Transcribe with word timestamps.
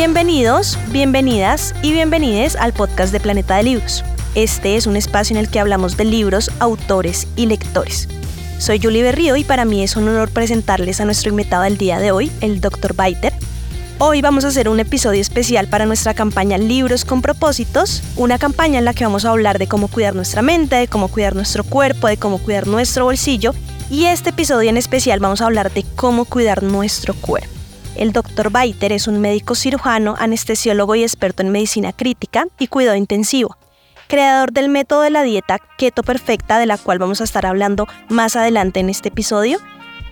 Bienvenidos, 0.00 0.78
bienvenidas 0.90 1.74
y 1.82 1.92
bienvenides 1.92 2.56
al 2.56 2.72
podcast 2.72 3.12
de 3.12 3.20
Planeta 3.20 3.58
de 3.58 3.64
Libros. 3.64 4.02
Este 4.34 4.76
es 4.76 4.86
un 4.86 4.96
espacio 4.96 5.36
en 5.36 5.40
el 5.40 5.50
que 5.50 5.60
hablamos 5.60 5.98
de 5.98 6.06
libros, 6.06 6.50
autores 6.58 7.28
y 7.36 7.44
lectores. 7.44 8.08
Soy 8.58 8.80
Julie 8.82 9.02
Berrío 9.02 9.36
y 9.36 9.44
para 9.44 9.66
mí 9.66 9.82
es 9.82 9.96
un 9.96 10.08
honor 10.08 10.30
presentarles 10.30 11.02
a 11.02 11.04
nuestro 11.04 11.28
invitado 11.28 11.64
del 11.64 11.76
día 11.76 11.98
de 11.98 12.12
hoy, 12.12 12.32
el 12.40 12.62
Dr. 12.62 12.94
Biter. 12.94 13.34
Hoy 13.98 14.22
vamos 14.22 14.46
a 14.46 14.48
hacer 14.48 14.70
un 14.70 14.80
episodio 14.80 15.20
especial 15.20 15.68
para 15.68 15.84
nuestra 15.84 16.14
campaña 16.14 16.56
Libros 16.56 17.04
con 17.04 17.20
propósitos, 17.20 18.02
una 18.16 18.38
campaña 18.38 18.78
en 18.78 18.86
la 18.86 18.94
que 18.94 19.04
vamos 19.04 19.26
a 19.26 19.30
hablar 19.30 19.58
de 19.58 19.68
cómo 19.68 19.88
cuidar 19.88 20.14
nuestra 20.14 20.40
mente, 20.40 20.76
de 20.76 20.88
cómo 20.88 21.08
cuidar 21.08 21.34
nuestro 21.34 21.62
cuerpo, 21.62 22.08
de 22.08 22.16
cómo 22.16 22.38
cuidar 22.38 22.66
nuestro 22.66 23.04
bolsillo 23.04 23.52
y 23.90 24.06
este 24.06 24.30
episodio 24.30 24.70
en 24.70 24.78
especial 24.78 25.20
vamos 25.20 25.42
a 25.42 25.44
hablar 25.44 25.70
de 25.70 25.84
cómo 25.94 26.24
cuidar 26.24 26.62
nuestro 26.62 27.12
cuerpo. 27.12 27.59
El 27.96 28.12
Dr. 28.12 28.50
Biter 28.50 28.92
es 28.92 29.08
un 29.08 29.20
médico 29.20 29.54
cirujano, 29.54 30.14
anestesiólogo 30.18 30.94
y 30.94 31.02
experto 31.02 31.42
en 31.42 31.50
medicina 31.50 31.92
crítica 31.92 32.46
y 32.58 32.68
cuidado 32.68 32.96
intensivo 32.96 33.56
creador 34.10 34.52
del 34.52 34.68
método 34.68 35.02
de 35.02 35.10
la 35.10 35.22
dieta 35.22 35.58
Keto 35.78 36.02
Perfecta, 36.02 36.58
de 36.58 36.66
la 36.66 36.76
cual 36.76 36.98
vamos 36.98 37.20
a 37.20 37.24
estar 37.24 37.46
hablando 37.46 37.86
más 38.08 38.34
adelante 38.34 38.80
en 38.80 38.90
este 38.90 39.08
episodio. 39.08 39.58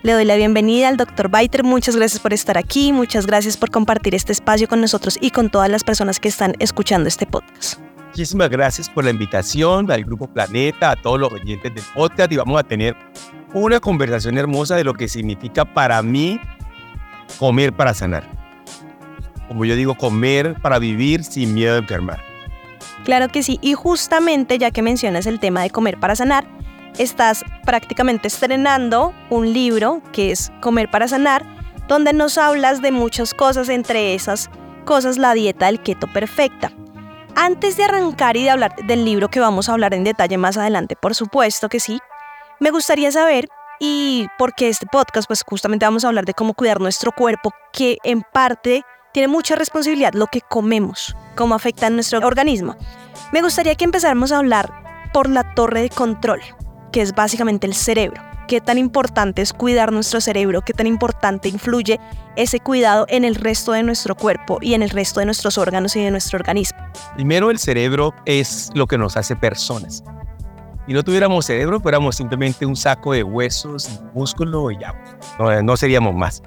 Le 0.04 0.12
doy 0.12 0.24
la 0.24 0.36
bienvenida 0.36 0.88
al 0.88 0.96
Dr. 0.96 1.28
Biter, 1.28 1.64
muchas 1.64 1.96
gracias 1.96 2.20
por 2.20 2.32
estar 2.32 2.56
aquí, 2.56 2.92
muchas 2.92 3.26
gracias 3.26 3.56
por 3.56 3.70
compartir 3.70 4.14
este 4.14 4.30
espacio 4.30 4.68
con 4.68 4.80
nosotros 4.80 5.18
y 5.20 5.32
con 5.32 5.50
todas 5.50 5.68
las 5.68 5.82
personas 5.82 6.20
que 6.20 6.28
están 6.28 6.54
escuchando 6.60 7.08
este 7.08 7.26
podcast. 7.26 7.80
Muchísimas 8.06 8.48
gracias 8.48 8.88
por 8.88 9.04
la 9.04 9.10
invitación 9.10 9.90
al 9.90 10.04
Grupo 10.04 10.28
Planeta, 10.28 10.92
a 10.92 10.96
todos 10.96 11.18
los 11.18 11.32
oyentes 11.32 11.74
del 11.74 11.84
podcast 11.92 12.30
y 12.30 12.36
vamos 12.36 12.60
a 12.60 12.62
tener 12.62 12.96
una 13.52 13.80
conversación 13.80 14.38
hermosa 14.38 14.76
de 14.76 14.84
lo 14.84 14.94
que 14.94 15.08
significa 15.08 15.64
para 15.64 16.00
mí 16.04 16.40
comer 17.38 17.72
para 17.72 17.94
sanar. 17.94 18.24
Como 19.48 19.64
yo 19.64 19.76
digo, 19.76 19.94
comer 19.96 20.54
para 20.60 20.78
vivir 20.78 21.24
sin 21.24 21.54
miedo 21.54 21.74
a 21.74 21.78
enfermar. 21.78 22.20
Claro 23.04 23.28
que 23.28 23.42
sí, 23.42 23.58
y 23.62 23.74
justamente 23.74 24.58
ya 24.58 24.70
que 24.70 24.82
mencionas 24.82 25.26
el 25.26 25.40
tema 25.40 25.62
de 25.62 25.70
comer 25.70 25.98
para 25.98 26.14
sanar, 26.14 26.46
estás 26.98 27.44
prácticamente 27.64 28.28
estrenando 28.28 29.14
un 29.30 29.52
libro 29.52 30.02
que 30.12 30.30
es 30.30 30.52
Comer 30.60 30.90
para 30.90 31.08
sanar, 31.08 31.44
donde 31.86 32.12
nos 32.12 32.36
hablas 32.36 32.82
de 32.82 32.92
muchas 32.92 33.34
cosas, 33.34 33.68
entre 33.68 34.14
esas 34.14 34.50
cosas 34.84 35.16
la 35.16 35.34
dieta 35.34 35.66
del 35.66 35.80
keto 35.80 36.06
perfecta. 36.06 36.72
Antes 37.34 37.76
de 37.76 37.84
arrancar 37.84 38.36
y 38.36 38.44
de 38.44 38.50
hablar 38.50 38.74
del 38.86 39.04
libro 39.04 39.28
que 39.28 39.40
vamos 39.40 39.68
a 39.68 39.72
hablar 39.72 39.94
en 39.94 40.04
detalle 40.04 40.36
más 40.38 40.56
adelante, 40.56 40.96
por 40.96 41.14
supuesto 41.14 41.68
que 41.68 41.80
sí, 41.80 42.00
me 42.60 42.70
gustaría 42.70 43.12
saber, 43.12 43.48
y 43.78 44.26
porque 44.38 44.68
este 44.68 44.86
podcast, 44.86 45.26
pues 45.26 45.42
justamente 45.42 45.86
vamos 45.86 46.04
a 46.04 46.08
hablar 46.08 46.24
de 46.24 46.34
cómo 46.34 46.54
cuidar 46.54 46.80
nuestro 46.80 47.12
cuerpo, 47.12 47.52
que 47.72 47.98
en 48.04 48.22
parte 48.32 48.82
tiene 49.12 49.28
mucha 49.28 49.56
responsabilidad 49.56 50.12
lo 50.14 50.26
que 50.26 50.40
comemos, 50.40 51.16
cómo 51.36 51.54
afecta 51.54 51.86
a 51.86 51.90
nuestro 51.90 52.18
organismo. 52.26 52.76
Me 53.32 53.42
gustaría 53.42 53.74
que 53.74 53.84
empezáramos 53.84 54.32
a 54.32 54.38
hablar 54.38 54.72
por 55.12 55.28
la 55.28 55.54
torre 55.54 55.82
de 55.82 55.90
control, 55.90 56.40
que 56.92 57.02
es 57.02 57.14
básicamente 57.14 57.66
el 57.66 57.74
cerebro. 57.74 58.22
¿Qué 58.48 58.62
tan 58.62 58.78
importante 58.78 59.42
es 59.42 59.52
cuidar 59.52 59.92
nuestro 59.92 60.22
cerebro? 60.22 60.62
¿Qué 60.62 60.72
tan 60.72 60.86
importante 60.86 61.50
influye 61.50 62.00
ese 62.34 62.60
cuidado 62.60 63.04
en 63.10 63.24
el 63.24 63.34
resto 63.34 63.72
de 63.72 63.82
nuestro 63.82 64.14
cuerpo 64.14 64.58
y 64.62 64.72
en 64.72 64.82
el 64.82 64.88
resto 64.88 65.20
de 65.20 65.26
nuestros 65.26 65.58
órganos 65.58 65.94
y 65.96 66.02
de 66.02 66.10
nuestro 66.10 66.38
organismo? 66.38 66.78
Primero, 67.14 67.50
el 67.50 67.58
cerebro 67.58 68.14
es 68.24 68.70
lo 68.74 68.86
que 68.86 68.96
nos 68.96 69.18
hace 69.18 69.36
personas. 69.36 70.02
Si 70.88 70.92
no 70.94 71.04
tuviéramos 71.04 71.44
cerebro, 71.44 71.78
fuéramos 71.78 72.16
simplemente 72.16 72.66
un 72.66 72.74
saco 72.74 73.12
de 73.12 73.22
huesos, 73.22 74.00
músculo 74.12 74.72
y 74.72 74.78
ya. 74.78 74.92
No, 75.38 75.62
no 75.62 75.76
seríamos 75.76 76.14
más 76.14 76.42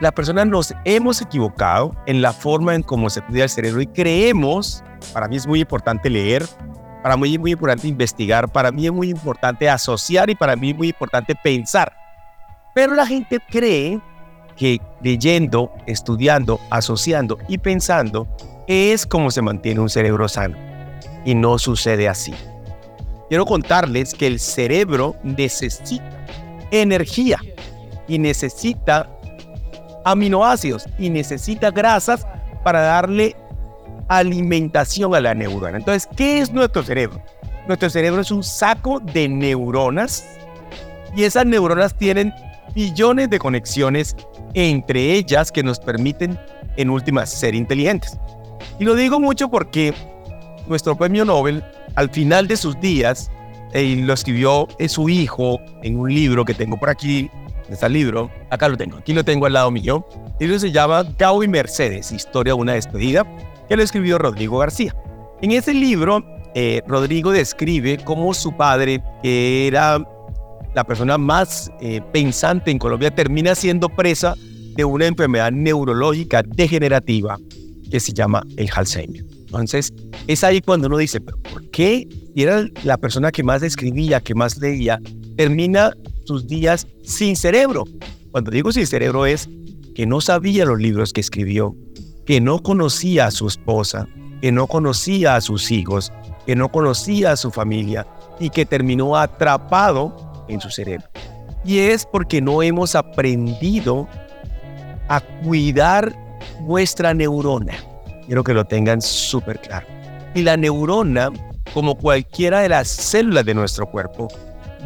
las 0.00 0.12
personas 0.12 0.46
nos 0.46 0.74
hemos 0.84 1.20
equivocado 1.20 1.94
en 2.06 2.22
la 2.22 2.32
forma 2.32 2.74
en 2.74 2.82
cómo 2.82 3.10
se 3.10 3.20
cuida 3.22 3.44
el 3.44 3.50
cerebro 3.50 3.80
y 3.80 3.86
creemos, 3.86 4.84
para 5.12 5.26
mí 5.28 5.36
es 5.36 5.46
muy 5.46 5.60
importante 5.60 6.08
leer, 6.08 6.46
para 7.02 7.16
mí 7.16 7.34
es 7.34 7.40
muy 7.40 7.52
importante 7.52 7.88
investigar, 7.88 8.48
para 8.48 8.70
mí 8.70 8.86
es 8.86 8.92
muy 8.92 9.10
importante 9.10 9.68
asociar 9.68 10.30
y 10.30 10.34
para 10.34 10.54
mí 10.56 10.70
es 10.70 10.76
muy 10.76 10.88
importante 10.88 11.34
pensar. 11.34 11.96
Pero 12.74 12.94
la 12.94 13.06
gente 13.06 13.40
cree 13.50 14.00
que 14.56 14.80
leyendo, 15.02 15.72
estudiando, 15.86 16.60
asociando 16.70 17.38
y 17.48 17.58
pensando 17.58 18.28
es 18.68 19.06
como 19.06 19.30
se 19.30 19.42
mantiene 19.42 19.80
un 19.80 19.88
cerebro 19.88 20.28
sano. 20.28 20.56
Y 21.24 21.34
no 21.34 21.58
sucede 21.58 22.08
así. 22.08 22.34
Quiero 23.28 23.44
contarles 23.44 24.14
que 24.14 24.26
el 24.26 24.40
cerebro 24.40 25.16
necesita 25.22 26.26
energía 26.70 27.38
y 28.06 28.18
necesita 28.18 29.08
aminoácidos 30.04 30.86
y 30.98 31.10
necesita 31.10 31.70
grasas 31.70 32.26
para 32.64 32.80
darle 32.80 33.36
alimentación 34.08 35.14
a 35.14 35.20
la 35.20 35.34
neurona. 35.34 35.76
Entonces, 35.76 36.08
¿qué 36.16 36.40
es 36.40 36.52
nuestro 36.52 36.82
cerebro? 36.82 37.22
Nuestro 37.66 37.90
cerebro 37.90 38.22
es 38.22 38.30
un 38.30 38.42
saco 38.42 39.00
de 39.00 39.28
neuronas 39.28 40.24
y 41.14 41.24
esas 41.24 41.44
neuronas 41.44 41.94
tienen 41.94 42.32
billones 42.74 43.28
de 43.28 43.38
conexiones 43.38 44.16
entre 44.54 45.12
ellas 45.14 45.52
que 45.52 45.62
nos 45.62 45.78
permiten 45.78 46.38
en 46.76 46.88
últimas 46.90 47.30
ser 47.30 47.54
inteligentes. 47.54 48.18
Y 48.78 48.84
lo 48.84 48.94
digo 48.94 49.20
mucho 49.20 49.50
porque 49.50 49.92
nuestro 50.68 50.96
premio 50.96 51.24
Nobel, 51.24 51.62
al 51.94 52.10
final 52.10 52.46
de 52.46 52.56
sus 52.56 52.78
días, 52.80 53.30
eh, 53.72 53.96
lo 53.96 54.14
escribió 54.14 54.68
su 54.88 55.08
hijo 55.08 55.60
en 55.82 55.98
un 55.98 56.12
libro 56.12 56.44
que 56.44 56.54
tengo 56.54 56.78
por 56.78 56.88
aquí, 56.88 57.30
está 57.68 57.86
el 57.86 57.94
libro, 57.94 58.30
acá 58.50 58.68
lo 58.68 58.76
tengo, 58.76 58.96
aquí 58.96 59.12
lo 59.12 59.24
tengo 59.24 59.46
al 59.46 59.52
lado 59.52 59.70
mío. 59.70 60.06
El 60.40 60.48
libro 60.48 60.58
se 60.58 60.70
llama 60.72 61.04
Gao 61.18 61.42
y 61.42 61.48
Mercedes, 61.48 62.12
Historia 62.12 62.54
de 62.54 62.60
una 62.60 62.74
despedida, 62.74 63.26
que 63.68 63.76
lo 63.76 63.82
escribió 63.82 64.18
Rodrigo 64.18 64.58
García. 64.58 64.94
En 65.42 65.52
ese 65.52 65.74
libro, 65.74 66.24
eh, 66.54 66.82
Rodrigo 66.86 67.30
describe 67.30 67.98
cómo 68.04 68.32
su 68.34 68.56
padre, 68.56 69.02
que 69.22 69.66
era 69.66 70.04
la 70.74 70.84
persona 70.84 71.18
más 71.18 71.70
eh, 71.80 72.00
pensante 72.12 72.70
en 72.70 72.78
Colombia, 72.78 73.14
termina 73.14 73.54
siendo 73.54 73.88
presa 73.88 74.34
de 74.74 74.84
una 74.84 75.06
enfermedad 75.06 75.50
neurológica 75.50 76.42
degenerativa 76.42 77.36
que 77.90 78.00
se 78.00 78.12
llama 78.12 78.42
el 78.56 78.68
Alzheimer. 78.74 79.37
Entonces, 79.48 79.92
es 80.26 80.44
ahí 80.44 80.60
cuando 80.60 80.88
uno 80.88 80.98
dice, 80.98 81.20
¿pero 81.20 81.38
por 81.38 81.68
qué? 81.70 82.06
Y 82.34 82.42
era 82.42 82.66
la 82.84 82.98
persona 82.98 83.32
que 83.32 83.42
más 83.42 83.62
escribía, 83.62 84.20
que 84.20 84.34
más 84.34 84.58
leía, 84.58 85.00
termina 85.36 85.94
sus 86.24 86.46
días 86.46 86.86
sin 87.02 87.34
cerebro. 87.34 87.84
Cuando 88.30 88.50
digo 88.50 88.70
sin 88.70 88.86
cerebro 88.86 89.24
es 89.24 89.48
que 89.94 90.06
no 90.06 90.20
sabía 90.20 90.66
los 90.66 90.78
libros 90.78 91.12
que 91.14 91.22
escribió, 91.22 91.74
que 92.26 92.40
no 92.42 92.62
conocía 92.62 93.26
a 93.26 93.30
su 93.30 93.48
esposa, 93.48 94.06
que 94.42 94.52
no 94.52 94.66
conocía 94.66 95.36
a 95.36 95.40
sus 95.40 95.70
hijos, 95.70 96.12
que 96.44 96.54
no 96.54 96.70
conocía 96.70 97.32
a 97.32 97.36
su 97.36 97.50
familia 97.50 98.06
y 98.38 98.50
que 98.50 98.66
terminó 98.66 99.16
atrapado 99.16 100.44
en 100.48 100.60
su 100.60 100.68
cerebro. 100.70 101.08
Y 101.64 101.78
es 101.78 102.04
porque 102.04 102.42
no 102.42 102.62
hemos 102.62 102.94
aprendido 102.94 104.06
a 105.08 105.20
cuidar 105.42 106.14
nuestra 106.60 107.14
neurona. 107.14 107.74
Quiero 108.28 108.44
que 108.44 108.52
lo 108.52 108.66
tengan 108.66 109.00
súper 109.00 109.58
claro. 109.58 109.86
Y 110.34 110.42
la 110.42 110.58
neurona, 110.58 111.30
como 111.72 111.96
cualquiera 111.96 112.60
de 112.60 112.68
las 112.68 112.86
células 112.86 113.46
de 113.46 113.54
nuestro 113.54 113.90
cuerpo, 113.90 114.28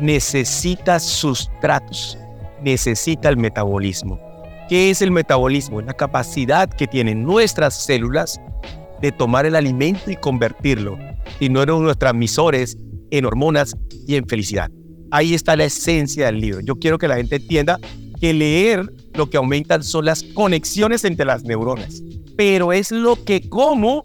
necesita 0.01 1.01
sustratos, 1.01 2.17
necesita 2.63 3.29
el 3.29 3.37
metabolismo. 3.37 4.21
¿Qué 4.69 4.91
es 4.91 5.03
el 5.03 5.11
metabolismo? 5.11 5.81
Es 5.81 5.87
la 5.87 5.93
capacidad 5.93 6.69
que 6.69 6.87
tienen 6.87 7.25
nuestras 7.25 7.75
células 7.75 8.41
de 9.01 9.11
tomar 9.11 9.45
el 9.45 9.57
alimento 9.57 10.13
y 10.13 10.17
convertirlo 10.17 10.97
en 11.41 11.53
neurotransmisores, 11.53 12.79
en 13.11 13.27
hormonas 13.27 13.77
y 14.07 14.15
en 14.15 14.29
felicidad. 14.29 14.71
Ahí 15.11 15.35
está 15.35 15.57
la 15.57 15.65
esencia 15.65 16.27
del 16.27 16.41
libro. 16.41 16.61
Yo 16.61 16.77
quiero 16.77 16.97
que 16.97 17.09
la 17.09 17.17
gente 17.17 17.37
entienda 17.37 17.81
que 18.21 18.33
leer 18.33 18.89
lo 19.15 19.29
que 19.29 19.37
aumentan 19.37 19.83
son 19.83 20.05
las 20.05 20.23
conexiones 20.23 21.05
entre 21.05 21.27
las 21.27 21.43
neuronas, 21.43 22.03
pero 22.37 22.73
es 22.73 22.91
lo 22.91 23.23
que 23.25 23.49
como 23.49 24.05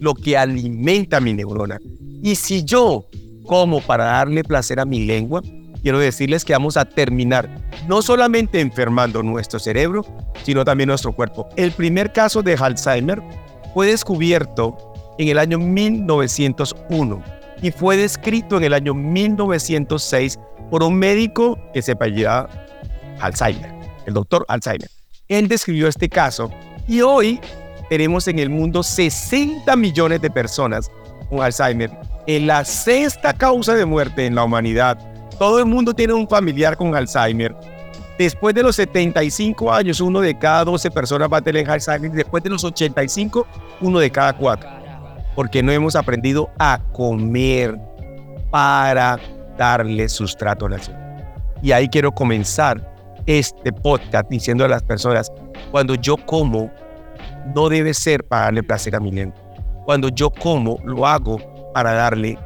lo 0.00 0.14
que 0.14 0.36
alimenta 0.36 1.20
mi 1.20 1.32
neurona. 1.32 1.80
Y 2.22 2.34
si 2.34 2.64
yo 2.64 3.06
como 3.46 3.80
para 3.80 4.04
darle 4.04 4.42
placer 4.44 4.80
a 4.80 4.84
mi 4.84 5.04
lengua, 5.06 5.42
quiero 5.82 5.98
decirles 5.98 6.44
que 6.44 6.52
vamos 6.52 6.76
a 6.76 6.84
terminar 6.84 7.48
no 7.86 8.02
solamente 8.02 8.60
enfermando 8.60 9.22
nuestro 9.22 9.58
cerebro, 9.58 10.04
sino 10.42 10.64
también 10.64 10.88
nuestro 10.88 11.12
cuerpo. 11.12 11.48
El 11.56 11.72
primer 11.72 12.12
caso 12.12 12.42
de 12.42 12.54
Alzheimer 12.54 13.22
fue 13.72 13.86
descubierto 13.86 14.76
en 15.18 15.28
el 15.28 15.38
año 15.38 15.58
1901 15.58 17.22
y 17.62 17.70
fue 17.70 17.96
descrito 17.96 18.56
en 18.56 18.64
el 18.64 18.74
año 18.74 18.94
1906 18.94 20.38
por 20.70 20.82
un 20.82 20.96
médico 20.96 21.58
que 21.72 21.82
se 21.82 21.92
apellida 21.92 22.48
Alzheimer, 23.20 23.72
el 24.06 24.14
doctor 24.14 24.44
Alzheimer. 24.48 24.90
Él 25.28 25.48
describió 25.48 25.88
este 25.88 26.08
caso 26.08 26.50
y 26.88 27.00
hoy 27.00 27.40
tenemos 27.88 28.28
en 28.28 28.38
el 28.38 28.50
mundo 28.50 28.82
60 28.82 29.74
millones 29.76 30.20
de 30.20 30.30
personas 30.30 30.90
con 31.28 31.42
Alzheimer 31.42 31.90
en 32.26 32.46
la 32.46 32.64
sexta 32.64 33.32
causa 33.32 33.74
de 33.74 33.84
muerte 33.84 34.26
en 34.26 34.34
la 34.34 34.44
humanidad. 34.44 34.98
Todo 35.38 35.58
el 35.58 35.66
mundo 35.66 35.94
tiene 35.94 36.12
un 36.12 36.28
familiar 36.28 36.76
con 36.76 36.94
Alzheimer. 36.94 37.54
Después 38.18 38.54
de 38.54 38.62
los 38.62 38.76
75 38.76 39.72
años, 39.72 40.00
uno 40.00 40.20
de 40.20 40.36
cada 40.38 40.64
12 40.64 40.90
personas 40.90 41.28
va 41.32 41.38
a 41.38 41.42
tener 41.42 41.70
Alzheimer. 41.70 42.10
Después 42.10 42.42
de 42.42 42.50
los 42.50 42.64
85, 42.64 43.46
uno 43.80 43.98
de 43.98 44.10
cada 44.10 44.32
cuatro. 44.32 44.68
Porque 45.34 45.62
no 45.62 45.70
hemos 45.70 45.94
aprendido 45.94 46.50
a 46.58 46.80
comer 46.92 47.78
para 48.50 49.18
darle 49.58 50.08
sustrato 50.08 50.66
a 50.66 50.70
la 50.70 50.80
Y 51.62 51.72
ahí 51.72 51.88
quiero 51.88 52.12
comenzar 52.12 52.94
este 53.26 53.72
podcast 53.72 54.28
diciendo 54.30 54.64
a 54.64 54.68
las 54.68 54.82
personas, 54.82 55.30
cuando 55.70 55.94
yo 55.94 56.16
como, 56.16 56.70
no 57.54 57.68
debe 57.68 57.94
ser 57.94 58.24
para 58.24 58.44
darle 58.44 58.62
placer 58.62 58.96
a 58.96 59.00
mi 59.00 59.10
lengua. 59.12 59.40
Cuando 59.84 60.08
yo 60.08 60.30
como, 60.30 60.78
lo 60.84 61.06
hago 61.06 61.38
para 61.72 61.92
darle 61.92 62.38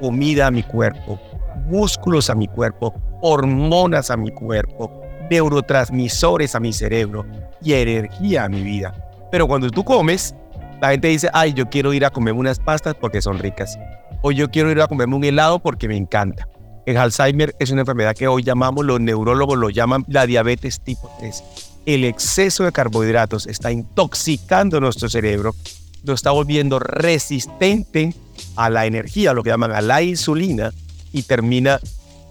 comida 0.00 0.48
a 0.48 0.50
mi 0.50 0.62
cuerpo, 0.62 1.18
músculos 1.66 2.28
a 2.30 2.34
mi 2.34 2.48
cuerpo, 2.48 2.94
hormonas 3.22 4.10
a 4.10 4.16
mi 4.16 4.30
cuerpo, 4.30 5.02
neurotransmisores 5.30 6.54
a 6.54 6.60
mi 6.60 6.72
cerebro 6.72 7.24
y 7.62 7.72
energía 7.72 8.44
a 8.44 8.48
mi 8.48 8.62
vida. 8.62 8.94
Pero 9.30 9.48
cuando 9.48 9.70
tú 9.70 9.82
comes, 9.84 10.34
la 10.80 10.90
gente 10.90 11.08
dice, 11.08 11.30
ay, 11.32 11.54
yo 11.54 11.68
quiero 11.70 11.94
ir 11.94 12.04
a 12.04 12.10
comerme 12.10 12.40
unas 12.40 12.58
pastas 12.58 12.94
porque 12.94 13.22
son 13.22 13.38
ricas. 13.38 13.78
O 14.20 14.32
yo 14.32 14.50
quiero 14.50 14.70
ir 14.70 14.80
a 14.80 14.86
comerme 14.86 15.16
un 15.16 15.24
helado 15.24 15.58
porque 15.58 15.88
me 15.88 15.96
encanta. 15.96 16.48
El 16.86 16.98
Alzheimer 16.98 17.54
es 17.58 17.70
una 17.70 17.80
enfermedad 17.80 18.14
que 18.14 18.28
hoy 18.28 18.42
llamamos, 18.42 18.84
los 18.84 19.00
neurólogos 19.00 19.56
lo 19.56 19.70
llaman 19.70 20.04
la 20.08 20.26
diabetes 20.26 20.80
tipo 20.80 21.10
3. 21.18 21.63
El 21.86 22.04
exceso 22.04 22.64
de 22.64 22.72
carbohidratos 22.72 23.46
está 23.46 23.70
intoxicando 23.70 24.80
nuestro 24.80 25.08
cerebro, 25.08 25.54
lo 26.02 26.14
está 26.14 26.30
volviendo 26.30 26.78
resistente 26.78 28.14
a 28.56 28.70
la 28.70 28.86
energía, 28.86 29.34
lo 29.34 29.42
que 29.42 29.50
llaman 29.50 29.72
a 29.72 29.82
la 29.82 30.02
insulina, 30.02 30.72
y 31.12 31.22
termina 31.22 31.80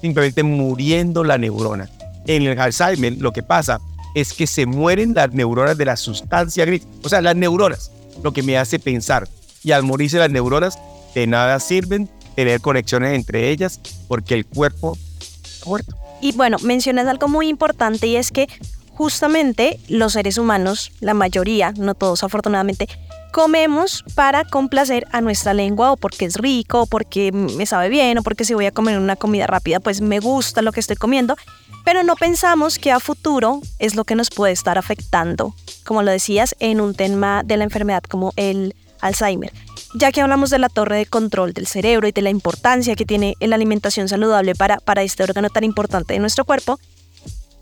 simplemente 0.01 0.43
muriendo 0.43 1.23
la 1.23 1.37
neurona. 1.37 1.89
En 2.27 2.43
el 2.43 2.59
Alzheimer 2.59 3.17
lo 3.17 3.31
que 3.31 3.43
pasa 3.43 3.79
es 4.15 4.33
que 4.33 4.47
se 4.47 4.65
mueren 4.65 5.13
las 5.13 5.31
neuronas 5.33 5.77
de 5.77 5.85
la 5.85 5.97
sustancia 5.97 6.65
gris, 6.65 6.83
o 7.03 7.09
sea, 7.09 7.21
las 7.21 7.35
neuronas, 7.35 7.91
lo 8.23 8.33
que 8.33 8.43
me 8.43 8.57
hace 8.57 8.79
pensar. 8.79 9.27
Y 9.63 9.71
al 9.71 9.83
morirse 9.83 10.17
las 10.17 10.29
neuronas, 10.29 10.77
de 11.15 11.27
nada 11.27 11.59
sirven 11.59 12.09
tener 12.35 12.59
conexiones 12.59 13.13
entre 13.13 13.49
ellas 13.49 13.79
porque 14.07 14.33
el 14.33 14.45
cuerpo 14.45 14.97
está 15.19 15.65
muerto. 15.65 15.95
Y 16.21 16.31
bueno, 16.33 16.57
mencionas 16.61 17.07
algo 17.07 17.27
muy 17.27 17.47
importante 17.47 18.07
y 18.07 18.15
es 18.15 18.31
que 18.31 18.47
justamente 18.93 19.79
los 19.87 20.13
seres 20.13 20.37
humanos, 20.37 20.91
la 20.99 21.13
mayoría, 21.13 21.73
no 21.77 21.95
todos 21.95 22.23
afortunadamente, 22.23 22.87
comemos 23.31 24.05
para 24.13 24.45
complacer 24.45 25.07
a 25.11 25.19
nuestra 25.19 25.53
lengua 25.53 25.91
o 25.91 25.97
porque 25.97 26.25
es 26.25 26.35
rico 26.35 26.83
o 26.83 26.85
porque 26.85 27.31
me 27.31 27.65
sabe 27.65 27.89
bien 27.89 28.19
o 28.19 28.23
porque 28.23 28.45
si 28.45 28.53
voy 28.53 28.67
a 28.67 28.71
comer 28.71 28.99
una 28.99 29.15
comida 29.15 29.47
rápida 29.47 29.79
pues 29.79 30.01
me 30.01 30.19
gusta 30.19 30.61
lo 30.61 30.71
que 30.71 30.79
estoy 30.79 30.97
comiendo, 30.97 31.35
pero 31.83 32.03
no 32.03 32.15
pensamos 32.15 32.77
que 32.77 32.91
a 32.91 32.99
futuro 32.99 33.59
es 33.79 33.95
lo 33.95 34.05
que 34.05 34.15
nos 34.15 34.29
puede 34.29 34.53
estar 34.53 34.77
afectando, 34.77 35.55
como 35.83 36.03
lo 36.03 36.11
decías, 36.11 36.55
en 36.59 36.79
un 36.79 36.93
tema 36.93 37.41
de 37.43 37.57
la 37.57 37.63
enfermedad 37.63 38.03
como 38.03 38.33
el 38.35 38.75
Alzheimer. 39.01 39.51
Ya 39.95 40.11
que 40.11 40.21
hablamos 40.21 40.49
de 40.49 40.59
la 40.59 40.69
torre 40.69 40.97
de 40.97 41.05
control 41.05 41.53
del 41.53 41.67
cerebro 41.67 42.07
y 42.07 42.11
de 42.11 42.21
la 42.21 42.29
importancia 42.29 42.95
que 42.95 43.05
tiene 43.05 43.35
la 43.39 43.55
alimentación 43.55 44.07
saludable 44.07 44.55
para, 44.55 44.77
para 44.77 45.03
este 45.03 45.23
órgano 45.23 45.49
tan 45.49 45.63
importante 45.63 46.13
de 46.13 46.19
nuestro 46.19 46.45
cuerpo, 46.45 46.79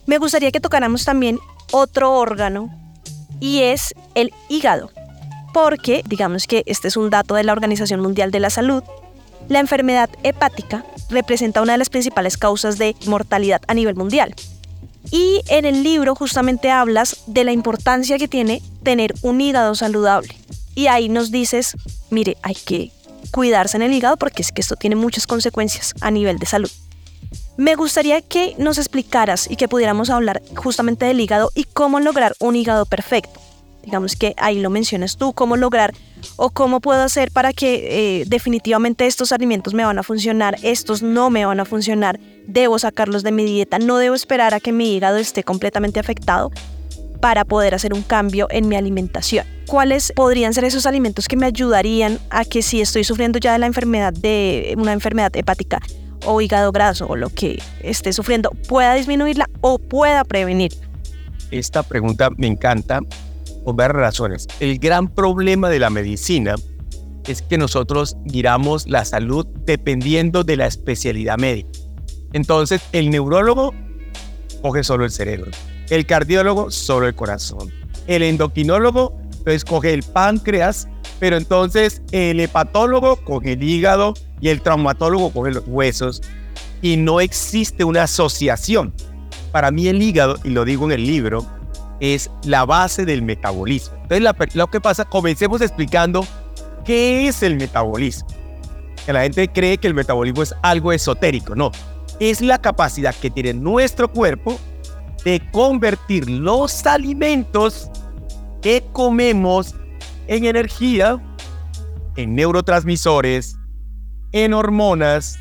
me 0.06 0.18
gustaría 0.18 0.52
que 0.52 0.60
tocáramos 0.60 1.06
también 1.06 1.40
otro 1.72 2.14
órgano 2.14 2.70
y 3.40 3.62
es 3.62 3.94
el 4.16 4.34
hígado 4.50 4.92
porque, 5.54 6.04
digamos 6.08 6.48
que 6.48 6.64
este 6.66 6.88
es 6.88 6.98
un 6.98 7.10
dato 7.10 7.36
de 7.36 7.44
la 7.44 7.54
Organización 7.54 8.00
Mundial 8.00 8.32
de 8.32 8.40
la 8.40 8.50
Salud, 8.50 8.84
la 9.50 9.60
enfermedad 9.60 10.10
hepática 10.24 10.86
representa 11.10 11.62
una 11.62 11.74
de 11.74 11.78
las 11.78 11.90
principales 11.90 12.38
causas 12.38 12.78
de 12.78 12.96
mortalidad 13.06 13.62
a 13.68 13.74
nivel 13.74 13.96
mundial. 13.96 14.34
Y 15.10 15.42
en 15.50 15.66
el 15.66 15.84
libro 15.84 16.16
justamente 16.16 16.72
hablas 16.72 17.18
de 17.28 17.44
la 17.44 17.52
importancia 17.52 18.18
que 18.18 18.28
tiene 18.28 18.62
tener 18.84 19.14
un 19.24 19.42
hígado 19.42 19.76
saludable. 19.76 20.36
Y 20.74 20.88
ahí 20.88 21.10
nos 21.10 21.32
dices, 21.32 21.76
mire, 22.12 22.38
hay 22.44 22.56
que 22.56 22.92
cuidarse 23.32 23.78
en 23.78 23.84
el 23.84 23.94
hígado 23.94 24.16
porque 24.16 24.42
es 24.42 24.52
que 24.52 24.62
esto 24.62 24.76
tiene 24.76 24.96
muchas 24.96 25.28
consecuencias 25.28 25.94
a 26.00 26.12
nivel 26.12 26.38
de 26.38 26.46
salud. 26.46 26.72
Me 27.58 27.76
gustaría 27.76 28.22
que 28.22 28.56
nos 28.58 28.78
explicaras 28.78 29.50
y 29.50 29.58
que 29.58 29.68
pudiéramos 29.68 30.10
hablar 30.10 30.42
justamente 30.56 31.06
del 31.06 31.20
hígado 31.20 31.52
y 31.54 31.66
cómo 31.66 32.00
lograr 32.00 32.34
un 32.40 32.56
hígado 32.56 32.86
perfecto. 32.86 33.40
Digamos 33.84 34.16
que 34.16 34.34
ahí 34.38 34.60
lo 34.60 34.70
mencionas 34.70 35.18
tú, 35.18 35.34
cómo 35.34 35.58
lograr 35.58 35.94
o 36.38 36.52
cómo 36.52 36.80
puedo 36.80 37.02
hacer 37.02 37.32
para 37.32 37.52
que 37.52 38.22
eh, 38.22 38.24
definitivamente 38.28 39.08
estos 39.08 39.32
alimentos 39.32 39.74
me 39.74 39.84
van 39.84 39.98
a 39.98 40.04
funcionar, 40.04 40.58
estos 40.62 41.02
no 41.02 41.30
me 41.30 41.46
van 41.46 41.60
a 41.60 41.66
funcionar, 41.66 42.20
debo 42.48 42.80
sacarlos 42.80 43.24
de 43.24 43.32
mi 43.32 43.44
dieta, 43.44 43.80
no 43.80 43.98
debo 43.98 44.16
esperar 44.16 44.54
a 44.54 44.60
que 44.60 44.72
mi 44.72 44.96
hígado 44.96 45.18
esté 45.18 45.44
completamente 45.44 46.00
afectado 46.00 46.52
para 47.20 47.44
poder 47.44 47.76
hacer 47.76 47.94
un 47.94 48.02
cambio 48.02 48.48
en 48.50 48.68
mi 48.68 48.76
alimentación. 48.76 49.46
¿Cuáles 49.68 50.12
podrían 50.16 50.54
ser 50.54 50.64
esos 50.64 50.86
alimentos 50.86 51.28
que 51.28 51.38
me 51.38 51.48
ayudarían 51.48 52.20
a 52.30 52.46
que 52.46 52.62
si 52.62 52.82
estoy 52.82 53.04
sufriendo 53.04 53.40
ya 53.40 53.54
de 53.54 53.60
la 53.60 53.68
enfermedad 53.68 54.14
de 54.14 54.74
una 54.78 54.94
enfermedad 54.94 55.36
hepática 55.36 55.80
o 56.26 56.42
hígado 56.42 56.72
graso 56.72 57.08
o 57.08 57.16
lo 57.16 57.30
que 57.30 57.62
esté 57.82 58.14
sufriendo 58.14 58.52
pueda 58.68 58.94
disminuirla 58.96 59.50
o 59.62 59.78
pueda 59.80 60.24
prevenir? 60.24 60.72
Esta 61.52 61.84
pregunta 61.84 62.30
me 62.38 62.48
encanta 62.48 63.02
por 63.64 63.76
varias 63.76 63.98
razones. 63.98 64.48
El 64.60 64.80
gran 64.80 65.08
problema 65.08 65.70
de 65.70 65.80
la 65.80 65.90
medicina 65.90 66.56
es 67.28 67.42
que 67.42 67.58
nosotros 67.58 68.18
miramos 68.26 68.88
la 68.88 69.06
salud 69.06 69.46
dependiendo 69.66 70.44
de 70.44 70.58
la 70.58 70.66
especialidad 70.66 71.38
médica. 71.38 71.70
Entonces, 72.34 72.82
el 72.94 73.10
neurólogo 73.10 73.74
coge 74.62 74.84
solo 74.84 75.06
el 75.06 75.12
cerebro, 75.12 75.52
el 75.90 76.06
cardiólogo 76.06 76.72
solo 76.72 77.08
el 77.08 77.16
corazón, 77.16 77.72
el 78.08 78.24
endocrinólogo 78.24 79.21
pues 79.44 79.66
coge 79.66 79.94
el 79.94 80.04
páncreas, 80.04 80.88
pero 81.20 81.38
entonces 81.38 82.02
el 82.12 82.40
hepatólogo 82.40 83.18
coge 83.18 83.54
el 83.54 83.64
hígado 83.64 84.14
y 84.40 84.50
el 84.50 84.62
traumatólogo 84.62 85.32
coge 85.32 85.52
los 85.52 85.64
huesos 85.68 86.22
y 86.82 86.98
no 86.98 87.22
existe 87.22 87.84
una 87.84 88.04
asociación. 88.04 88.94
Para 89.52 89.72
mí 89.72 89.88
el 89.88 90.02
hígado, 90.02 90.38
y 90.44 90.50
lo 90.50 90.66
digo 90.66 90.86
en 90.86 90.94
el 90.94 91.06
libro, 91.06 91.46
es 92.00 92.32
la 92.44 92.66
base 92.66 93.06
del 93.06 93.22
metabolismo. 93.22 93.96
Entonces, 94.04 94.56
lo 94.56 94.68
que 94.68 94.82
pasa, 94.82 95.06
comencemos 95.06 95.62
explicando 95.62 96.26
qué 96.84 97.28
es 97.28 97.44
el 97.44 97.58
metabolismo. 97.58 98.28
Que 99.06 99.14
la 99.14 99.22
gente 99.22 99.48
cree 99.48 99.78
que 99.78 99.88
el 99.88 99.94
metabolismo 99.94 100.42
es 100.42 100.56
algo 100.64 100.92
esotérico. 100.92 101.56
No, 101.56 101.72
es 102.20 102.42
la 102.42 102.60
capacidad 102.60 103.16
que 103.16 103.30
tiene 103.30 103.54
nuestro 103.54 104.12
cuerpo 104.12 104.60
de 105.24 105.42
convertir 105.52 106.30
los 106.30 106.86
alimentos 106.86 107.90
que 108.62 108.84
comemos 108.92 109.76
en 110.28 110.46
energía, 110.46 111.22
en 112.16 112.36
neurotransmisores, 112.36 113.58
en 114.32 114.54
hormonas, 114.54 115.40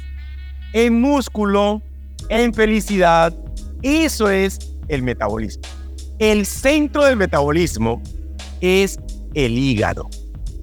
en 0.73 1.01
músculo, 1.01 1.83
en 2.29 2.55
felicidad. 2.55 3.35
Eso 3.83 4.29
es 4.31 4.59
el 4.89 5.03
metabolismo. 5.03 5.63
El 6.19 6.47
centro 6.47 7.05
del 7.05 7.17
metabolismo 7.17 8.03
es 8.61 8.99
el 9.35 9.57
hígado. 9.57 10.09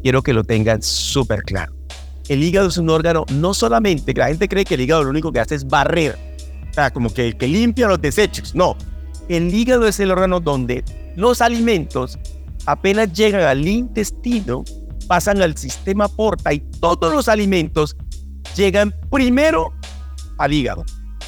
Quiero 0.04 0.22
que 0.22 0.34
lo 0.34 0.44
tengan 0.44 0.82
súper 0.82 1.44
claro. 1.44 1.74
El 2.28 2.44
hígado 2.44 2.68
es 2.68 2.78
un 2.78 2.90
órgano 2.90 3.26
no 3.32 3.54
solamente, 3.54 4.14
que 4.14 4.20
la 4.20 4.28
gente 4.28 4.50
cree 4.50 4.66
que 4.66 4.76
el 4.76 4.82
hígado 4.82 5.04
lo 5.04 5.10
único 5.10 5.32
que 5.32 5.40
hace 5.40 5.56
es 5.56 5.66
barrer, 5.66 6.18
o 6.70 6.74
sea, 6.74 6.92
como 6.92 7.14
que, 7.14 7.38
que 7.38 7.48
limpia 7.48 7.88
los 7.88 8.02
desechos. 8.02 8.54
No, 8.54 8.76
el 9.30 9.54
hígado 9.54 9.88
es 9.88 10.00
el 10.00 10.12
órgano 10.12 10.40
donde 10.40 10.84
los 11.16 11.42
alimentos 11.42 12.20
apenas 12.68 13.12
llegan 13.14 13.42
al 13.42 13.68
intestino, 13.68 14.64
pasan 15.08 15.42
al 15.42 15.58
sistema 15.58 16.08
porta 16.08 16.54
y 16.54 16.60
todos 16.60 17.12
los 17.12 17.28
alimentos 17.30 17.96
llegan 18.56 18.94
primero 19.10 19.74
al 20.38 20.54
hígado. 20.54 20.86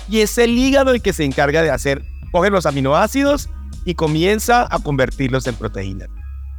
Y 0.10 0.19
es 0.19 0.38
el 0.38 0.58
hígado 0.58 0.91
el 0.91 1.01
que 1.01 1.13
se 1.13 1.24
encarga 1.24 1.62
de 1.62 1.72
hacer, 1.72 2.03
coger 2.31 2.51
los 2.51 2.65
aminoácidos 2.65 3.50
y 3.86 3.96
comienza 3.96 4.67
a 4.69 4.79
convertirlos 4.79 5.48
en 5.48 5.55
proteínas. 5.55 6.10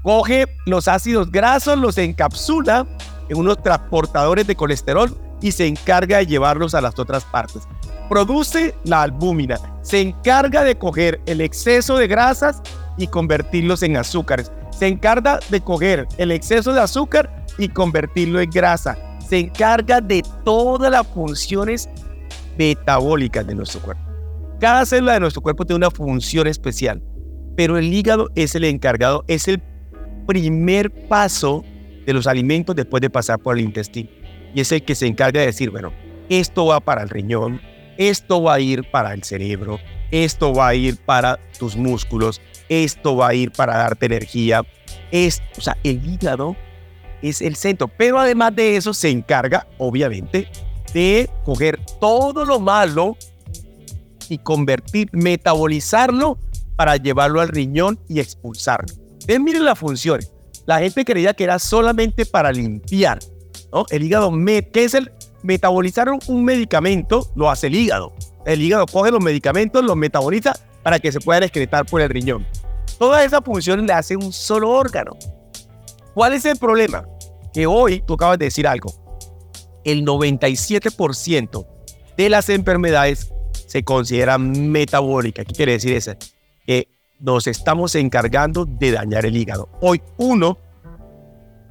Coge 0.03 0.47
los 0.65 0.89
ácidos 0.89 1.31
grasos, 1.31 1.79
los 1.79 1.99
encapsula 1.99 2.87
en 3.29 3.37
unos 3.37 3.63
transportadores 3.63 4.47
de 4.47 4.57
colesterol 4.57 5.15
y 5.43 5.53
se 5.53 5.67
encarga 5.67 6.19
de 6.19 6.27
llevarlos 6.27 6.75
a 6.75 6.81
las 6.81 6.99
otras 6.99 7.25
partes. 7.25 7.65
Produce 8.09 8.75
la 8.85 9.03
albúmina, 9.03 9.59
se 9.83 10.01
encarga 10.01 10.65
de 10.65 10.79
coger 10.79 11.21
el 11.27 11.43
exceso 11.43 11.99
de 11.99 12.09
grasas 12.09 12.63
y 12.97 13.09
convertirlos 13.09 13.83
en 13.83 13.99
azúcares. 13.99 14.51
Se 14.81 14.89
encarga 14.89 15.39
de 15.49 15.61
coger 15.61 16.09
el 16.19 16.33
exceso 16.33 16.73
de 16.73 16.81
azúcar 16.81 17.45
y 17.59 17.69
convertirlo 17.69 18.41
en 18.41 18.51
grasa. 18.51 18.99
Se 19.29 19.39
encarga 19.39 20.01
de 20.01 20.25
todas 20.45 20.91
las 20.91 21.07
funciones 21.07 21.89
metabólicas 22.59 23.47
de 23.47 23.55
nuestro 23.55 23.81
cuerpo. 23.81 24.03
Cada 24.59 24.85
célula 24.85 25.13
de 25.13 25.21
nuestro 25.21 25.41
cuerpo 25.41 25.65
tiene 25.65 25.77
una 25.77 25.91
función 25.91 26.49
especial 26.49 27.01
pero 27.61 27.77
el 27.77 27.93
hígado 27.93 28.31
es 28.37 28.55
el 28.55 28.65
encargado, 28.65 29.23
es 29.29 29.47
el 29.47 29.63
primer 30.27 30.91
paso 31.09 31.63
de 32.07 32.15
los 32.15 32.27
alimentos 32.27 32.75
después 32.75 33.03
de 33.03 33.11
pasar 33.11 33.39
por 33.39 33.59
el 33.59 33.65
intestino. 33.65 34.09
Y 34.55 34.63
es 34.63 34.73
el 34.73 34.83
que 34.83 34.95
se 34.95 35.07
encarga 35.07 35.41
de 35.41 35.47
decir, 35.47 35.69
bueno, 35.69 35.93
esto 36.31 36.65
va 36.65 36.81
para 36.81 37.03
el 37.03 37.11
riñón, 37.11 37.61
esto 37.99 38.43
va 38.43 38.55
a 38.55 38.61
ir 38.61 38.91
para 38.91 39.13
el 39.13 39.25
cerebro, 39.25 39.79
esto 40.11 40.55
va 40.55 40.69
a 40.69 40.75
ir 40.75 40.97
para 41.05 41.39
tus 41.59 41.77
músculos, 41.77 42.41
esto 42.71 43.17
va 43.17 43.29
a 43.29 43.35
ir 43.35 43.51
para 43.51 43.77
darte 43.77 44.07
energía. 44.07 44.63
Es, 45.11 45.43
o 45.59 45.61
sea, 45.61 45.77
el 45.83 46.09
hígado 46.09 46.57
es 47.21 47.43
el 47.43 47.57
centro, 47.57 47.89
pero 47.89 48.19
además 48.19 48.55
de 48.57 48.77
eso 48.77 48.95
se 48.95 49.11
encarga, 49.11 49.67
obviamente, 49.77 50.49
de 50.95 51.29
coger 51.45 51.79
todo 52.01 52.45
lo 52.45 52.61
malo 52.61 53.17
y 54.29 54.39
convertir, 54.39 55.09
metabolizarlo 55.13 56.39
para 56.77 56.97
llevarlo 56.97 57.41
al 57.41 57.49
riñón 57.49 57.99
y 58.09 58.21
expulsarlo. 58.21 58.95
Entonces, 59.13 59.41
miren 59.41 59.65
las 59.65 59.79
funciones. 59.79 60.33
La 60.65 60.79
gente 60.79 61.05
creía 61.05 61.35
que 61.35 61.45
era 61.45 61.59
solamente 61.59 62.25
para 62.25 62.53
limpiar, 62.53 63.19
¿no? 63.73 63.85
El 63.91 64.05
hígado, 64.05 64.33
¿qué 64.73 64.85
es 64.85 64.95
el 64.95 65.11
metabolizar 65.43 66.09
un 66.29 66.45
medicamento? 66.45 67.27
Lo 67.35 67.51
hace 67.51 67.67
el 67.67 67.75
hígado. 67.75 68.13
El 68.47 68.63
hígado 68.63 68.87
coge 68.87 69.11
los 69.11 69.23
medicamentos, 69.23 69.85
los 69.85 69.97
metaboliza 69.97 70.55
para 70.83 70.99
que 70.99 71.13
se 71.13 71.21
puedan 71.21 71.43
excretar 71.43 71.87
por 71.87 72.01
el 72.01 72.09
riñón. 72.09 72.47
Toda 73.01 73.25
esa 73.25 73.41
función 73.41 73.87
le 73.87 73.95
hace 73.95 74.15
un 74.15 74.31
solo 74.31 74.69
órgano. 74.69 75.13
¿Cuál 76.13 76.35
es 76.35 76.45
el 76.45 76.59
problema? 76.59 77.07
Que 77.51 77.67
hoy, 77.67 78.03
tú 78.07 78.13
acabas 78.13 78.39
de 78.39 78.45
decir 78.45 78.69
algo, 78.69 78.93
el 79.85 80.05
97% 80.05 81.67
de 82.19 82.29
las 82.29 82.51
enfermedades 82.51 83.33
se 83.67 83.83
consideran 83.85 84.71
metabólicas. 84.71 85.47
¿Qué 85.47 85.55
quiere 85.55 85.73
decir 85.73 85.95
eso? 85.95 86.13
Que 86.67 86.89
nos 87.19 87.47
estamos 87.47 87.95
encargando 87.95 88.67
de 88.67 88.93
dañar 88.93 89.25
el 89.25 89.35
hígado. 89.35 89.71
Hoy 89.81 90.03
uno 90.19 90.59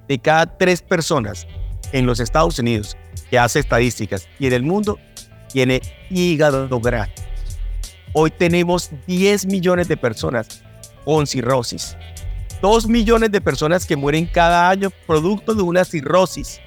de 0.08 0.18
cada 0.18 0.58
tres 0.58 0.82
personas 0.82 1.46
en 1.92 2.08
los 2.08 2.20
Estados 2.20 2.58
Unidos 2.58 2.98
que 3.30 3.38
hace 3.38 3.60
estadísticas 3.60 4.28
y 4.40 4.48
en 4.48 4.54
el 4.54 4.64
mundo 4.64 4.98
tiene 5.54 5.80
hígado 6.10 6.80
graso. 6.80 7.12
Hoy 8.14 8.32
tenemos 8.32 8.90
10 9.06 9.46
millones 9.46 9.88
de 9.88 9.96
personas 9.96 10.64
con 11.10 11.26
cirrosis. 11.26 11.98
2 12.62 12.88
millones 12.88 13.32
de 13.32 13.42
personas 13.42 13.88
que 13.88 13.96
mueren 13.96 14.28
cada 14.28 14.70
año 14.70 14.92
producto 15.08 15.56
de 15.56 15.64
una 15.64 15.84
cirrosis. 15.84 16.60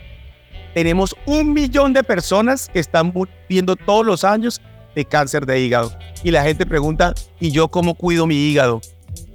Tenemos 0.74 1.14
un 1.26 1.52
millón 1.52 1.92
de 1.92 2.02
personas 2.02 2.68
que 2.68 2.80
están 2.80 3.12
muriendo 3.14 3.76
todos 3.76 4.04
los 4.04 4.24
años 4.24 4.60
de 4.96 5.04
cáncer 5.04 5.46
de 5.46 5.60
hígado. 5.60 5.96
Y 6.24 6.32
la 6.32 6.42
gente 6.42 6.66
pregunta, 6.66 7.14
¿y 7.38 7.52
yo 7.52 7.68
cómo 7.68 7.94
cuido 7.94 8.26
mi 8.26 8.34
hígado? 8.34 8.80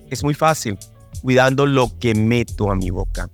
Es 0.09 0.25
muy 0.25 0.33
fácil, 0.33 0.77
cuidando 1.21 1.65
lo 1.65 1.97
que 1.99 2.13
meto 2.13 2.69
a 2.69 2.75
mi 2.75 2.89
boca. 2.89 3.29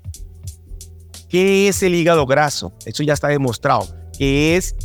¿Qué 1.27 1.67
es 1.69 1.81
el 1.81 1.95
hígado 1.95 2.27
graso? 2.27 2.71
Eso 2.85 3.01
ya 3.01 3.13
está 3.13 3.29
demostrado, 3.29 3.87
que 4.15 4.57
es 4.57 4.75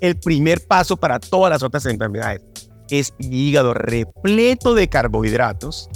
el 0.00 0.18
primer 0.18 0.66
paso 0.66 0.96
para 0.96 1.20
todas 1.20 1.50
las 1.50 1.62
otras 1.62 1.84
enfermedades. 1.84 2.40
Es 2.88 3.12
hígado 3.18 3.74
repleto 3.74 4.72
de 4.72 4.88
carbohidratos. 4.88 5.90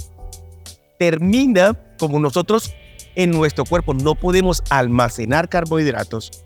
Termina 0.99 1.77
como 1.97 2.19
nosotros 2.19 2.73
en 3.15 3.31
nuestro 3.31 3.65
cuerpo 3.65 3.93
no 3.93 4.15
podemos 4.15 4.63
almacenar 4.69 5.49
carbohidratos. 5.49 6.45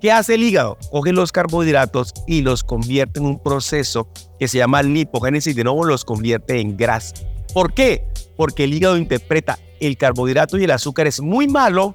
¿Qué 0.00 0.12
hace 0.12 0.34
el 0.34 0.42
hígado? 0.42 0.76
Coge 0.90 1.12
los 1.12 1.32
carbohidratos 1.32 2.12
y 2.26 2.42
los 2.42 2.62
convierte 2.62 3.20
en 3.20 3.26
un 3.26 3.42
proceso 3.42 4.08
que 4.38 4.48
se 4.48 4.58
llama 4.58 4.82
lipogénesis. 4.82 5.56
De 5.56 5.64
nuevo 5.64 5.84
los 5.84 6.04
convierte 6.04 6.60
en 6.60 6.76
grasa. 6.76 7.14
¿Por 7.54 7.72
qué? 7.72 8.06
Porque 8.36 8.64
el 8.64 8.74
hígado 8.74 8.98
interpreta 8.98 9.58
el 9.80 9.96
carbohidrato 9.96 10.58
y 10.58 10.64
el 10.64 10.70
azúcar 10.70 11.06
es 11.06 11.20
muy 11.20 11.48
malo. 11.48 11.94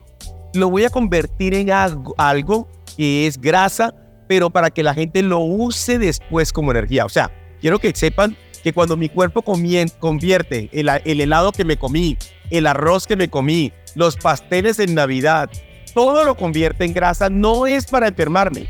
Lo 0.54 0.70
voy 0.70 0.86
a 0.86 0.90
convertir 0.90 1.54
en 1.54 1.72
algo 1.72 2.68
que 2.98 3.28
es 3.28 3.40
grasa 3.40 3.94
pero 4.32 4.50
para 4.50 4.70
que 4.70 4.82
la 4.82 4.94
gente 4.94 5.22
lo 5.24 5.40
use 5.40 6.00
después 6.00 6.54
como 6.54 6.72
energía. 6.72 7.04
O 7.04 7.10
sea, 7.10 7.30
quiero 7.60 7.80
que 7.80 7.92
sepan 7.94 8.38
que 8.62 8.74
cuando 8.74 8.98
mi 8.98 9.10
cuerpo 9.10 9.42
convierte 9.42 10.70
el, 10.72 10.90
el 11.06 11.22
helado 11.22 11.52
que 11.52 11.66
me 11.66 11.78
comí, 11.78 12.18
el 12.50 12.68
arroz 12.68 13.08
que 13.08 13.16
me 13.16 13.30
comí, 13.30 13.72
los 13.96 14.18
pasteles 14.18 14.80
en 14.80 14.96
Navidad, 14.96 15.50
todo 15.94 16.24
lo 16.24 16.36
convierte 16.36 16.86
en 16.86 16.94
grasa, 16.94 17.30
no 17.30 17.68
es 17.68 17.86
para 17.86 18.08
enfermarme, 18.08 18.68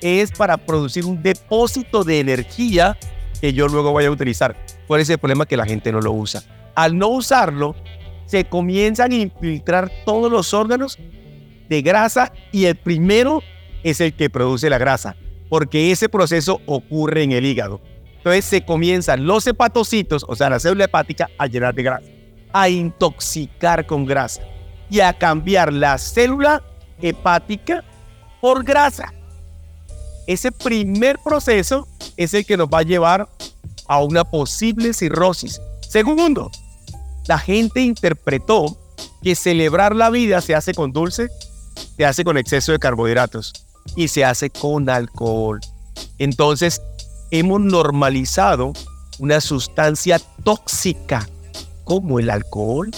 es 0.00 0.32
para 0.32 0.56
producir 0.56 1.04
un 1.04 1.22
depósito 1.22 2.04
de 2.04 2.20
energía 2.20 2.96
que 3.40 3.52
yo 3.52 3.68
luego 3.68 3.92
voy 3.92 4.04
a 4.04 4.10
utilizar. 4.10 4.56
¿Cuál 4.86 5.00
es 5.00 5.10
el 5.10 5.18
problema? 5.18 5.46
Que 5.46 5.56
la 5.56 5.66
gente 5.66 5.92
no 5.92 6.00
lo 6.00 6.12
usa. 6.12 6.42
Al 6.74 6.96
no 6.96 7.08
usarlo, 7.08 7.74
se 8.26 8.44
comienzan 8.44 9.12
a 9.12 9.16
infiltrar 9.16 9.90
todos 10.06 10.30
los 10.30 10.54
órganos 10.54 10.98
de 11.68 11.82
grasa 11.82 12.32
y 12.50 12.66
el 12.66 12.76
primero 12.76 13.42
es 13.82 14.00
el 14.00 14.14
que 14.14 14.30
produce 14.30 14.70
la 14.70 14.78
grasa, 14.78 15.16
porque 15.48 15.90
ese 15.90 16.08
proceso 16.08 16.60
ocurre 16.66 17.24
en 17.24 17.32
el 17.32 17.44
hígado. 17.44 17.80
Entonces 18.22 18.44
se 18.44 18.64
comienzan 18.64 19.26
los 19.26 19.44
hepatocitos, 19.48 20.24
o 20.28 20.36
sea, 20.36 20.48
la 20.48 20.60
célula 20.60 20.84
hepática, 20.84 21.28
a 21.38 21.48
llenar 21.48 21.74
de 21.74 21.82
grasa, 21.82 22.06
a 22.52 22.68
intoxicar 22.68 23.84
con 23.84 24.06
grasa 24.06 24.42
y 24.88 25.00
a 25.00 25.12
cambiar 25.12 25.72
la 25.72 25.98
célula 25.98 26.62
hepática 27.00 27.82
por 28.40 28.62
grasa. 28.62 29.12
Ese 30.28 30.52
primer 30.52 31.18
proceso 31.18 31.88
es 32.16 32.32
el 32.32 32.46
que 32.46 32.56
nos 32.56 32.68
va 32.68 32.78
a 32.78 32.82
llevar 32.82 33.28
a 33.88 33.98
una 33.98 34.22
posible 34.22 34.92
cirrosis. 34.94 35.60
Segundo, 35.80 36.48
la 37.26 37.38
gente 37.38 37.80
interpretó 37.80 38.78
que 39.20 39.34
celebrar 39.34 39.96
la 39.96 40.10
vida 40.10 40.40
se 40.40 40.54
hace 40.54 40.74
con 40.74 40.92
dulce, 40.92 41.28
se 41.96 42.04
hace 42.04 42.22
con 42.22 42.38
exceso 42.38 42.70
de 42.70 42.78
carbohidratos 42.78 43.52
y 43.96 44.06
se 44.06 44.24
hace 44.24 44.48
con 44.48 44.88
alcohol. 44.88 45.58
Entonces, 46.18 46.80
hemos 47.32 47.62
normalizado 47.62 48.74
una 49.18 49.40
sustancia 49.40 50.20
tóxica 50.44 51.26
como 51.82 52.20
el 52.20 52.28
alcohol, 52.28 52.90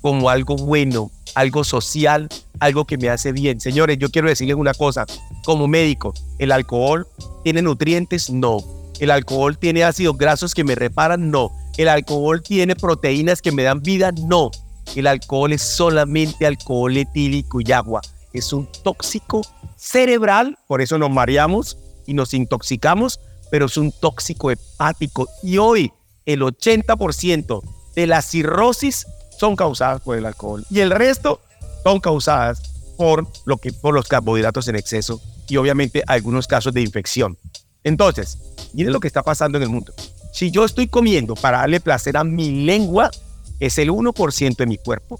como 0.00 0.30
algo 0.30 0.56
bueno, 0.56 1.10
algo 1.34 1.64
social, 1.64 2.28
algo 2.60 2.86
que 2.86 2.96
me 2.96 3.10
hace 3.10 3.32
bien. 3.32 3.60
Señores, 3.60 3.98
yo 3.98 4.08
quiero 4.10 4.28
decirles 4.28 4.56
una 4.56 4.74
cosa, 4.74 5.06
como 5.44 5.66
médico, 5.66 6.14
¿el 6.38 6.52
alcohol 6.52 7.06
tiene 7.42 7.62
nutrientes? 7.62 8.30
No. 8.30 8.58
¿El 9.00 9.10
alcohol 9.10 9.58
tiene 9.58 9.82
ácidos 9.82 10.16
grasos 10.16 10.54
que 10.54 10.62
me 10.62 10.76
reparan? 10.76 11.30
No. 11.30 11.50
¿El 11.76 11.88
alcohol 11.88 12.42
tiene 12.42 12.76
proteínas 12.76 13.42
que 13.42 13.50
me 13.50 13.64
dan 13.64 13.82
vida? 13.82 14.12
No. 14.12 14.52
El 14.94 15.08
alcohol 15.08 15.52
es 15.52 15.62
solamente 15.62 16.46
alcohol 16.46 16.96
etílico 16.96 17.60
y 17.60 17.72
agua. 17.72 18.02
Es 18.32 18.52
un 18.52 18.68
tóxico 18.84 19.42
cerebral, 19.76 20.58
por 20.68 20.80
eso 20.80 20.96
nos 20.96 21.10
mareamos 21.10 21.76
y 22.06 22.14
nos 22.14 22.34
intoxicamos, 22.34 23.18
pero 23.50 23.66
es 23.66 23.76
un 23.76 23.92
tóxico 23.92 24.50
hepático. 24.50 25.28
Y 25.42 25.58
hoy 25.58 25.92
el 26.26 26.42
80% 26.42 27.62
de 27.94 28.06
la 28.06 28.22
cirrosis 28.22 29.06
son 29.38 29.56
causadas 29.56 30.00
por 30.02 30.16
el 30.16 30.26
alcohol 30.26 30.64
y 30.70 30.80
el 30.80 30.90
resto 30.90 31.40
son 31.82 31.98
causadas 32.00 32.62
por, 32.96 33.26
lo 33.46 33.56
que, 33.56 33.72
por 33.72 33.94
los 33.94 34.06
carbohidratos 34.06 34.68
en 34.68 34.76
exceso 34.76 35.20
y 35.48 35.56
obviamente 35.56 36.04
algunos 36.06 36.46
casos 36.46 36.72
de 36.74 36.82
infección. 36.82 37.38
Entonces, 37.82 38.38
miren 38.74 38.92
lo 38.92 39.00
que 39.00 39.08
está 39.08 39.22
pasando 39.22 39.58
en 39.58 39.62
el 39.64 39.70
mundo. 39.70 39.92
Si 40.32 40.50
yo 40.50 40.64
estoy 40.64 40.86
comiendo 40.86 41.34
para 41.34 41.58
darle 41.58 41.80
placer 41.80 42.16
a 42.16 42.24
mi 42.24 42.64
lengua, 42.64 43.10
es 43.58 43.78
el 43.78 43.90
1% 43.90 44.56
de 44.56 44.66
mi 44.66 44.78
cuerpo, 44.78 45.18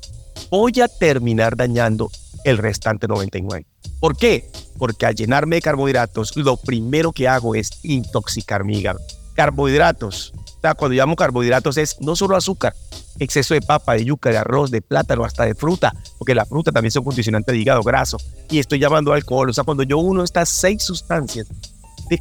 voy 0.50 0.80
a 0.80 0.88
terminar 0.88 1.56
dañando 1.56 2.10
el 2.44 2.59
restante 2.59 3.06
99. 3.09 3.66
¿Por 4.00 4.16
qué? 4.16 4.50
Porque 4.78 5.06
al 5.06 5.14
llenarme 5.14 5.56
de 5.56 5.62
carbohidratos, 5.62 6.37
lo 6.37 6.56
primero 6.56 7.12
que 7.12 7.28
hago 7.28 7.54
es 7.54 7.70
intoxicar 7.82 8.64
mi 8.64 8.78
hígado. 8.78 9.00
Carbohidratos. 9.35 10.32
Cuando 10.76 10.94
llamo 10.94 11.16
carbohidratos 11.16 11.78
es 11.78 11.97
no 12.00 12.16
solo 12.16 12.37
azúcar, 12.37 12.75
exceso 13.18 13.54
de 13.54 13.62
papa, 13.62 13.94
de 13.94 14.04
yuca, 14.04 14.30
de 14.30 14.38
arroz, 14.38 14.70
de 14.70 14.82
plátano, 14.82 15.25
hasta 15.25 15.44
de 15.44 15.54
fruta, 15.54 15.94
porque 16.18 16.35
la 16.35 16.44
fruta 16.44 16.70
también 16.70 16.88
es 16.88 16.97
un 16.97 17.04
condicionante 17.04 17.52
de 17.52 17.59
hígado 17.59 17.82
graso. 17.82 18.18
Y 18.50 18.59
estoy 18.59 18.78
llamando 18.78 19.12
alcohol. 19.12 19.49
O 19.49 19.52
sea, 19.52 19.64
cuando 19.64 19.82
yo 19.85 19.99
uno 19.99 20.23
estas 20.23 20.50
seis 20.50 20.82
sustancias, 20.82 21.47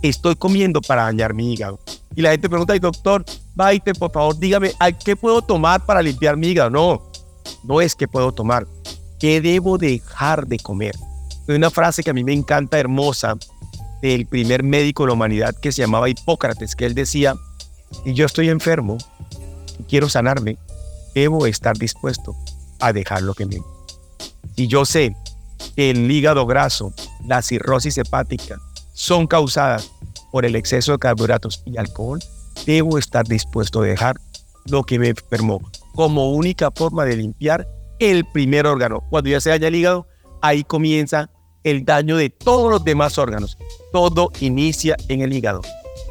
estoy 0.02 0.36
comiendo 0.36 0.82
para 0.82 1.04
dañar 1.04 1.34
mi 1.34 1.54
hígado. 1.54 1.80
Y 2.16 2.22
la 2.22 2.32
gente 2.32 2.50
pregunta, 2.50 2.78
doctor, 2.78 3.26
Baite, 3.56 3.94
por 3.94 4.12
favor, 4.12 4.38
dígame, 4.38 4.74
¿qué 5.04 5.16
puedo 5.16 5.42
tomar 5.42 5.86
para 5.86 6.02
limpiar 6.02 6.38
mi 6.38 6.48
hígado? 6.48 6.70
No, 6.70 7.12
no 7.64 7.82
es 7.82 7.96
que 7.96 8.08
puedo 8.08 8.32
tomar. 8.32 8.66
¿Qué 9.20 9.42
debo 9.42 9.78
dejar 9.78 10.48
de 10.48 10.58
comer? 10.60 10.96
Una 11.48 11.70
frase 11.70 12.04
que 12.04 12.12
a 12.12 12.14
mí 12.14 12.24
me 12.24 12.34
encanta, 12.34 12.80
hermosa, 12.80 13.36
del 14.02 14.26
primer 14.26 14.64
médico 14.64 15.04
de 15.04 15.08
la 15.08 15.14
humanidad 15.14 15.56
que 15.56 15.74
se 15.74 15.82
llamaba 15.82 16.10
Hipócrates, 16.10 16.76
que 16.76 16.86
él 16.86 16.94
decía, 16.94 17.36
si 18.04 18.14
yo 18.14 18.26
estoy 18.26 18.50
enfermo 18.50 18.98
y 19.78 19.84
quiero 19.84 20.08
sanarme, 20.08 20.58
debo 21.14 21.48
estar 21.48 21.78
dispuesto 21.78 22.34
a 22.80 22.94
dejar 22.94 23.24
lo 23.24 23.34
que 23.34 23.46
me... 23.46 23.58
Si 24.56 24.68
yo 24.68 24.86
sé 24.86 25.16
que 25.76 25.90
el 25.90 26.10
hígado 26.10 26.46
graso, 26.46 26.94
la 27.26 27.42
cirrosis 27.42 27.98
hepática, 27.98 28.58
son 28.94 29.28
causadas 29.28 29.92
por 30.32 30.46
el 30.46 30.56
exceso 30.56 30.94
de 30.94 31.00
carbohidratos 31.00 31.62
y 31.66 31.78
alcohol, 31.78 32.20
debo 32.66 32.98
estar 32.98 33.26
dispuesto 33.28 33.82
a 33.82 33.86
dejar 33.86 34.18
lo 34.66 34.84
que 34.84 35.00
me 35.00 35.10
enfermó 35.10 35.62
como 35.94 36.32
única 36.32 36.72
forma 36.72 37.04
de 37.04 37.18
limpiar 37.18 37.68
el 38.00 38.26
primer 38.26 38.66
órgano. 38.66 39.04
Cuando 39.10 39.30
ya 39.30 39.42
se 39.42 39.50
daña 39.50 39.68
el 39.68 39.76
hígado, 39.76 40.08
ahí 40.42 40.64
comienza 40.64 41.30
el 41.64 41.86
daño 41.86 42.18
de 42.18 42.30
todos 42.30 42.72
los 42.72 42.84
demás 42.84 43.18
órganos. 43.18 43.58
Todo 43.92 44.32
inicia 44.40 44.96
en 45.08 45.22
el 45.22 45.34
hígado. 45.34 45.62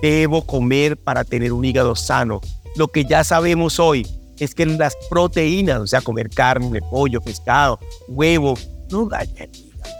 debo 0.03 0.47
comer 0.47 0.97
para 0.97 1.25
tener 1.25 1.53
un 1.53 1.65
hígado 1.65 1.97
sano. 1.97 2.41
Lo 2.77 2.89
que 2.89 3.05
ya 3.05 3.25
sabemos 3.25 3.81
hoy 3.81 4.07
es 4.39 4.55
que 4.55 4.65
las 4.65 4.95
proteínas, 5.11 5.81
o 5.81 5.87
sea, 5.87 6.01
comer 6.01 6.31
carne, 6.31 6.81
pollo, 6.83 7.21
pescado, 7.21 7.81
huevo, 8.07 8.55
no 8.91 9.07
dañan 9.07 9.49
el 9.53 9.57
hígado. 9.57 9.91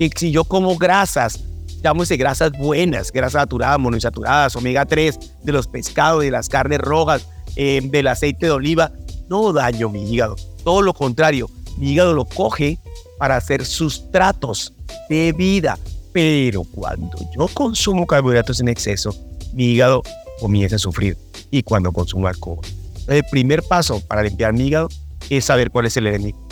Y 0.00 0.10
si 0.16 0.32
yo 0.32 0.42
como 0.42 0.76
grasas, 0.76 1.38
llámese 1.82 2.16
grasas 2.16 2.50
buenas, 2.52 3.12
grasas 3.12 3.42
saturadas, 3.42 3.78
monoinsaturadas, 3.78 4.56
omega 4.56 4.86
3 4.86 5.18
de 5.44 5.52
los 5.52 5.68
pescados, 5.68 6.22
de 6.22 6.32
las 6.32 6.48
carnes 6.48 6.80
rojas, 6.80 7.28
eh, 7.54 7.80
del 7.84 8.08
aceite 8.08 8.46
de 8.46 8.52
oliva, 8.52 8.90
no 9.28 9.52
daño 9.52 9.88
mi 9.88 10.10
hígado. 10.10 10.34
Todo 10.64 10.82
lo 10.82 10.94
contrario, 10.94 11.50
mi 11.76 11.92
hígado 11.92 12.14
lo 12.14 12.24
coge 12.24 12.78
para 13.18 13.36
hacer 13.36 13.64
sustratos 13.64 14.72
de 15.08 15.32
vida. 15.32 15.78
Pero 16.12 16.64
cuando 16.64 17.18
yo 17.36 17.48
consumo 17.48 18.06
carbohidratos 18.06 18.60
en 18.60 18.68
exceso, 18.68 19.14
mi 19.52 19.66
hígado 19.66 20.02
comienza 20.40 20.76
a 20.76 20.78
sufrir. 20.78 21.16
Y 21.50 21.62
cuando 21.62 21.92
consumo 21.92 22.26
alcohol. 22.26 22.60
El 23.08 23.24
primer 23.30 23.62
paso 23.62 24.00
para 24.00 24.22
limpiar 24.22 24.52
mi 24.52 24.66
hígado 24.66 24.88
es 25.28 25.44
saber 25.44 25.70
cuál 25.70 25.86
es 25.86 25.96
el 25.96 26.06
enemigo. 26.06 26.48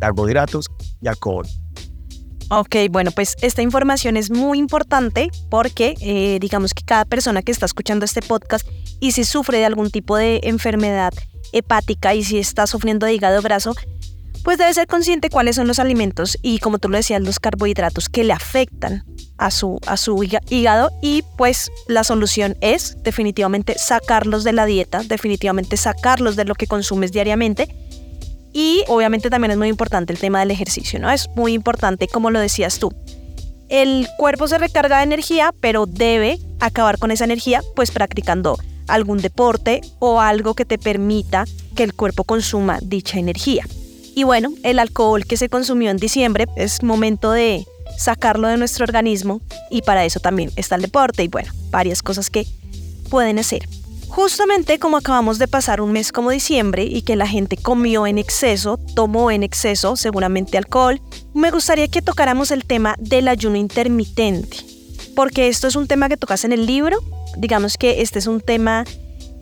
Carbohidratos 0.00 0.66
y 1.00 1.08
alcohol. 1.08 1.46
Ok, 2.50 2.76
bueno, 2.90 3.12
pues 3.12 3.34
esta 3.40 3.62
información 3.62 4.18
es 4.18 4.30
muy 4.30 4.58
importante 4.58 5.30
porque 5.48 5.94
eh, 6.00 6.38
digamos 6.38 6.74
que 6.74 6.84
cada 6.84 7.06
persona 7.06 7.40
que 7.40 7.50
está 7.50 7.64
escuchando 7.64 8.04
este 8.04 8.20
podcast 8.20 8.68
y 9.00 9.12
si 9.12 9.24
sufre 9.24 9.58
de 9.58 9.64
algún 9.64 9.90
tipo 9.90 10.16
de 10.18 10.40
enfermedad 10.42 11.14
hepática 11.52 12.14
y 12.14 12.24
si 12.24 12.38
está 12.38 12.66
sufriendo 12.66 13.06
de 13.06 13.14
hígado 13.14 13.42
graso, 13.42 13.74
pues 14.42 14.58
debe 14.58 14.74
ser 14.74 14.86
consciente 14.86 15.30
cuáles 15.30 15.56
son 15.56 15.68
los 15.68 15.78
alimentos 15.78 16.36
y 16.42 16.58
como 16.58 16.78
tú 16.78 16.88
lo 16.88 16.96
decías, 16.96 17.22
los 17.22 17.38
carbohidratos 17.38 18.08
que 18.08 18.24
le 18.24 18.32
afectan 18.32 19.04
a 19.38 19.50
su, 19.50 19.78
a 19.86 19.96
su 19.96 20.22
hígado 20.48 20.90
y 21.00 21.22
pues 21.36 21.70
la 21.86 22.04
solución 22.04 22.56
es 22.60 22.96
definitivamente 23.02 23.78
sacarlos 23.78 24.44
de 24.44 24.52
la 24.52 24.66
dieta, 24.66 25.02
definitivamente 25.04 25.76
sacarlos 25.76 26.36
de 26.36 26.44
lo 26.44 26.54
que 26.54 26.66
consumes 26.66 27.12
diariamente 27.12 27.68
y 28.52 28.84
obviamente 28.88 29.30
también 29.30 29.52
es 29.52 29.58
muy 29.58 29.68
importante 29.68 30.12
el 30.12 30.18
tema 30.18 30.40
del 30.40 30.50
ejercicio, 30.50 30.98
¿no? 30.98 31.10
Es 31.10 31.28
muy 31.34 31.54
importante 31.54 32.06
como 32.08 32.30
lo 32.30 32.38
decías 32.40 32.78
tú. 32.78 32.92
El 33.68 34.06
cuerpo 34.18 34.48
se 34.48 34.58
recarga 34.58 34.98
de 34.98 35.04
energía, 35.04 35.54
pero 35.60 35.86
debe 35.86 36.38
acabar 36.60 36.98
con 36.98 37.10
esa 37.10 37.24
energía 37.24 37.62
pues 37.74 37.90
practicando 37.90 38.58
algún 38.88 39.18
deporte 39.18 39.80
o 39.98 40.20
algo 40.20 40.54
que 40.54 40.64
te 40.64 40.78
permita 40.78 41.44
que 41.74 41.84
el 41.84 41.94
cuerpo 41.94 42.24
consuma 42.24 42.78
dicha 42.82 43.18
energía. 43.18 43.66
Y 44.14 44.24
bueno, 44.24 44.52
el 44.62 44.78
alcohol 44.78 45.24
que 45.24 45.36
se 45.36 45.48
consumió 45.48 45.90
en 45.90 45.96
diciembre 45.96 46.46
es 46.56 46.82
momento 46.82 47.32
de 47.32 47.66
sacarlo 47.98 48.48
de 48.48 48.56
nuestro 48.56 48.84
organismo 48.84 49.40
y 49.70 49.82
para 49.82 50.04
eso 50.04 50.20
también 50.20 50.50
está 50.56 50.76
el 50.76 50.82
deporte 50.82 51.22
y 51.22 51.28
bueno, 51.28 51.52
varias 51.70 52.02
cosas 52.02 52.30
que 52.30 52.46
pueden 53.08 53.38
hacer. 53.38 53.68
Justamente 54.08 54.78
como 54.78 54.98
acabamos 54.98 55.38
de 55.38 55.48
pasar 55.48 55.80
un 55.80 55.92
mes 55.92 56.12
como 56.12 56.30
diciembre 56.30 56.84
y 56.84 57.00
que 57.00 57.16
la 57.16 57.26
gente 57.26 57.56
comió 57.56 58.06
en 58.06 58.18
exceso, 58.18 58.78
tomó 58.94 59.30
en 59.30 59.42
exceso 59.42 59.96
seguramente 59.96 60.58
alcohol, 60.58 61.00
me 61.32 61.50
gustaría 61.50 61.88
que 61.88 62.02
tocáramos 62.02 62.50
el 62.50 62.66
tema 62.66 62.94
del 62.98 63.28
ayuno 63.28 63.56
intermitente, 63.56 64.58
porque 65.16 65.48
esto 65.48 65.66
es 65.66 65.76
un 65.76 65.86
tema 65.86 66.10
que 66.10 66.18
tocas 66.18 66.44
en 66.44 66.52
el 66.52 66.66
libro, 66.66 66.98
digamos 67.36 67.76
que 67.76 68.02
este 68.02 68.18
es 68.18 68.26
un 68.26 68.40
tema 68.40 68.84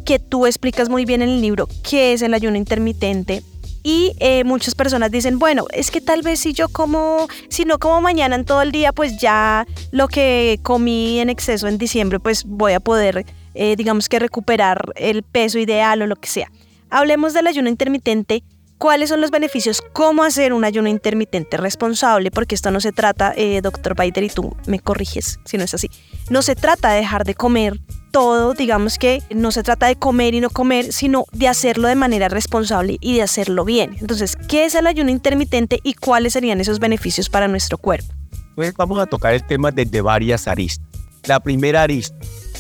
que 0.05 0.19
tú 0.19 0.47
explicas 0.47 0.89
muy 0.89 1.05
bien 1.05 1.23
en 1.23 1.29
el 1.29 1.41
libro, 1.41 1.69
qué 1.89 2.13
es 2.13 2.23
el 2.23 2.35
ayuno 2.35 2.57
intermitente, 2.57 3.43
y 3.83 4.13
eh, 4.21 4.45
muchas 4.45 4.75
personas 4.75 5.11
dicen, 5.11 5.39
bueno, 5.39 5.67
es 5.73 5.91
que 5.91 6.01
tal 6.01 6.23
vez 6.23 6.41
si 6.41 6.53
yo 6.53 6.69
como, 6.69 7.29
si 7.49 7.65
no 7.65 7.79
como 7.79 8.01
mañana 8.01 8.37
en 8.37 8.45
todo 8.45 8.63
el 8.63 8.73
día, 8.73 8.93
pues 8.93 9.19
ya 9.19 9.67
lo 9.91 10.09
que 10.09 10.61
comí 10.63 11.19
en 11.21 11.31
exceso 11.31 11.67
en 11.67 11.79
diciembre, 11.79 12.21
pues 12.21 12.45
voy 12.45 12.73
a 12.75 12.81
poder, 12.81 13.25
eh, 13.55 13.77
digamos 13.77 14.09
que 14.09 14.19
recuperar 14.19 14.93
el 14.97 15.23
peso 15.23 15.59
ideal 15.59 16.03
o 16.03 16.07
lo 16.07 16.17
que 16.17 16.29
sea. 16.29 16.51
Hablemos 16.91 17.33
del 17.33 17.47
ayuno 17.47 17.69
intermitente. 17.69 18.43
¿Cuáles 18.81 19.11
son 19.11 19.21
los 19.21 19.31
beneficios? 19.31 19.83
¿Cómo 19.93 20.25
hacer 20.25 20.55
un 20.55 20.65
ayuno 20.65 20.89
intermitente 20.89 21.59
responsable? 21.59 22.31
Porque 22.31 22.55
esto 22.55 22.71
no 22.71 22.81
se 22.81 22.93
trata, 22.93 23.35
eh, 23.37 23.61
doctor 23.61 23.95
Baider, 23.95 24.25
y 24.25 24.31
tú 24.31 24.57
me 24.67 24.79
corriges 24.81 25.39
si 25.45 25.59
no 25.59 25.65
es 25.65 25.75
así. 25.75 25.91
No 26.31 26.41
se 26.41 26.57
trata 26.57 26.89
de 26.93 27.01
dejar 27.01 27.25
de 27.25 27.35
comer 27.35 27.79
todo, 28.11 28.55
digamos 28.55 28.97
que 28.97 29.23
no 29.29 29.53
se 29.53 29.63
trata 29.63 29.87
de 29.87 29.97
comer 29.97 30.33
y 30.33 30.41
no 30.41 30.49
comer, 30.49 30.95
sino 30.95 31.27
de 31.31 31.47
hacerlo 31.47 31.89
de 31.89 31.95
manera 31.95 32.31
responsable 32.31 32.97
y 33.03 33.17
de 33.17 33.23
hacerlo 33.23 33.67
bien. 33.67 33.99
Entonces, 34.01 34.35
¿qué 34.49 34.65
es 34.65 34.75
el 34.75 34.87
ayuno 34.87 35.11
intermitente 35.11 35.81
y 35.83 35.93
cuáles 35.93 36.33
serían 36.33 36.59
esos 36.59 36.79
beneficios 36.79 37.29
para 37.29 37.49
nuestro 37.49 37.77
cuerpo? 37.77 38.15
Pues 38.55 38.73
vamos 38.75 38.99
a 38.99 39.05
tocar 39.05 39.35
el 39.35 39.47
tema 39.47 39.71
desde 39.71 40.01
varias 40.01 40.49
aristas. 40.49 40.89
La 41.27 41.39
primera 41.39 41.83
arista 41.83 42.17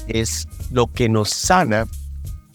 es 0.06 0.46
lo 0.70 0.86
que 0.86 1.08
nos 1.08 1.30
sana 1.30 1.86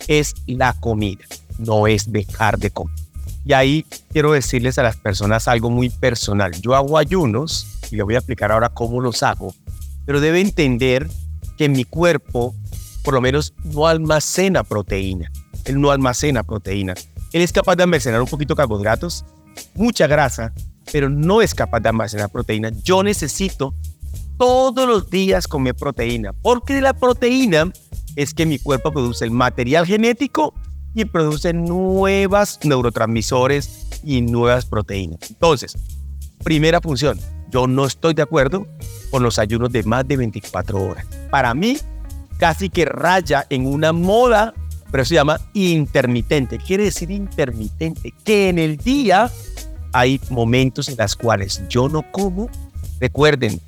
es 0.07 0.35
la 0.45 0.73
comida, 0.73 1.25
no 1.57 1.87
es 1.87 2.11
dejar 2.11 2.59
de 2.59 2.69
comer. 2.69 3.04
Y 3.45 3.53
ahí 3.53 3.85
quiero 4.11 4.31
decirles 4.31 4.79
a 4.79 4.83
las 4.83 4.97
personas 4.97 5.47
algo 5.47 5.69
muy 5.69 5.89
personal. 5.89 6.51
Yo 6.61 6.75
hago 6.75 6.97
ayunos 6.97 7.79
y 7.91 7.95
le 7.95 8.03
voy 8.03 8.15
a 8.15 8.17
explicar 8.17 8.51
ahora 8.51 8.69
cómo 8.69 8.99
los 8.99 9.21
hago, 9.21 9.53
pero 10.05 10.19
debe 10.19 10.41
entender 10.41 11.07
que 11.57 11.69
mi 11.69 11.85
cuerpo 11.85 12.55
por 13.05 13.13
lo 13.13 13.21
menos 13.21 13.53
no 13.63 13.87
almacena 13.87 14.63
proteína. 14.63 15.31
Él 15.63 15.79
no 15.79 15.91
almacena 15.91 16.43
proteína. 16.43 16.95
Él 17.31 17.41
es 17.41 17.53
capaz 17.53 17.75
de 17.75 17.83
almacenar 17.83 18.19
un 18.19 18.27
poquito 18.27 18.55
de 18.55 18.57
carbohidratos, 18.57 19.23
mucha 19.75 20.07
grasa, 20.07 20.53
pero 20.91 21.07
no 21.07 21.41
es 21.41 21.53
capaz 21.53 21.79
de 21.81 21.89
almacenar 21.89 22.31
proteína. 22.31 22.71
Yo 22.83 23.03
necesito 23.03 23.75
todos 24.37 24.87
los 24.87 25.09
días 25.09 25.47
comer 25.47 25.75
proteína, 25.75 26.33
porque 26.33 26.81
la 26.81 26.93
proteína 26.93 27.71
es 28.15 28.33
que 28.33 28.45
mi 28.45 28.57
cuerpo 28.57 28.91
produce 28.91 29.23
el 29.23 29.31
material 29.31 29.85
genético 29.85 30.53
y 30.95 31.05
produce 31.05 31.53
nuevas 31.53 32.59
neurotransmisores 32.63 33.87
y 34.03 34.21
nuevas 34.21 34.65
proteínas. 34.65 35.19
Entonces, 35.29 35.77
primera 36.43 36.79
función, 36.79 37.19
yo 37.51 37.67
no 37.67 37.85
estoy 37.85 38.13
de 38.13 38.21
acuerdo 38.21 38.65
con 39.11 39.21
los 39.21 39.37
ayunos 39.37 39.71
de 39.71 39.83
más 39.83 40.07
de 40.07 40.17
24 40.17 40.81
horas. 40.81 41.05
Para 41.29 41.53
mí, 41.53 41.77
casi 42.37 42.69
que 42.69 42.85
raya 42.85 43.45
en 43.49 43.67
una 43.67 43.91
moda, 43.91 44.53
pero 44.91 45.03
se 45.03 45.15
llama 45.15 45.39
intermitente. 45.53 46.57
Quiere 46.57 46.85
decir 46.85 47.11
intermitente, 47.11 48.13
que 48.23 48.49
en 48.49 48.57
el 48.57 48.77
día 48.77 49.29
hay 49.91 50.19
momentos 50.29 50.87
en 50.87 50.95
los 50.97 51.15
cuales 51.15 51.61
yo 51.69 51.89
no 51.89 52.09
como. 52.11 52.49
Recuerden, 52.99 53.59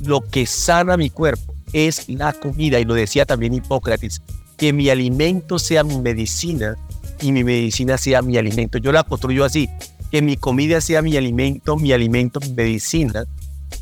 lo 0.00 0.20
que 0.20 0.46
sana 0.46 0.96
mi 0.96 1.08
cuerpo 1.08 1.54
es 1.72 2.08
la 2.08 2.32
comida, 2.34 2.78
y 2.78 2.84
lo 2.84 2.94
decía 2.94 3.24
también 3.24 3.54
Hipócrates, 3.54 4.20
que 4.56 4.72
mi 4.72 4.88
alimento 4.90 5.58
sea 5.58 5.84
mi 5.84 5.98
medicina 5.98 6.76
y 7.20 7.32
mi 7.32 7.44
medicina 7.44 7.98
sea 7.98 8.22
mi 8.22 8.36
alimento. 8.36 8.78
Yo 8.78 8.92
la 8.92 9.02
construyo 9.02 9.44
así, 9.44 9.68
que 10.10 10.22
mi 10.22 10.36
comida 10.36 10.80
sea 10.80 11.02
mi 11.02 11.16
alimento, 11.16 11.76
mi 11.76 11.92
alimento, 11.92 12.40
mi 12.40 12.50
medicina 12.50 13.24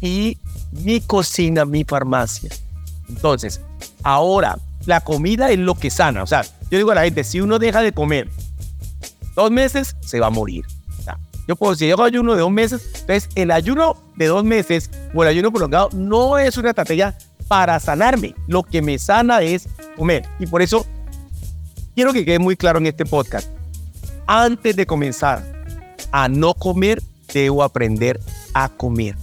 y 0.01 0.39
mi 0.73 1.01
cocina, 1.01 1.65
mi 1.65 1.85
farmacia. 1.85 2.51
Entonces, 3.09 3.61
Ahora, 4.03 4.59
la 4.87 5.01
comida 5.01 5.51
es 5.51 5.59
lo 5.59 5.75
que 5.75 5.91
sana. 5.91 6.23
O 6.23 6.27
sea, 6.27 6.43
yo 6.71 6.79
digo 6.79 6.91
a 6.91 6.95
la 6.95 7.03
gente, 7.05 7.25
si 7.25 7.41
uno 7.41 7.59
deja 7.59 7.83
de 7.83 7.93
comer 7.93 8.29
dos 9.35 9.51
meses, 9.51 9.97
se 10.01 10.21
va 10.21 10.27
a 10.27 10.31
morir. 10.31 10.65
yo 11.47 11.57
puedo 11.57 11.73
decir, 11.73 11.89
yo 11.89 11.95
hago 11.95 12.05
ayuno 12.05 12.35
de 12.35 12.41
dos 12.41 12.51
meses, 12.51 12.83
entonces 13.01 13.29
el 13.35 13.51
ayuno 13.51 13.97
de 14.17 14.27
dos 14.27 14.45
meses 14.45 14.91
o 15.15 15.23
el 15.23 15.29
ayuno 15.29 15.51
prolongado 15.51 15.91
no 15.93 16.39
es 16.39 16.57
una 16.57 16.71
estrategia 16.71 17.17
para 17.53 17.79
sanarme. 17.81 18.35
Lo 18.47 18.63
que 18.63 18.81
me 18.81 18.99
sana 18.99 19.43
es 19.43 19.69
comer. 19.99 20.27
Y 20.39 20.47
por 20.47 20.63
eso 20.63 20.87
quiero 21.95 22.15
que 22.15 22.25
quede 22.25 22.39
muy 22.39 22.57
claro 22.57 22.79
en 22.79 22.87
este 22.87 23.05
podcast. 23.05 23.47
Antes 24.27 24.75
de 24.75 24.87
comenzar 24.87 25.45
a 26.13 26.29
no 26.29 26.55
comer, 26.55 27.03
debo 27.31 27.63
aprender 27.63 28.19
a 28.55 28.71
comer. 28.71 29.17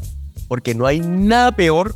Porque 0.47 0.75
no 0.75 0.85
hay 0.85 0.99
nada 0.99 1.51
peor 1.53 1.95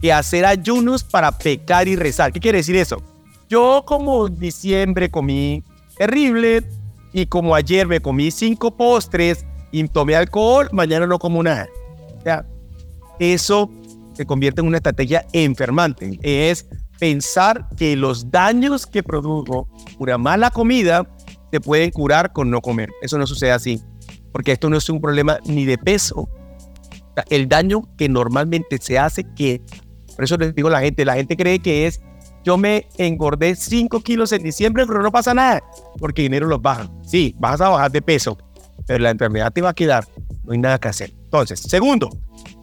que 0.00 0.14
hacer 0.14 0.46
ayunos 0.46 1.04
para 1.04 1.30
pecar 1.30 1.88
y 1.88 1.96
rezar. 1.96 2.32
¿Qué 2.32 2.40
quiere 2.40 2.56
decir 2.56 2.76
eso? 2.76 3.02
Yo 3.50 3.84
como 3.86 4.30
diciembre 4.30 5.10
comí 5.10 5.62
terrible 5.98 6.62
y 7.12 7.26
como 7.26 7.54
ayer 7.54 7.86
me 7.86 8.00
comí 8.00 8.30
cinco 8.30 8.74
postres 8.74 9.44
y 9.72 9.86
tomé 9.88 10.16
alcohol, 10.16 10.70
mañana 10.72 11.06
no 11.06 11.18
como 11.18 11.42
nada. 11.42 11.68
O 12.18 12.22
sea, 12.22 12.46
eso 13.18 13.70
se 14.16 14.26
convierte 14.26 14.60
en 14.60 14.68
una 14.68 14.78
estrategia 14.78 15.26
enfermante. 15.32 16.18
Es 16.22 16.66
pensar 16.98 17.68
que 17.76 17.96
los 17.96 18.30
daños 18.30 18.86
que 18.86 19.02
produjo 19.02 19.68
una 19.98 20.18
mala 20.18 20.50
comida 20.50 21.06
se 21.52 21.60
pueden 21.60 21.90
curar 21.90 22.32
con 22.32 22.50
no 22.50 22.60
comer. 22.60 22.90
Eso 23.02 23.18
no 23.18 23.26
sucede 23.26 23.52
así, 23.52 23.80
porque 24.32 24.52
esto 24.52 24.70
no 24.70 24.76
es 24.76 24.88
un 24.88 25.00
problema 25.00 25.38
ni 25.44 25.64
de 25.64 25.78
peso. 25.78 26.28
El 27.30 27.48
daño 27.48 27.82
que 27.96 28.08
normalmente 28.08 28.78
se 28.80 28.98
hace 28.98 29.24
que 29.34 29.62
por 30.16 30.24
eso 30.24 30.38
les 30.38 30.54
digo 30.54 30.68
a 30.68 30.72
la 30.72 30.80
gente, 30.80 31.04
la 31.04 31.14
gente 31.14 31.36
cree 31.36 31.58
que 31.58 31.86
es, 31.86 32.00
yo 32.42 32.56
me 32.56 32.88
engordé 32.96 33.54
5 33.54 34.00
kilos 34.00 34.32
en 34.32 34.42
diciembre, 34.42 34.86
pero 34.86 35.02
no 35.02 35.12
pasa 35.12 35.34
nada, 35.34 35.62
porque 35.98 36.22
dinero 36.22 36.46
los 36.46 36.62
bajan. 36.62 36.90
Sí, 37.04 37.36
vas 37.38 37.60
a 37.60 37.68
bajar 37.68 37.92
de 37.92 38.00
peso, 38.00 38.38
pero 38.86 38.98
la 39.00 39.10
enfermedad 39.10 39.52
te 39.52 39.60
va 39.60 39.70
a 39.70 39.74
quedar, 39.74 40.06
no 40.44 40.52
hay 40.52 40.58
nada 40.58 40.78
que 40.78 40.88
hacer. 40.88 41.12
Entonces, 41.24 41.60
segundo, 41.60 42.08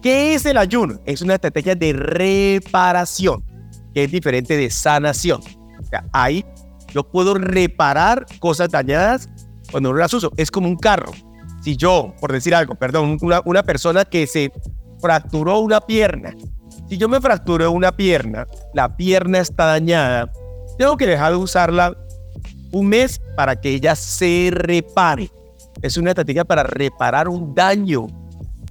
¿qué 0.04 0.34
es 0.34 0.44
el 0.44 0.58
ayuno? 0.58 1.00
Es 1.06 1.22
una 1.22 1.36
estrategia 1.36 1.74
de 1.74 1.94
reparación. 1.94 3.42
que 3.94 4.04
es 4.04 4.12
diferente 4.12 4.56
de 4.56 4.68
sanación. 4.70 5.40
Ahí 6.12 6.44
yo 6.92 7.08
puedo 7.08 7.34
reparar 7.34 8.26
cosas 8.38 8.68
dañadas 8.68 9.30
cuando 9.70 9.92
no 9.92 9.98
las 9.98 10.12
uso. 10.12 10.30
Es 10.36 10.50
como 10.50 10.68
un 10.68 10.76
carro. 10.76 11.12
Si 11.62 11.76
yo, 11.76 12.12
por 12.20 12.32
decir 12.32 12.54
algo, 12.54 12.74
perdón, 12.74 13.16
una, 13.22 13.40
una 13.46 13.62
persona 13.62 14.04
que 14.04 14.26
se 14.26 14.52
fracturó 15.00 15.60
una 15.60 15.80
pierna. 15.80 16.34
Si 16.88 16.98
yo 16.98 17.08
me 17.08 17.20
fracturé 17.20 17.66
una 17.68 17.96
pierna, 17.96 18.46
la 18.74 18.94
pierna 18.96 19.38
está 19.38 19.64
dañada, 19.66 20.30
tengo 20.76 20.96
que 20.96 21.06
dejar 21.06 21.32
de 21.32 21.38
usarla 21.38 21.96
un 22.72 22.88
mes 22.88 23.22
para 23.36 23.58
que 23.58 23.70
ella 23.70 23.94
se 23.94 24.50
repare. 24.52 25.30
Es 25.80 25.96
una 25.96 26.10
estrategia 26.10 26.44
para 26.44 26.64
reparar 26.64 27.28
un 27.28 27.54
daño. 27.54 28.08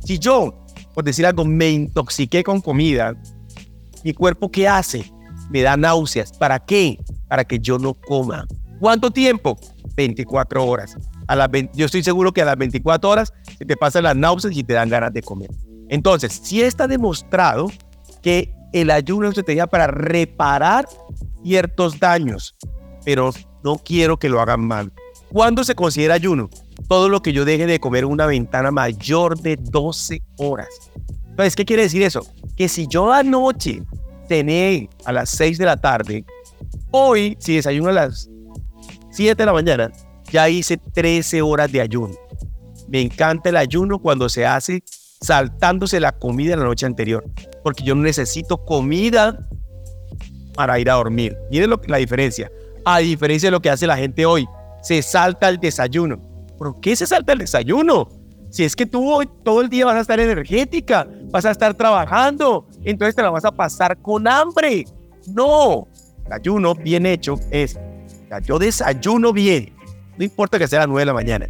Si 0.03 0.19
yo, 0.19 0.62
por 0.93 1.03
decir 1.03 1.25
algo, 1.25 1.45
me 1.45 1.69
intoxiqué 1.69 2.43
con 2.43 2.61
comida, 2.61 3.15
mi 4.03 4.13
cuerpo 4.13 4.51
¿qué 4.51 4.67
hace? 4.67 5.11
Me 5.49 5.61
da 5.61 5.77
náuseas. 5.77 6.33
¿Para 6.33 6.59
qué? 6.59 6.97
Para 7.27 7.43
que 7.43 7.59
yo 7.59 7.77
no 7.79 7.93
coma. 7.93 8.45
¿Cuánto 8.79 9.11
tiempo? 9.11 9.57
24 9.95 10.65
horas. 10.65 10.97
A 11.27 11.35
las 11.35 11.49
yo 11.73 11.85
estoy 11.85 12.03
seguro 12.03 12.33
que 12.33 12.41
a 12.41 12.45
las 12.45 12.57
24 12.57 13.09
horas 13.09 13.33
se 13.57 13.65
te 13.65 13.77
pasan 13.77 14.03
las 14.03 14.15
náuseas 14.15 14.55
y 14.55 14.63
te 14.63 14.73
dan 14.73 14.89
ganas 14.89 15.13
de 15.13 15.21
comer. 15.21 15.49
Entonces, 15.89 16.39
si 16.43 16.61
está 16.61 16.87
demostrado 16.87 17.71
que 18.21 18.53
el 18.73 18.89
ayuno 18.89 19.27
es 19.27 19.29
una 19.29 19.29
estrategia 19.29 19.67
para 19.67 19.87
reparar 19.87 20.87
ciertos 21.43 21.99
daños, 21.99 22.55
pero 23.05 23.31
no 23.63 23.77
quiero 23.77 24.17
que 24.17 24.29
lo 24.29 24.41
hagan 24.41 24.65
mal. 24.65 24.91
¿Cuándo 25.31 25.63
se 25.63 25.75
considera 25.75 26.15
ayuno? 26.15 26.49
Todo 26.87 27.09
lo 27.09 27.21
que 27.21 27.33
yo 27.33 27.45
deje 27.45 27.65
de 27.65 27.79
comer 27.79 28.05
una 28.05 28.25
ventana 28.25 28.71
mayor 28.71 29.39
de 29.39 29.57
12 29.57 30.21
horas. 30.37 30.69
Entonces, 31.29 31.55
¿qué 31.55 31.65
quiere 31.65 31.83
decir 31.83 32.03
eso? 32.03 32.25
Que 32.55 32.69
si 32.69 32.87
yo 32.87 33.11
anoche 33.11 33.81
cené 34.27 34.89
a 35.05 35.11
las 35.11 35.29
6 35.31 35.57
de 35.57 35.65
la 35.65 35.77
tarde, 35.77 36.25
hoy, 36.91 37.35
si 37.39 37.55
desayuno 37.55 37.89
a 37.89 37.93
las 37.93 38.29
7 39.11 39.35
de 39.35 39.45
la 39.45 39.53
mañana, 39.53 39.91
ya 40.31 40.49
hice 40.49 40.77
13 40.77 41.41
horas 41.41 41.71
de 41.71 41.81
ayuno. 41.81 42.13
Me 42.87 43.01
encanta 43.01 43.49
el 43.49 43.57
ayuno 43.57 43.99
cuando 43.99 44.29
se 44.29 44.45
hace 44.45 44.83
saltándose 45.21 45.99
la 45.99 46.11
comida 46.11 46.55
la 46.55 46.65
noche 46.65 46.85
anterior, 46.85 47.23
porque 47.63 47.83
yo 47.83 47.95
no 47.95 48.03
necesito 48.03 48.57
comida 48.65 49.47
para 50.53 50.79
ir 50.79 50.89
a 50.89 50.95
dormir. 50.95 51.35
Miren 51.49 51.69
lo, 51.69 51.81
la 51.87 51.97
diferencia. 51.97 52.51
A 52.85 52.99
diferencia 52.99 53.47
de 53.47 53.51
lo 53.51 53.61
que 53.61 53.69
hace 53.69 53.87
la 53.87 53.97
gente 53.97 54.25
hoy, 54.25 54.45
se 54.81 55.01
salta 55.01 55.49
el 55.49 55.59
desayuno. 55.59 56.21
¿Por 56.57 56.79
qué 56.79 56.95
se 56.95 57.07
salta 57.07 57.33
el 57.33 57.39
desayuno? 57.39 58.09
Si 58.49 58.63
es 58.63 58.75
que 58.75 58.85
tú 58.85 59.11
hoy 59.11 59.27
todo 59.43 59.61
el 59.61 59.69
día 59.69 59.85
vas 59.85 59.95
a 59.95 60.01
estar 60.01 60.19
energética, 60.19 61.07
vas 61.31 61.43
a 61.45 61.51
estar 61.51 61.73
trabajando, 61.73 62.67
entonces 62.83 63.15
te 63.15 63.23
la 63.23 63.31
vas 63.31 63.45
a 63.45 63.51
pasar 63.51 63.97
con 63.97 64.27
hambre. 64.27 64.85
No, 65.25 65.87
ayuno 66.29 66.75
bien 66.75 67.05
hecho 67.05 67.39
es, 67.49 67.79
yo 68.43 68.59
desayuno 68.59 69.33
bien, 69.33 69.73
no 70.17 70.23
importa 70.23 70.59
que 70.59 70.67
sea 70.67 70.79
a 70.79 70.81
las 70.81 70.89
9 70.89 71.01
de 71.01 71.05
la 71.05 71.13
mañana. 71.13 71.49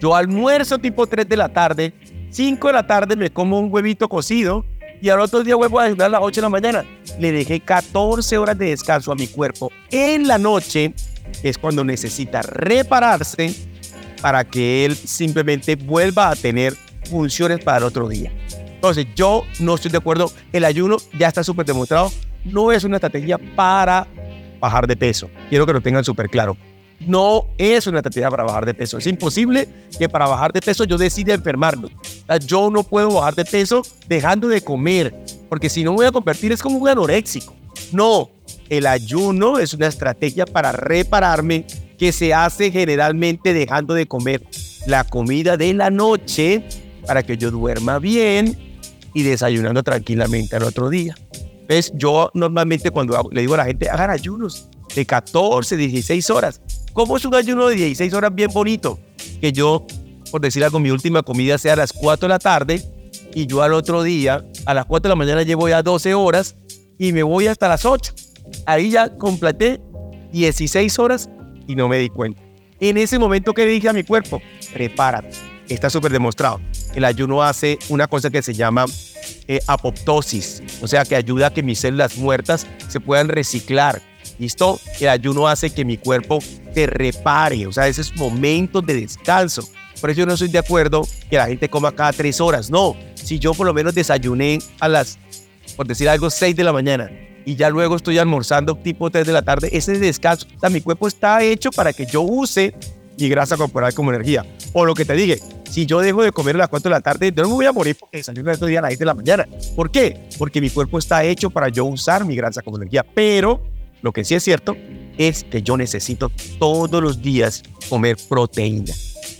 Yo 0.00 0.14
almuerzo 0.14 0.78
tipo 0.78 1.06
3 1.06 1.26
de 1.26 1.36
la 1.36 1.48
tarde, 1.48 1.94
5 2.30 2.66
de 2.66 2.72
la 2.74 2.86
tarde 2.86 3.16
me 3.16 3.30
como 3.30 3.58
un 3.58 3.72
huevito 3.72 4.08
cocido 4.08 4.66
y 5.00 5.08
al 5.08 5.20
otro 5.20 5.42
día 5.42 5.56
vuelvo 5.56 5.80
a 5.80 5.84
desayunar 5.84 6.06
a 6.06 6.10
las 6.10 6.20
8 6.22 6.40
de 6.40 6.42
la 6.42 6.48
mañana. 6.50 6.84
Le 7.18 7.32
dejé 7.32 7.60
14 7.60 8.36
horas 8.36 8.58
de 8.58 8.66
descanso 8.70 9.12
a 9.12 9.14
mi 9.14 9.28
cuerpo. 9.28 9.70
En 9.90 10.28
la 10.28 10.36
noche 10.36 10.94
es 11.42 11.56
cuando 11.56 11.84
necesita 11.84 12.42
repararse 12.42 13.54
para 14.24 14.42
que 14.42 14.86
él 14.86 14.96
simplemente 14.96 15.76
vuelva 15.76 16.30
a 16.30 16.34
tener 16.34 16.74
funciones 17.10 17.62
para 17.62 17.76
el 17.76 17.84
otro 17.84 18.08
día. 18.08 18.32
Entonces, 18.56 19.06
yo 19.14 19.44
no 19.60 19.74
estoy 19.74 19.90
de 19.90 19.98
acuerdo. 19.98 20.32
El 20.50 20.64
ayuno 20.64 20.96
ya 21.18 21.28
está 21.28 21.44
súper 21.44 21.66
demostrado. 21.66 22.10
No 22.42 22.72
es 22.72 22.84
una 22.84 22.96
estrategia 22.96 23.36
para 23.36 24.06
bajar 24.60 24.86
de 24.86 24.96
peso. 24.96 25.28
Quiero 25.50 25.66
que 25.66 25.74
lo 25.74 25.82
tengan 25.82 26.04
súper 26.04 26.30
claro 26.30 26.56
no 27.00 27.48
es 27.58 27.86
una 27.86 27.98
estrategia 27.98 28.30
para 28.30 28.44
bajar 28.44 28.64
de 28.64 28.72
peso. 28.72 28.96
Es 28.96 29.06
imposible 29.06 29.68
que 29.98 30.08
para 30.08 30.26
bajar 30.26 30.54
de 30.54 30.62
peso 30.62 30.84
yo 30.84 30.96
decida 30.96 31.34
enfermarme. 31.34 31.88
Yo 32.46 32.70
no 32.70 32.82
puedo 32.82 33.12
bajar 33.12 33.34
de 33.34 33.44
peso 33.44 33.82
dejando 34.08 34.48
de 34.48 34.62
comer, 34.62 35.14
porque 35.50 35.68
si 35.68 35.84
no 35.84 35.90
me 35.90 35.96
voy 35.96 36.06
a 36.06 36.12
convertir 36.12 36.52
es 36.52 36.62
como 36.62 36.78
un 36.78 36.88
anoréxico. 36.88 37.54
No, 37.92 38.30
el 38.70 38.86
ayuno 38.86 39.58
es 39.58 39.74
una 39.74 39.88
estrategia 39.88 40.46
para 40.46 40.72
repararme 40.72 41.66
que 41.98 42.12
se 42.12 42.34
hace 42.34 42.70
generalmente 42.70 43.52
dejando 43.52 43.94
de 43.94 44.06
comer 44.06 44.42
la 44.86 45.04
comida 45.04 45.56
de 45.56 45.72
la 45.74 45.90
noche 45.90 46.64
para 47.06 47.22
que 47.22 47.36
yo 47.36 47.50
duerma 47.50 47.98
bien 47.98 48.58
y 49.12 49.22
desayunando 49.22 49.82
tranquilamente 49.82 50.56
al 50.56 50.64
otro 50.64 50.90
día. 50.90 51.14
¿Ves? 51.68 51.92
Yo 51.94 52.30
normalmente 52.34 52.90
cuando 52.90 53.28
le 53.32 53.40
digo 53.40 53.54
a 53.54 53.58
la 53.58 53.64
gente, 53.64 53.88
hagan 53.88 54.10
ayunos 54.10 54.68
de 54.94 55.06
14, 55.06 55.76
16 55.76 56.30
horas. 56.30 56.60
¿Cómo 56.92 57.16
es 57.16 57.24
un 57.24 57.34
ayuno 57.34 57.68
de 57.68 57.76
16 57.76 58.12
horas 58.14 58.34
bien 58.34 58.50
bonito? 58.52 58.98
Que 59.40 59.52
yo, 59.52 59.86
por 60.30 60.40
decir 60.40 60.62
algo, 60.62 60.78
mi 60.78 60.90
última 60.90 61.22
comida 61.22 61.56
sea 61.58 61.72
a 61.72 61.76
las 61.76 61.92
4 61.92 62.28
de 62.28 62.34
la 62.34 62.38
tarde 62.38 62.82
y 63.34 63.46
yo 63.46 63.62
al 63.62 63.72
otro 63.72 64.02
día, 64.02 64.44
a 64.66 64.74
las 64.74 64.84
4 64.84 65.08
de 65.08 65.08
la 65.08 65.16
mañana 65.16 65.42
llevo 65.42 65.68
ya 65.68 65.82
12 65.82 66.14
horas 66.14 66.56
y 66.98 67.12
me 67.12 67.22
voy 67.22 67.46
hasta 67.46 67.68
las 67.68 67.84
8. 67.84 68.12
Ahí 68.66 68.90
ya 68.90 69.16
completé 69.16 69.80
16 70.32 70.98
horas 70.98 71.30
y 71.66 71.76
no 71.76 71.88
me 71.88 71.98
di 71.98 72.08
cuenta. 72.08 72.42
En 72.80 72.96
ese 72.96 73.18
momento 73.18 73.54
que 73.54 73.66
dije 73.66 73.88
a 73.88 73.92
mi 73.92 74.04
cuerpo, 74.04 74.42
prepárate. 74.72 75.30
Está 75.68 75.88
súper 75.88 76.12
demostrado. 76.12 76.60
El 76.94 77.04
ayuno 77.04 77.42
hace 77.42 77.78
una 77.88 78.06
cosa 78.06 78.30
que 78.30 78.42
se 78.42 78.52
llama 78.52 78.84
eh, 79.48 79.60
apoptosis, 79.66 80.62
o 80.82 80.88
sea 80.88 81.04
que 81.04 81.16
ayuda 81.16 81.48
a 81.48 81.52
que 81.52 81.62
mis 81.62 81.78
células 81.78 82.16
muertas 82.18 82.66
se 82.88 83.00
puedan 83.00 83.28
reciclar 83.28 84.02
¿Listo? 84.38 84.80
El 85.00 85.08
ayuno 85.08 85.46
hace 85.48 85.70
que 85.70 85.84
mi 85.84 85.96
cuerpo 85.96 86.40
se 86.74 86.86
repare, 86.86 87.66
o 87.66 87.72
sea, 87.72 87.86
esos 87.86 88.14
momentos 88.16 88.84
de 88.84 89.00
descanso. 89.00 89.68
Por 90.00 90.10
eso 90.10 90.20
yo 90.20 90.26
no 90.26 90.34
estoy 90.34 90.48
de 90.48 90.58
acuerdo 90.58 91.06
que 91.30 91.36
la 91.36 91.46
gente 91.46 91.68
coma 91.68 91.92
cada 91.92 92.12
tres 92.12 92.40
horas. 92.40 92.70
No, 92.70 92.96
si 93.14 93.38
yo 93.38 93.54
por 93.54 93.66
lo 93.66 93.72
menos 93.72 93.94
desayuné 93.94 94.58
a 94.80 94.88
las, 94.88 95.18
por 95.76 95.86
decir 95.86 96.08
algo, 96.08 96.30
seis 96.30 96.56
de 96.56 96.64
la 96.64 96.72
mañana 96.72 97.10
y 97.44 97.56
ya 97.56 97.70
luego 97.70 97.96
estoy 97.96 98.18
almorzando 98.18 98.74
tipo 98.76 99.10
tres 99.10 99.26
de 99.26 99.32
la 99.32 99.42
tarde, 99.42 99.68
ese 99.72 99.98
descanso, 99.98 100.46
o 100.56 100.60
sea, 100.60 100.70
mi 100.70 100.80
cuerpo 100.80 101.08
está 101.08 101.42
hecho 101.42 101.70
para 101.70 101.92
que 101.92 102.06
yo 102.06 102.22
use 102.22 102.74
mi 103.18 103.28
grasa 103.28 103.56
corporal 103.56 103.94
como 103.94 104.10
energía. 104.10 104.44
O 104.72 104.84
lo 104.84 104.94
que 104.94 105.04
te 105.04 105.14
dije, 105.14 105.40
si 105.70 105.86
yo 105.86 106.00
dejo 106.00 106.22
de 106.22 106.32
comer 106.32 106.56
a 106.56 106.58
las 106.58 106.68
4 106.68 106.88
de 106.88 106.94
la 106.94 107.00
tarde, 107.00 107.32
no 107.32 107.48
me 107.48 107.54
voy 107.54 107.66
a 107.66 107.72
morir 107.72 107.96
porque 107.98 108.18
desayuno 108.18 108.50
estos 108.50 108.68
días 108.68 108.78
a 108.78 108.82
las 108.82 108.90
10 108.90 108.98
de 108.98 109.04
la 109.04 109.14
mañana. 109.14 109.48
¿Por 109.76 109.90
qué? 109.90 110.28
Porque 110.38 110.60
mi 110.60 110.70
cuerpo 110.70 110.98
está 110.98 111.24
hecho 111.24 111.50
para 111.50 111.68
yo 111.68 111.84
usar 111.84 112.24
mi 112.24 112.34
grasa 112.36 112.62
como 112.62 112.76
energía. 112.76 113.04
Pero 113.14 113.62
lo 114.02 114.12
que 114.12 114.24
sí 114.24 114.34
es 114.34 114.42
cierto 114.42 114.76
es 115.16 115.44
que 115.44 115.62
yo 115.62 115.76
necesito 115.76 116.30
todos 116.58 117.02
los 117.02 117.22
días 117.22 117.62
comer 117.88 118.16
proteína, 118.28 118.92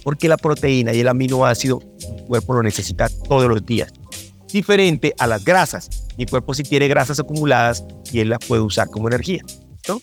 porque 0.03 0.29
la 0.29 0.37
proteína 0.37 0.93
y 0.93 1.01
el 1.01 1.09
aminoácido, 1.09 1.81
mi 2.17 2.27
cuerpo 2.27 2.55
lo 2.55 2.63
necesita 2.63 3.09
todos 3.29 3.49
los 3.49 3.65
días. 3.67 3.93
Diferente 4.55 5.17
a 5.19 5.27
las 5.27 5.45
grasas. 5.45 5.91
Mi 6.17 6.27
cuerpo 6.27 6.55
sí 6.55 6.63
tiene 6.63 6.87
grasas 6.87 7.19
acumuladas 7.19 7.85
y 8.13 8.21
él 8.21 8.29
las 8.29 8.39
puede 8.39 8.63
usar 8.63 8.89
como 8.89 9.09
energía. 9.09 9.43
¿no? 9.89 10.01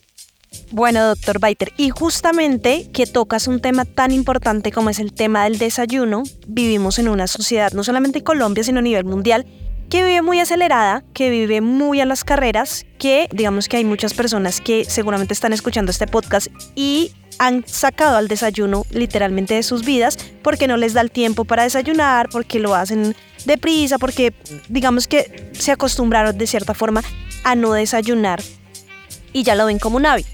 Bueno, 0.72 1.08
doctor 1.08 1.40
Baiter, 1.40 1.72
y 1.78 1.90
justamente 1.90 2.92
que 2.92 3.06
tocas 3.06 3.48
un 3.48 3.62
tema 3.62 3.86
tan 3.86 4.12
importante 4.12 4.74
como 4.74 4.90
es 4.90 5.00
el 5.00 5.14
tema 5.14 5.46
del 5.46 5.58
desayuno, 5.58 6.24
vivimos 6.50 7.00
en 7.00 7.08
una 7.08 7.28
sociedad, 7.28 7.72
no 7.72 7.86
solamente 7.86 8.18
en 8.18 8.26
Colombia, 8.26 8.66
sino 8.66 8.80
a 8.80 8.82
nivel 8.82 9.06
mundial, 9.06 9.46
que 9.90 10.04
vive 10.04 10.22
muy 10.22 10.42
acelerada, 10.42 11.06
que 11.14 11.30
vive 11.30 11.62
muy 11.62 12.02
a 12.02 12.06
las 12.06 12.26
carreras, 12.26 12.86
que 13.00 13.30
digamos 13.32 13.70
que 13.70 13.78
hay 13.78 13.86
muchas 13.86 14.14
personas 14.14 14.60
que 14.60 14.84
seguramente 14.84 15.34
están 15.34 15.54
escuchando 15.54 15.92
este 15.92 16.08
podcast 16.08 16.48
y 16.76 17.14
han 17.40 17.66
sacado 17.68 18.18
al 18.18 18.28
desayuno 18.28 18.86
literalmente 18.92 19.56
de 19.56 19.64
sus 19.64 19.84
vidas 19.84 20.18
porque 20.42 20.68
no 20.68 20.78
les 20.78 20.94
da 20.94 21.02
el 21.02 21.12
tiempo 21.12 21.46
para 21.46 21.64
desayunar, 21.64 22.30
porque 22.30 22.60
lo 22.60 22.76
hacen 22.76 23.16
deprisa, 23.46 23.98
porque 23.98 24.34
digamos 24.70 25.08
que 25.08 25.50
se 25.54 25.72
acostumbraron 25.72 26.38
de 26.38 26.48
cierta 26.48 26.74
forma 26.74 27.04
a 27.44 27.56
no 27.56 27.74
desayunar 27.74 28.42
y 29.34 29.44
ya 29.44 29.56
lo 29.56 29.66
ven 29.66 29.80
como 29.80 29.98
un 29.98 30.06
hábito. 30.06 30.30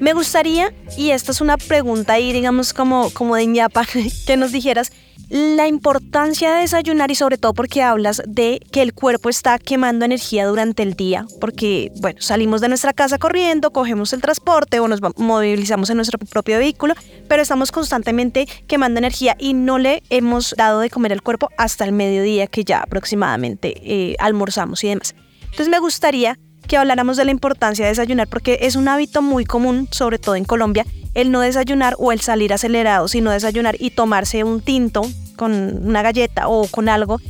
Me 0.00 0.12
gustaría, 0.12 0.72
y 0.96 1.10
esta 1.10 1.30
es 1.30 1.40
una 1.40 1.56
pregunta 1.56 2.14
ahí, 2.14 2.32
digamos, 2.32 2.72
como, 2.72 3.10
como 3.10 3.36
de 3.36 3.46
ñapa, 3.46 3.86
que 4.26 4.36
nos 4.36 4.52
dijeras 4.52 4.92
la 5.34 5.66
importancia 5.66 6.54
de 6.54 6.60
desayunar 6.60 7.10
y 7.10 7.16
sobre 7.16 7.38
todo 7.38 7.54
porque 7.54 7.82
hablas 7.82 8.22
de 8.24 8.60
que 8.70 8.82
el 8.82 8.94
cuerpo 8.94 9.28
está 9.28 9.58
quemando 9.58 10.04
energía 10.04 10.46
durante 10.46 10.84
el 10.84 10.94
día, 10.94 11.26
porque, 11.40 11.90
bueno, 11.96 12.20
salimos 12.20 12.60
de 12.60 12.68
nuestra 12.68 12.92
casa 12.92 13.18
corriendo, 13.18 13.72
cogemos 13.72 14.12
el 14.12 14.22
transporte 14.22 14.78
o 14.78 14.86
nos 14.86 15.00
movilizamos 15.16 15.90
en 15.90 15.96
nuestro 15.96 16.20
propio 16.20 16.58
vehículo, 16.58 16.94
pero 17.26 17.42
estamos 17.42 17.72
constantemente 17.72 18.46
quemando 18.68 18.98
energía 18.98 19.34
y 19.36 19.54
no 19.54 19.78
le 19.78 20.04
hemos 20.08 20.54
dado 20.56 20.78
de 20.78 20.88
comer 20.88 21.12
al 21.12 21.22
cuerpo 21.22 21.50
hasta 21.58 21.84
el 21.84 21.90
mediodía 21.90 22.46
que 22.46 22.62
ya 22.62 22.78
aproximadamente 22.78 23.74
eh, 23.82 24.14
almorzamos 24.20 24.84
y 24.84 24.88
demás. 24.90 25.16
Entonces 25.46 25.68
me 25.68 25.80
gustaría 25.80 26.38
que 26.68 26.76
habláramos 26.76 27.16
de 27.16 27.24
la 27.24 27.32
importancia 27.32 27.84
de 27.84 27.90
desayunar 27.90 28.28
porque 28.28 28.58
es 28.62 28.76
un 28.76 28.86
hábito 28.86 29.20
muy 29.20 29.44
común, 29.44 29.88
sobre 29.90 30.20
todo 30.20 30.36
en 30.36 30.44
Colombia, 30.44 30.86
el 31.14 31.30
no 31.30 31.40
desayunar 31.40 31.94
o 31.98 32.12
el 32.12 32.20
salir 32.20 32.52
acelerado, 32.52 33.08
sino 33.08 33.30
desayunar 33.30 33.76
y 33.78 33.90
tomarse 33.90 34.44
un 34.44 34.60
tinto 34.60 35.02
con 35.36 35.52
una 35.86 36.02
galleta 36.02 36.48
o 36.48 36.66
con 36.66 36.88
algo 36.88 37.20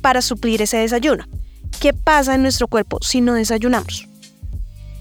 para 0.00 0.22
suplir 0.22 0.62
ese 0.62 0.78
desayuno. 0.78 1.24
¿Qué 1.80 1.92
pasa 1.92 2.34
en 2.34 2.42
nuestro 2.42 2.68
cuerpo 2.68 2.98
si 3.02 3.20
no 3.20 3.34
desayunamos? 3.34 4.08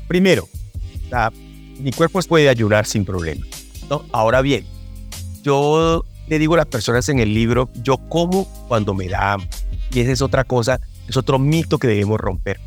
Primero, 0.08 0.48
mi 1.80 1.92
cuerpo 1.92 2.20
puede 2.22 2.50
ayunar 2.50 2.86
sin 2.86 3.06
problema. 3.06 3.46
¿no? 3.90 4.06
Ahora 4.12 4.42
bien, 4.42 4.66
yo 5.44 6.04
le 6.28 6.40
digo 6.40 6.56
a 6.56 6.58
las 6.58 6.68
personas 6.68 7.10
en 7.10 7.20
el 7.20 7.34
libro, 7.34 7.70
yo 7.84 7.98
como 8.10 8.46
cuando 8.68 8.94
me 8.94 9.08
da 9.08 9.34
hambre. 9.34 9.50
Y 9.94 10.00
esa 10.00 10.12
es 10.12 10.22
otra 10.22 10.44
cosa, 10.44 10.80
es 11.08 11.18
otro 11.18 11.40
mito 11.40 11.78
que 11.78 11.88
debemos 11.88 12.20
romper. 12.20 12.60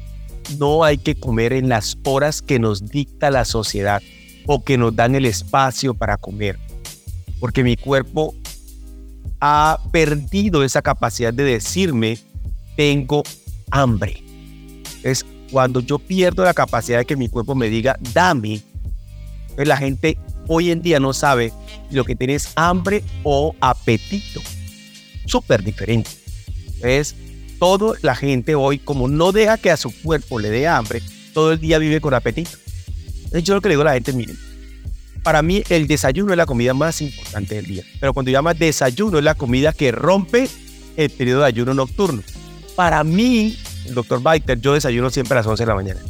No 0.58 0.84
hay 0.84 0.98
que 0.98 1.16
comer 1.16 1.52
en 1.52 1.68
las 1.68 1.98
horas 2.04 2.40
que 2.40 2.58
nos 2.58 2.88
dicta 2.88 3.30
la 3.30 3.44
sociedad 3.44 4.00
o 4.46 4.62
que 4.62 4.78
nos 4.78 4.94
dan 4.94 5.14
el 5.14 5.26
espacio 5.26 5.94
para 5.94 6.16
comer. 6.16 6.58
Porque 7.40 7.62
mi 7.62 7.76
cuerpo 7.76 8.34
ha 9.40 9.78
perdido 9.92 10.64
esa 10.64 10.82
capacidad 10.82 11.32
de 11.32 11.44
decirme, 11.44 12.18
tengo 12.76 13.22
hambre. 13.70 14.22
Es 15.02 15.24
cuando 15.50 15.80
yo 15.80 15.98
pierdo 15.98 16.44
la 16.44 16.54
capacidad 16.54 16.98
de 16.98 17.04
que 17.04 17.16
mi 17.16 17.28
cuerpo 17.28 17.54
me 17.54 17.68
diga, 17.68 17.98
dame. 18.12 18.62
Pues 19.54 19.68
la 19.68 19.76
gente 19.76 20.18
hoy 20.48 20.70
en 20.70 20.82
día 20.82 21.00
no 21.00 21.12
sabe 21.12 21.52
lo 21.90 22.04
que 22.04 22.16
tienes 22.16 22.52
hambre 22.56 23.02
o 23.22 23.54
apetito. 23.60 24.40
Súper 25.26 25.62
diferente. 25.62 26.10
Es 26.82 27.14
todo 27.58 27.94
la 28.02 28.14
gente 28.14 28.54
hoy, 28.54 28.78
como 28.78 29.08
no 29.08 29.32
deja 29.32 29.58
que 29.58 29.70
a 29.70 29.76
su 29.76 29.90
cuerpo 30.02 30.38
le 30.38 30.50
dé 30.50 30.68
hambre, 30.68 31.02
todo 31.32 31.52
el 31.52 31.60
día 31.60 31.78
vive 31.78 32.00
con 32.00 32.14
apetito. 32.14 32.58
Yo 33.32 33.54
lo 33.54 33.60
que 33.60 33.68
le 33.68 33.74
digo 33.74 33.82
a 33.82 33.86
la 33.86 33.94
gente, 33.94 34.12
miren, 34.12 34.38
para 35.22 35.42
mí 35.42 35.62
el 35.68 35.88
desayuno 35.88 36.32
es 36.32 36.36
la 36.36 36.46
comida 36.46 36.72
más 36.72 37.02
importante 37.02 37.56
del 37.56 37.66
día. 37.66 37.82
Pero 37.98 38.14
cuando 38.14 38.30
llama 38.30 38.54
desayuno 38.54 39.18
es 39.18 39.24
la 39.24 39.34
comida 39.34 39.72
que 39.72 39.90
rompe 39.90 40.48
el 40.96 41.10
periodo 41.10 41.40
de 41.40 41.46
ayuno 41.46 41.74
nocturno. 41.74 42.22
Para 42.76 43.02
mí, 43.02 43.56
el 43.86 43.94
doctor 43.94 44.22
Biter, 44.22 44.60
yo 44.60 44.74
desayuno 44.74 45.10
siempre 45.10 45.34
a 45.34 45.36
las 45.38 45.46
11 45.46 45.62
de 45.62 45.66
la 45.66 45.74
mañana. 45.74 46.00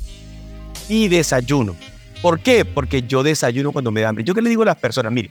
Y 0.88 1.08
desayuno. 1.08 1.76
¿Por 2.20 2.40
qué? 2.40 2.64
Porque 2.64 3.02
yo 3.02 3.22
desayuno 3.22 3.72
cuando 3.72 3.90
me 3.90 4.02
da 4.02 4.10
hambre. 4.10 4.24
Yo 4.24 4.34
que 4.34 4.42
le 4.42 4.50
digo 4.50 4.62
a 4.62 4.66
las 4.66 4.76
personas, 4.76 5.10
mire, 5.12 5.30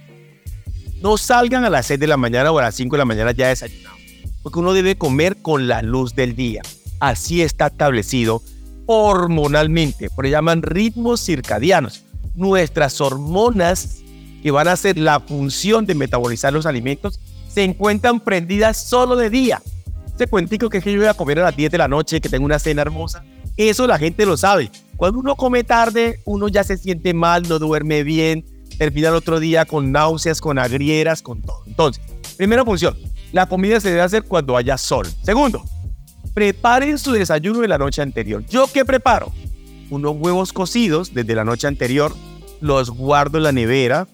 no 1.01 1.17
salgan 1.17 1.63
a 1.65 1.69
las 1.69 1.85
6 1.85 1.99
de 1.99 2.07
la 2.07 2.17
mañana 2.17 2.51
o 2.51 2.57
a 2.57 2.63
las 2.63 2.75
5 2.75 2.95
de 2.95 2.97
la 2.97 3.05
mañana 3.05 3.31
ya 3.33 3.49
desayunado. 3.49 3.95
Porque 4.41 4.59
uno 4.59 4.73
debe 4.73 4.97
comer 4.97 5.37
con 5.43 5.67
la 5.67 5.81
luz 5.81 6.15
del 6.15 6.35
día. 6.35 6.61
Así 6.99 7.41
está 7.43 7.67
establecido 7.67 8.41
hormonalmente. 8.85 10.09
Por 10.09 10.25
eso 10.25 10.33
llaman 10.33 10.61
ritmos 10.61 11.21
circadianos 11.21 12.03
nuestras 12.35 12.99
hormonas 13.01 14.01
que 14.43 14.51
van 14.51 14.67
a 14.67 14.73
hacer 14.73 14.97
la 14.97 15.19
función 15.19 15.85
de 15.85 15.95
metabolizar 15.95 16.53
los 16.53 16.65
alimentos 16.65 17.19
se 17.47 17.63
encuentran 17.63 18.19
prendidas 18.19 18.77
solo 18.77 19.15
de 19.15 19.29
día. 19.29 19.61
Ese 20.13 20.27
cuentico 20.27 20.69
que, 20.69 20.77
es 20.77 20.83
que 20.83 20.91
yo 20.93 20.99
voy 20.99 21.07
a 21.07 21.13
comer 21.13 21.39
a 21.39 21.43
las 21.43 21.55
10 21.55 21.71
de 21.71 21.77
la 21.77 21.87
noche, 21.87 22.21
que 22.21 22.29
tengo 22.29 22.45
una 22.45 22.59
cena 22.59 22.81
hermosa, 22.81 23.23
eso 23.57 23.87
la 23.87 23.97
gente 23.97 24.25
lo 24.25 24.37
sabe. 24.37 24.69
Cuando 24.97 25.19
uno 25.19 25.35
come 25.35 25.63
tarde, 25.63 26.21
uno 26.25 26.47
ya 26.47 26.63
se 26.63 26.77
siente 26.77 27.13
mal, 27.13 27.47
no 27.47 27.59
duerme 27.59 28.03
bien, 28.03 28.45
termina 28.77 29.09
el 29.09 29.15
otro 29.15 29.39
día 29.39 29.65
con 29.65 29.91
náuseas, 29.91 30.41
con 30.41 30.59
agrieras, 30.59 31.21
con 31.21 31.41
todo. 31.41 31.63
Entonces, 31.65 32.03
primera 32.37 32.63
función, 32.65 32.97
la 33.31 33.47
comida 33.47 33.79
se 33.79 33.89
debe 33.89 34.01
hacer 34.01 34.23
cuando 34.23 34.57
haya 34.57 34.77
sol. 34.77 35.07
Segundo, 35.23 35.63
preparen 36.35 36.99
su 36.99 37.13
desayuno 37.13 37.61
de 37.61 37.67
la 37.67 37.79
noche 37.79 38.03
anterior. 38.03 38.45
¿Yo 38.47 38.67
qué 38.71 38.85
preparo? 38.85 39.33
unos 39.89 40.15
huevos 40.17 40.53
cocidos 40.53 41.13
desde 41.13 41.35
la 41.35 41.43
noche 41.43 41.67
anterior, 41.67 42.15
los 42.61 42.89
guardo 42.89 43.37
en 43.37 43.43
la 43.43 43.51
nevera, 43.51 44.07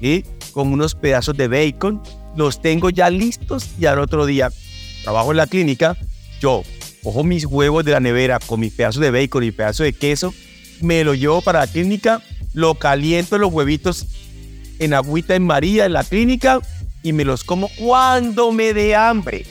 y 0.00 0.24
con 0.52 0.72
unos 0.72 0.94
pedazos 0.94 1.36
de 1.36 1.48
bacon, 1.48 2.02
los 2.36 2.60
tengo 2.60 2.90
ya 2.90 3.10
listos 3.10 3.68
y 3.78 3.86
al 3.86 3.98
otro 3.98 4.26
día 4.26 4.50
trabajo 5.02 5.30
en 5.30 5.36
la 5.36 5.46
clínica, 5.46 5.96
yo 6.40 6.62
cojo 7.02 7.24
mis 7.24 7.44
huevos 7.44 7.84
de 7.84 7.92
la 7.92 8.00
nevera 8.00 8.38
con 8.44 8.60
mis 8.60 8.72
pedazos 8.72 9.00
de 9.00 9.10
bacon 9.10 9.44
y 9.44 9.52
pedazos 9.52 9.84
de 9.84 9.92
queso, 9.92 10.34
me 10.80 11.04
lo 11.04 11.14
llevo 11.14 11.40
para 11.40 11.60
la 11.60 11.66
clínica, 11.66 12.20
lo 12.52 12.74
caliento 12.74 13.38
los 13.38 13.52
huevitos 13.52 14.06
en 14.78 14.94
agüita 14.94 15.36
en 15.36 15.44
María 15.44 15.86
en 15.86 15.92
la 15.92 16.04
clínica 16.04 16.60
y 17.02 17.12
me 17.12 17.24
los 17.24 17.44
como 17.44 17.68
cuando 17.78 18.50
me 18.50 18.74
dé 18.74 18.96
hambre. 18.96 19.44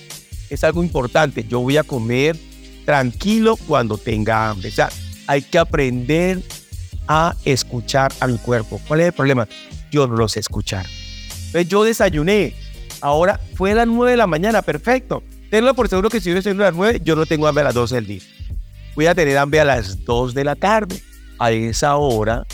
Es 0.51 0.65
algo 0.65 0.83
importante, 0.83 1.45
yo 1.47 1.61
voy 1.61 1.77
a 1.77 1.83
comer 1.83 2.37
tranquilo 2.83 3.55
cuando 3.55 3.97
tenga 3.97 4.49
hambre. 4.49 4.67
O 4.67 4.71
sea, 4.73 4.89
hay 5.25 5.41
que 5.43 5.57
aprender 5.57 6.41
a 7.07 7.33
escuchar 7.45 8.11
a 8.19 8.27
mi 8.27 8.37
cuerpo. 8.37 8.81
¿Cuál 8.85 8.99
es 8.99 9.05
el 9.07 9.13
problema? 9.13 9.47
Yo 9.91 10.07
no 10.07 10.17
lo 10.17 10.27
sé 10.27 10.41
escuchar. 10.41 10.85
Entonces 11.45 11.69
yo 11.69 11.85
desayuné. 11.85 12.53
Ahora 12.99 13.39
fue 13.55 13.71
a 13.71 13.75
las 13.75 13.87
9 13.87 14.11
de 14.11 14.17
la 14.17 14.27
mañana, 14.27 14.61
perfecto. 14.61 15.23
Tenlo 15.49 15.73
por 15.73 15.87
seguro 15.87 16.09
que 16.09 16.19
si 16.19 16.27
yo 16.27 16.35
desayuno 16.35 16.63
a 16.63 16.67
las 16.67 16.75
9, 16.75 17.01
yo 17.01 17.15
no 17.15 17.25
tengo 17.25 17.47
hambre 17.47 17.61
a 17.61 17.65
las 17.67 17.73
12 17.73 17.95
del 17.95 18.07
día. 18.07 18.21
Voy 18.93 19.05
a 19.05 19.15
tener 19.15 19.37
hambre 19.37 19.61
a 19.61 19.65
las 19.65 20.03
2 20.03 20.33
de 20.33 20.43
la 20.43 20.55
tarde. 20.55 21.01
A 21.39 21.51
esa 21.51 21.95
hora, 21.95 22.45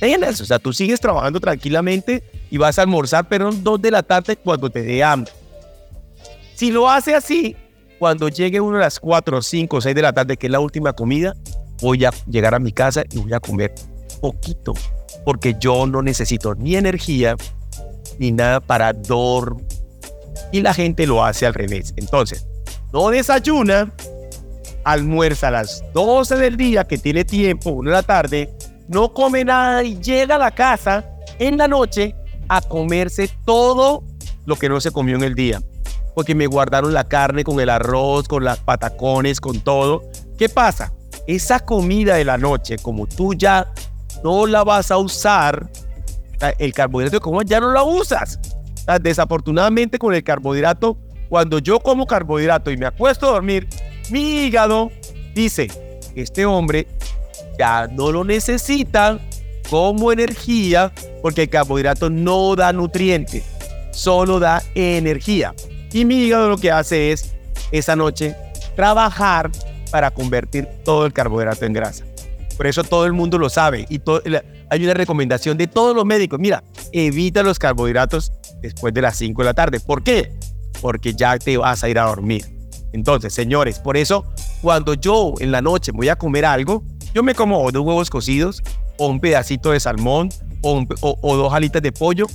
¿entiendes? 0.00 0.40
O 0.40 0.44
sea, 0.46 0.58
tú 0.58 0.72
sigues 0.72 1.00
trabajando 1.00 1.38
tranquilamente 1.38 2.24
y 2.50 2.56
vas 2.56 2.78
a 2.78 2.82
almorzar, 2.82 3.28
pero 3.28 3.50
a 3.50 3.52
2 3.52 3.80
de 3.80 3.90
la 3.90 4.02
tarde 4.02 4.36
cuando 4.36 4.70
te 4.70 4.82
dé 4.82 5.04
hambre. 5.04 5.32
Si 6.62 6.70
lo 6.70 6.88
hace 6.88 7.16
así, 7.16 7.56
cuando 7.98 8.28
llegue 8.28 8.60
uno 8.60 8.76
a 8.76 8.82
las 8.82 9.00
4, 9.00 9.42
5, 9.42 9.80
6 9.80 9.96
de 9.96 10.00
la 10.00 10.12
tarde, 10.12 10.36
que 10.36 10.46
es 10.46 10.50
la 10.52 10.60
última 10.60 10.92
comida, 10.92 11.34
voy 11.80 12.04
a 12.04 12.12
llegar 12.28 12.54
a 12.54 12.60
mi 12.60 12.70
casa 12.70 13.02
y 13.10 13.18
voy 13.18 13.32
a 13.32 13.40
comer 13.40 13.74
poquito, 14.20 14.72
porque 15.24 15.56
yo 15.58 15.88
no 15.88 16.02
necesito 16.02 16.54
ni 16.54 16.76
energía 16.76 17.34
ni 18.20 18.30
nada 18.30 18.60
para 18.60 18.92
dormir. 18.92 19.66
Y 20.52 20.60
la 20.60 20.72
gente 20.72 21.04
lo 21.04 21.24
hace 21.24 21.46
al 21.46 21.54
revés. 21.54 21.94
Entonces, 21.96 22.46
no 22.92 23.10
desayuna, 23.10 23.92
almuerza 24.84 25.48
a 25.48 25.50
las 25.50 25.82
12 25.92 26.36
del 26.36 26.56
día, 26.56 26.84
que 26.84 26.96
tiene 26.96 27.24
tiempo, 27.24 27.70
1 27.70 27.90
de 27.90 27.96
la 27.96 28.04
tarde, 28.04 28.54
no 28.86 29.12
come 29.12 29.44
nada 29.44 29.82
y 29.82 29.98
llega 29.98 30.36
a 30.36 30.38
la 30.38 30.52
casa 30.52 31.10
en 31.40 31.58
la 31.58 31.66
noche 31.66 32.14
a 32.48 32.60
comerse 32.60 33.28
todo 33.44 34.04
lo 34.46 34.54
que 34.54 34.68
no 34.68 34.80
se 34.80 34.92
comió 34.92 35.16
en 35.16 35.24
el 35.24 35.34
día 35.34 35.60
porque 36.14 36.34
me 36.34 36.46
guardaron 36.46 36.92
la 36.92 37.04
carne 37.04 37.44
con 37.44 37.60
el 37.60 37.70
arroz, 37.70 38.28
con 38.28 38.44
las 38.44 38.58
patacones, 38.58 39.40
con 39.40 39.60
todo. 39.60 40.02
¿Qué 40.38 40.48
pasa? 40.48 40.92
Esa 41.26 41.60
comida 41.60 42.16
de 42.16 42.24
la 42.24 42.38
noche, 42.38 42.76
como 42.78 43.06
tú 43.06 43.34
ya 43.34 43.72
no 44.22 44.46
la 44.46 44.64
vas 44.64 44.90
a 44.90 44.98
usar, 44.98 45.68
el 46.58 46.72
carbohidrato 46.72 47.20
como 47.20 47.42
ya 47.42 47.60
no 47.60 47.72
la 47.72 47.82
usas. 47.82 48.38
Desafortunadamente 49.00 49.98
con 49.98 50.14
el 50.14 50.24
carbohidrato, 50.24 50.98
cuando 51.28 51.58
yo 51.58 51.80
como 51.80 52.06
carbohidrato 52.06 52.70
y 52.70 52.76
me 52.76 52.86
acuesto 52.86 53.28
a 53.28 53.32
dormir, 53.32 53.68
mi 54.10 54.44
hígado 54.44 54.90
dice, 55.34 55.68
este 56.14 56.44
hombre 56.44 56.86
ya 57.58 57.86
no 57.86 58.10
lo 58.10 58.24
necesita 58.24 59.18
como 59.70 60.12
energía 60.12 60.92
porque 61.22 61.42
el 61.42 61.48
carbohidrato 61.48 62.10
no 62.10 62.56
da 62.56 62.72
nutrientes, 62.72 63.44
solo 63.92 64.40
da 64.40 64.62
energía. 64.74 65.54
Y 65.92 66.04
mi 66.04 66.16
hígado 66.16 66.48
lo 66.48 66.56
que 66.56 66.70
hace 66.70 67.12
es, 67.12 67.34
esa 67.70 67.96
noche, 67.96 68.34
trabajar 68.74 69.50
para 69.90 70.10
convertir 70.10 70.66
todo 70.84 71.04
el 71.06 71.12
carbohidrato 71.12 71.66
en 71.66 71.72
grasa. 71.74 72.04
Por 72.56 72.66
eso 72.66 72.82
todo 72.84 73.06
el 73.06 73.12
mundo 73.12 73.38
lo 73.38 73.48
sabe 73.48 73.86
y 73.88 74.00
hay 74.70 74.84
una 74.84 74.94
recomendación 74.94 75.58
de 75.58 75.66
todos 75.66 75.94
los 75.94 76.04
médicos. 76.04 76.38
Mira, 76.38 76.62
evita 76.92 77.42
los 77.42 77.58
carbohidratos 77.58 78.32
después 78.60 78.94
de 78.94 79.02
las 79.02 79.16
5 79.16 79.42
de 79.42 79.46
la 79.46 79.54
tarde. 79.54 79.80
¿Por 79.80 80.02
qué? 80.02 80.32
Porque 80.80 81.14
ya 81.14 81.38
te 81.38 81.56
vas 81.56 81.84
a 81.84 81.88
ir 81.88 81.98
a 81.98 82.04
dormir. 82.04 82.44
Entonces, 82.92 83.34
señores, 83.34 83.78
por 83.78 83.96
eso 83.96 84.24
cuando 84.60 84.94
yo 84.94 85.34
en 85.40 85.50
la 85.50 85.60
noche 85.60 85.92
voy 85.92 86.08
a 86.08 86.16
comer 86.16 86.44
algo, 86.44 86.84
yo 87.14 87.22
me 87.22 87.34
como 87.34 87.70
dos 87.70 87.84
huevos 87.84 88.10
cocidos 88.10 88.62
o 88.98 89.08
un 89.08 89.20
pedacito 89.20 89.72
de 89.72 89.80
salmón 89.80 90.30
o, 90.62 90.84
o 91.00 91.36
dos 91.36 91.52
alitas 91.52 91.82
de 91.82 91.92
pollo 91.92 92.26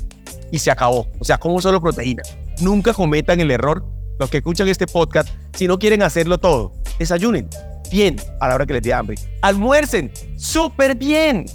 y 0.51 0.59
se 0.59 0.69
acabó. 0.69 1.07
O 1.19 1.25
sea, 1.25 1.37
como 1.37 1.61
solo 1.61 1.81
proteína. 1.81 2.23
Nunca 2.59 2.93
cometan 2.93 3.39
el 3.39 3.51
error, 3.51 3.85
los 4.19 4.29
que 4.29 4.37
escuchan 4.37 4.67
este 4.67 4.87
podcast, 4.87 5.29
si 5.53 5.67
no 5.67 5.77
quieren 5.77 6.01
hacerlo 6.01 6.39
todo, 6.39 6.73
desayunen 6.97 7.47
bien 7.91 8.17
a 8.39 8.47
la 8.47 8.55
hora 8.55 8.65
que 8.65 8.73
les 8.73 8.81
dé 8.81 8.93
hambre. 8.93 9.15
Almuercen 9.41 10.11
súper 10.37 10.95
bien 10.95 11.45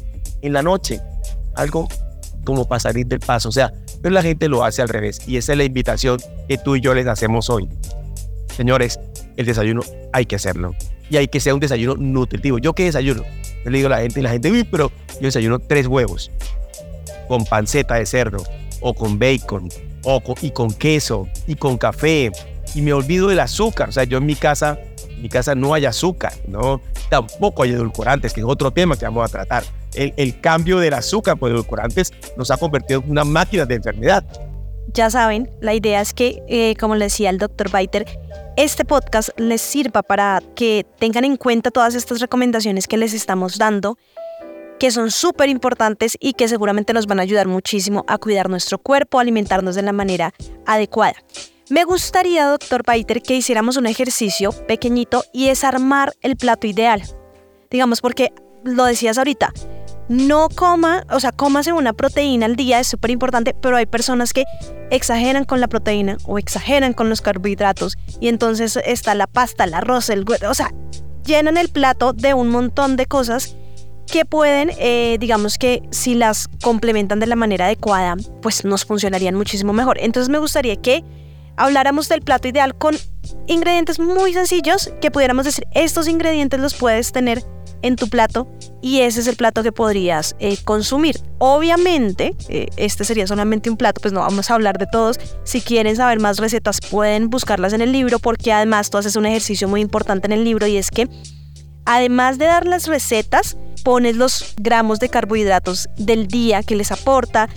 en 0.42 0.52
la 0.52 0.62
noche. 0.62 1.00
Algo 1.54 1.88
como 2.44 2.66
para 2.66 2.80
salir 2.80 3.06
del 3.06 3.20
paso. 3.20 3.48
O 3.48 3.52
sea, 3.52 3.72
pero 4.00 4.14
la 4.14 4.22
gente 4.22 4.48
lo 4.48 4.64
hace 4.64 4.82
al 4.82 4.88
revés. 4.88 5.20
Y 5.26 5.36
esa 5.36 5.52
es 5.52 5.58
la 5.58 5.64
invitación 5.64 6.18
que 6.48 6.58
tú 6.58 6.76
y 6.76 6.80
yo 6.80 6.94
les 6.94 7.06
hacemos 7.06 7.50
hoy. 7.50 7.68
Señores, 8.56 9.00
el 9.36 9.46
desayuno 9.46 9.82
hay 10.12 10.26
que 10.26 10.36
hacerlo. 10.36 10.74
Y 11.10 11.16
hay 11.16 11.28
que 11.28 11.40
ser 11.40 11.54
un 11.54 11.60
desayuno 11.60 11.96
nutritivo. 11.96 12.58
¿Yo 12.58 12.74
qué 12.74 12.84
desayuno? 12.84 13.22
Yo 13.64 13.70
le 13.70 13.78
digo 13.78 13.88
a 13.88 13.90
la 13.90 14.00
gente 14.00 14.20
y 14.20 14.22
la 14.22 14.30
gente, 14.30 14.66
pero 14.70 14.90
yo 15.14 15.20
desayuno 15.20 15.58
tres 15.58 15.86
huevos 15.86 16.30
con 17.28 17.44
panceta 17.44 17.94
de 17.94 18.06
cerdo 18.06 18.44
o 18.82 18.94
con 18.94 19.18
bacon 19.18 19.68
o 20.04 20.22
y 20.40 20.50
con 20.50 20.72
queso 20.72 21.28
y 21.46 21.54
con 21.54 21.78
café 21.78 22.30
y 22.74 22.82
me 22.82 22.92
olvido 22.92 23.28
del 23.28 23.40
azúcar. 23.40 23.88
O 23.88 23.92
sea, 23.92 24.04
yo 24.04 24.18
en 24.18 24.26
mi 24.26 24.34
casa, 24.34 24.78
en 25.08 25.22
mi 25.22 25.28
casa 25.28 25.54
no 25.54 25.74
hay 25.74 25.84
azúcar, 25.86 26.32
¿no? 26.46 26.80
Tampoco 27.10 27.62
hay 27.62 27.70
edulcorantes, 27.70 28.32
que 28.32 28.40
es 28.40 28.46
otro 28.46 28.70
tema 28.70 28.96
que 28.96 29.04
vamos 29.04 29.24
a 29.24 29.28
tratar. 29.28 29.64
El, 29.94 30.14
el 30.16 30.40
cambio 30.40 30.78
del 30.78 30.94
azúcar 30.94 31.36
por 31.36 31.50
edulcorantes 31.50 32.12
nos 32.36 32.50
ha 32.50 32.56
convertido 32.56 33.02
en 33.04 33.10
una 33.10 33.24
máquina 33.24 33.66
de 33.66 33.74
enfermedad. 33.74 34.24
ya 34.94 35.10
saben, 35.10 35.50
la 35.60 35.74
idea 35.74 36.00
es 36.00 36.12
que, 36.12 36.42
eh, 36.48 36.74
como 36.78 36.94
le 36.96 37.06
decía 37.06 37.30
el 37.30 37.38
doctor 37.38 37.70
Biter, 37.70 38.06
este 38.56 38.84
podcast 38.84 39.30
les 39.38 39.60
sirva 39.60 40.02
para 40.02 40.42
que 40.54 40.84
tengan 40.98 41.24
en 41.24 41.36
cuenta 41.36 41.70
todas 41.70 41.94
estas 41.94 42.20
recomendaciones 42.20 42.86
que 42.86 42.96
les 42.96 43.14
estamos 43.14 43.58
dando, 43.58 43.96
que 44.82 44.90
son 44.90 45.12
súper 45.12 45.48
importantes 45.48 46.16
y 46.18 46.32
que 46.32 46.48
seguramente 46.48 46.92
nos 46.92 47.06
van 47.06 47.20
a 47.20 47.22
ayudar 47.22 47.46
muchísimo 47.46 48.04
a 48.08 48.18
cuidar 48.18 48.50
nuestro 48.50 48.78
cuerpo, 48.78 49.20
alimentarnos 49.20 49.76
de 49.76 49.82
la 49.82 49.92
manera 49.92 50.34
adecuada. 50.66 51.14
Me 51.70 51.84
gustaría, 51.84 52.48
doctor 52.48 52.82
Biter, 52.84 53.22
que 53.22 53.36
hiciéramos 53.36 53.76
un 53.76 53.86
ejercicio 53.86 54.50
pequeñito 54.66 55.22
y 55.32 55.50
es 55.50 55.62
armar 55.62 56.14
el 56.20 56.36
plato 56.36 56.66
ideal. 56.66 57.00
Digamos, 57.70 58.00
porque 58.00 58.32
lo 58.64 58.84
decías 58.84 59.18
ahorita, 59.18 59.52
no 60.08 60.48
coma, 60.48 61.06
o 61.10 61.20
sea, 61.20 61.30
cómase 61.30 61.72
una 61.72 61.92
proteína 61.92 62.46
al 62.46 62.56
día, 62.56 62.80
es 62.80 62.88
súper 62.88 63.12
importante, 63.12 63.54
pero 63.54 63.76
hay 63.76 63.86
personas 63.86 64.32
que 64.32 64.42
exageran 64.90 65.44
con 65.44 65.60
la 65.60 65.68
proteína 65.68 66.16
o 66.26 66.38
exageran 66.38 66.92
con 66.92 67.08
los 67.08 67.20
carbohidratos 67.20 67.96
y 68.18 68.26
entonces 68.26 68.76
está 68.84 69.14
la 69.14 69.28
pasta, 69.28 69.62
el 69.62 69.74
arroz, 69.74 70.10
el 70.10 70.24
o 70.48 70.54
sea, 70.54 70.74
llenan 71.24 71.56
el 71.56 71.68
plato 71.68 72.12
de 72.12 72.34
un 72.34 72.48
montón 72.48 72.96
de 72.96 73.06
cosas 73.06 73.54
que 74.12 74.26
pueden, 74.26 74.70
eh, 74.78 75.16
digamos 75.18 75.56
que 75.56 75.82
si 75.90 76.14
las 76.14 76.46
complementan 76.62 77.18
de 77.18 77.26
la 77.26 77.34
manera 77.34 77.64
adecuada, 77.64 78.14
pues 78.42 78.62
nos 78.62 78.84
funcionarían 78.84 79.34
muchísimo 79.34 79.72
mejor. 79.72 79.96
Entonces 79.98 80.28
me 80.28 80.38
gustaría 80.38 80.76
que 80.76 81.02
habláramos 81.56 82.10
del 82.10 82.20
plato 82.20 82.46
ideal 82.46 82.76
con 82.76 82.94
ingredientes 83.46 83.98
muy 83.98 84.34
sencillos 84.34 84.92
que 85.00 85.10
pudiéramos 85.10 85.46
decir, 85.46 85.66
estos 85.72 86.08
ingredientes 86.08 86.60
los 86.60 86.74
puedes 86.74 87.10
tener 87.10 87.42
en 87.80 87.96
tu 87.96 88.08
plato 88.08 88.46
y 88.82 89.00
ese 89.00 89.20
es 89.20 89.26
el 89.28 89.36
plato 89.36 89.62
que 89.62 89.72
podrías 89.72 90.36
eh, 90.40 90.58
consumir. 90.62 91.18
Obviamente, 91.38 92.36
eh, 92.50 92.66
este 92.76 93.04
sería 93.04 93.26
solamente 93.26 93.70
un 93.70 93.78
plato, 93.78 94.02
pues 94.02 94.12
no 94.12 94.20
vamos 94.20 94.50
a 94.50 94.54
hablar 94.54 94.76
de 94.76 94.86
todos. 94.92 95.18
Si 95.44 95.62
quieren 95.62 95.96
saber 95.96 96.20
más 96.20 96.36
recetas, 96.36 96.80
pueden 96.90 97.30
buscarlas 97.30 97.72
en 97.72 97.80
el 97.80 97.92
libro 97.92 98.18
porque 98.18 98.52
además 98.52 98.90
tú 98.90 98.98
haces 98.98 99.16
un 99.16 99.24
ejercicio 99.24 99.68
muy 99.68 99.80
importante 99.80 100.26
en 100.26 100.32
el 100.32 100.44
libro 100.44 100.66
y 100.66 100.76
es 100.76 100.90
que 100.90 101.08
además 101.86 102.36
de 102.36 102.44
dar 102.44 102.66
las 102.66 102.86
recetas, 102.86 103.56
pones 103.82 104.16
los 104.16 104.54
gramos 104.56 104.98
de 104.98 105.08
carbohidratos 105.08 105.88
del 105.96 106.28
día 106.28 106.62
que 106.62 106.76
les 106.76 106.92
aporta, 106.92 107.48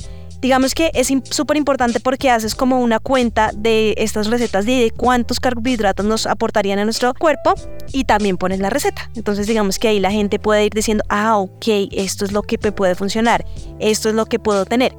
digamos 0.41 0.75
que 0.75 0.91
es 0.93 1.11
súper 1.31 1.57
importante 1.57 1.99
porque 1.99 2.29
haces 2.29 2.53
como 2.53 2.79
una 2.79 2.99
cuenta 2.99 3.51
de 3.55 3.95
estas 3.97 4.27
recetas 4.27 4.65
de 4.65 4.91
cuántos 4.95 5.39
carbohidratos 5.39 6.05
nos 6.05 6.27
aportarían 6.27 6.77
a 6.79 6.83
nuestro 6.83 7.13
cuerpo 7.13 7.55
y 7.91 8.03
también 8.03 8.37
pones 8.37 8.59
la 8.59 8.69
receta. 8.69 9.09
Entonces 9.15 9.47
digamos 9.47 9.79
que 9.79 9.87
ahí 9.87 9.99
la 9.99 10.11
gente 10.11 10.37
puede 10.37 10.65
ir 10.65 10.73
diciendo, 10.73 11.03
ah, 11.09 11.37
ok, 11.37 11.65
esto 11.91 12.25
es 12.25 12.31
lo 12.31 12.43
que 12.43 12.59
me 12.61 12.71
puede 12.71 12.95
funcionar, 12.95 13.45
esto 13.79 14.09
es 14.09 14.15
lo 14.15 14.25
que 14.27 14.37
puedo 14.37 14.65
tener. 14.65 14.95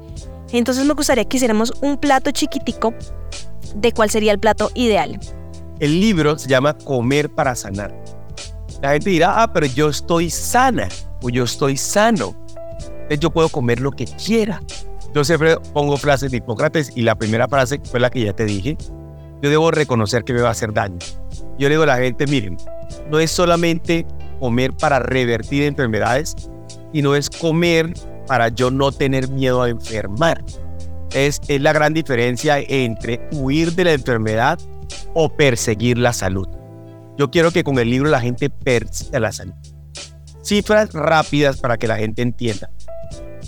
Entonces 0.51 0.85
me 0.85 0.93
gustaría 0.93 1.23
que 1.25 1.37
hiciéramos 1.37 1.73
un 1.81 1.97
plato 1.97 2.31
chiquitico 2.31 2.93
de 3.75 3.91
cuál 3.91 4.09
sería 4.09 4.31
el 4.31 4.39
plato 4.39 4.71
ideal. 4.75 5.19
El 5.79 5.99
libro 5.99 6.37
se 6.37 6.49
llama 6.49 6.77
Comer 6.77 7.29
para 7.29 7.55
sanar. 7.55 7.93
La 8.81 8.91
gente 8.91 9.09
dirá, 9.09 9.41
ah, 9.41 9.53
pero 9.53 9.65
yo 9.65 9.89
estoy 9.89 10.29
sana 10.29 10.89
o 11.21 11.29
yo 11.29 11.43
estoy 11.43 11.77
sano. 11.77 12.35
Entonces 12.79 13.19
yo 13.19 13.31
puedo 13.31 13.49
comer 13.49 13.79
lo 13.79 13.91
que 13.91 14.05
quiera. 14.05 14.61
Yo 15.13 15.23
siempre 15.23 15.57
pongo 15.73 15.97
frases 15.97 16.31
de 16.31 16.37
Hipócrates 16.37 16.91
y 16.95 17.01
la 17.01 17.15
primera 17.15 17.47
frase 17.47 17.79
fue 17.83 17.99
la 17.99 18.09
que 18.09 18.23
ya 18.23 18.33
te 18.33 18.45
dije. 18.45 18.77
Yo 19.41 19.49
debo 19.49 19.71
reconocer 19.71 20.23
que 20.23 20.33
me 20.33 20.41
va 20.41 20.49
a 20.49 20.51
hacer 20.51 20.73
daño. 20.73 20.97
Yo 21.57 21.69
le 21.69 21.75
digo 21.75 21.83
a 21.83 21.87
la 21.87 21.97
gente, 21.97 22.27
miren, 22.27 22.57
no 23.09 23.19
es 23.19 23.31
solamente 23.31 24.05
comer 24.39 24.73
para 24.73 24.99
revertir 24.99 25.63
enfermedades, 25.63 26.35
y 26.93 27.01
no 27.01 27.15
es 27.15 27.29
comer 27.29 27.93
para 28.27 28.49
yo 28.49 28.71
no 28.71 28.91
tener 28.91 29.29
miedo 29.29 29.61
a 29.61 29.69
enfermar. 29.69 30.43
Es, 31.13 31.39
es 31.47 31.61
la 31.61 31.73
gran 31.73 31.93
diferencia 31.93 32.59
entre 32.59 33.21
huir 33.31 33.73
de 33.73 33.85
la 33.85 33.93
enfermedad 33.93 34.59
o 35.13 35.29
perseguir 35.29 35.97
la 35.97 36.13
salud. 36.13 36.47
Yo 37.17 37.31
quiero 37.31 37.51
que 37.51 37.63
con 37.63 37.79
el 37.79 37.89
libro 37.89 38.09
la 38.09 38.21
gente 38.21 38.49
persiga 38.49 39.19
la 39.19 39.31
salud. 39.31 39.53
Cifras 40.47 40.93
rápidas 40.93 41.57
para 41.57 41.77
que 41.77 41.87
la 41.87 41.97
gente 41.97 42.21
entienda 42.21 42.69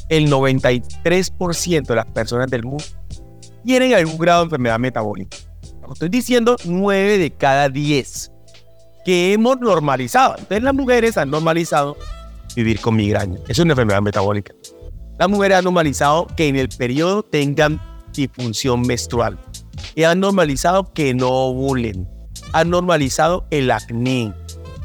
el 0.10 0.30
93% 0.30 1.86
de 1.86 1.96
las 1.96 2.06
personas 2.08 2.50
del 2.50 2.64
mundo 2.64 2.84
tienen 3.64 3.94
algún 3.94 4.18
grado 4.18 4.40
de 4.42 4.46
enfermedad 4.46 4.80
metabólica. 4.80 5.38
Estoy 5.92 6.10
diciendo 6.10 6.56
9 6.66 7.18
de 7.18 7.32
cada 7.32 7.70
10 7.70 8.32
que 9.06 9.34
hemos 9.34 9.60
normalizado. 9.60 10.36
Entonces 10.38 10.64
las 10.64 10.74
mujeres 10.74 11.18
han 11.18 11.32
normalizado 11.32 11.98
vivir 12.56 12.80
con 12.80 12.96
migraña. 12.96 13.40
Es 13.48 13.60
una 13.60 13.74
enfermedad 13.74 14.02
metabólica. 14.02 14.54
Las 15.18 15.30
mujeres 15.30 15.58
han 15.58 15.64
normalizado 15.64 16.28
que 16.36 16.48
en 16.48 16.56
el 16.56 16.70
periodo 16.70 17.24
tengan 17.24 17.82
disfunción 18.14 18.82
menstrual. 18.82 19.40
Y 19.96 20.04
han 20.04 20.20
normalizado 20.20 20.94
que 20.94 21.14
no 21.14 21.30
ovulen. 21.30 22.08
Han 22.54 22.70
normalizado 22.70 23.46
el 23.52 23.72
acné. 23.72 24.34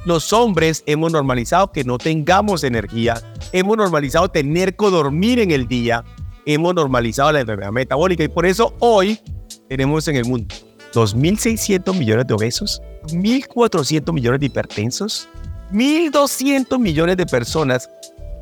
Los 0.05 0.33
hombres 0.33 0.83
hemos 0.87 1.13
normalizado 1.13 1.73
que 1.73 1.85
no 1.85 1.99
tengamos 1.99 2.63
energía 2.65 3.23
hemos 3.55 3.77
normalizado 3.77 4.29
tener 4.29 4.75
que 4.75 4.91
dormir 4.91 5.39
en 5.39 5.53
el 5.53 5.69
día, 5.69 6.05
hemos 6.45 6.75
normalizado 6.75 7.31
la 7.31 7.41
enfermedad 7.41 7.71
metabólica 7.71 8.25
y 8.25 8.29
por 8.29 8.47
eso 8.47 8.75
hoy 8.81 9.21
tenemos 9.69 10.09
en 10.09 10.17
el 10.17 10.25
mundo 10.25 10.53
2.600 10.93 11.97
millones 11.97 12.27
de 12.27 12.35
obesos, 12.35 12.83
1.400 13.09 14.13
millones 14.13 14.41
de 14.41 14.47
hipertensos, 14.47 15.29
1.200 15.73 16.79
millones 16.81 17.17
de 17.17 17.27
personas 17.27 17.89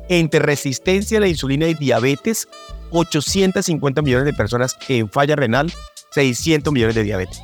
entre 0.09 0.39
resistencia 0.39 1.19
a 1.19 1.21
la 1.21 1.27
insulina 1.27 1.67
y 1.67 1.75
diabetes, 1.75 2.47
850 2.89 4.01
millones 4.01 4.25
de 4.25 4.33
personas 4.33 4.75
en 4.89 5.09
falla 5.09 5.35
renal, 5.35 5.71
600 6.11 6.73
millones 6.73 6.95
de 6.95 7.03
diabetes. 7.03 7.39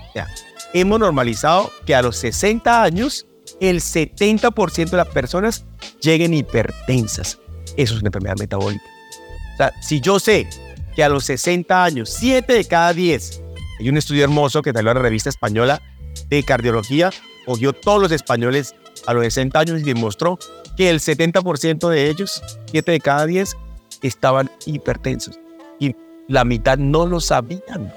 hemos 0.73 0.99
normalizado 0.99 1.71
que 1.85 1.93
a 1.93 2.01
los 2.01 2.17
60 2.17 2.81
años 2.81 3.27
el 3.59 3.81
70% 3.81 4.89
de 4.89 4.97
las 4.97 5.07
personas 5.07 5.65
lleguen 6.01 6.33
hipertensas. 6.33 7.39
Eso 7.77 7.93
es 7.95 7.99
una 8.01 8.07
enfermedad 8.07 8.37
metabólica. 8.37 8.83
O 9.53 9.57
sea, 9.57 9.73
si 9.81 9.99
yo 9.99 10.19
sé 10.19 10.47
que 10.95 11.03
a 11.03 11.09
los 11.09 11.25
60 11.25 11.83
años, 11.83 12.09
7 12.09 12.53
de 12.53 12.65
cada 12.65 12.93
10, 12.93 13.41
hay 13.79 13.89
un 13.89 13.97
estudio 13.97 14.23
hermoso 14.23 14.61
que 14.61 14.71
salió 14.71 14.91
en 14.91 14.97
la 14.97 15.01
revista 15.01 15.29
española 15.29 15.81
de 16.27 16.43
cardiología, 16.43 17.11
cogió 17.45 17.73
todos 17.73 18.01
los 18.01 18.11
españoles 18.11 18.75
a 19.05 19.13
los 19.13 19.23
60 19.23 19.59
años 19.59 19.81
y 19.81 19.83
demostró 19.83 20.37
que 20.77 20.89
el 20.89 20.99
70% 20.99 21.89
de 21.89 22.09
ellos, 22.09 22.41
7 22.71 22.91
de 22.91 22.99
cada 22.99 23.25
10, 23.25 23.55
estaban 24.01 24.49
hipertensos. 24.65 25.39
Y 25.79 25.95
la 26.27 26.45
mitad 26.45 26.77
no 26.77 27.05
lo 27.05 27.19
sabían. 27.19 27.93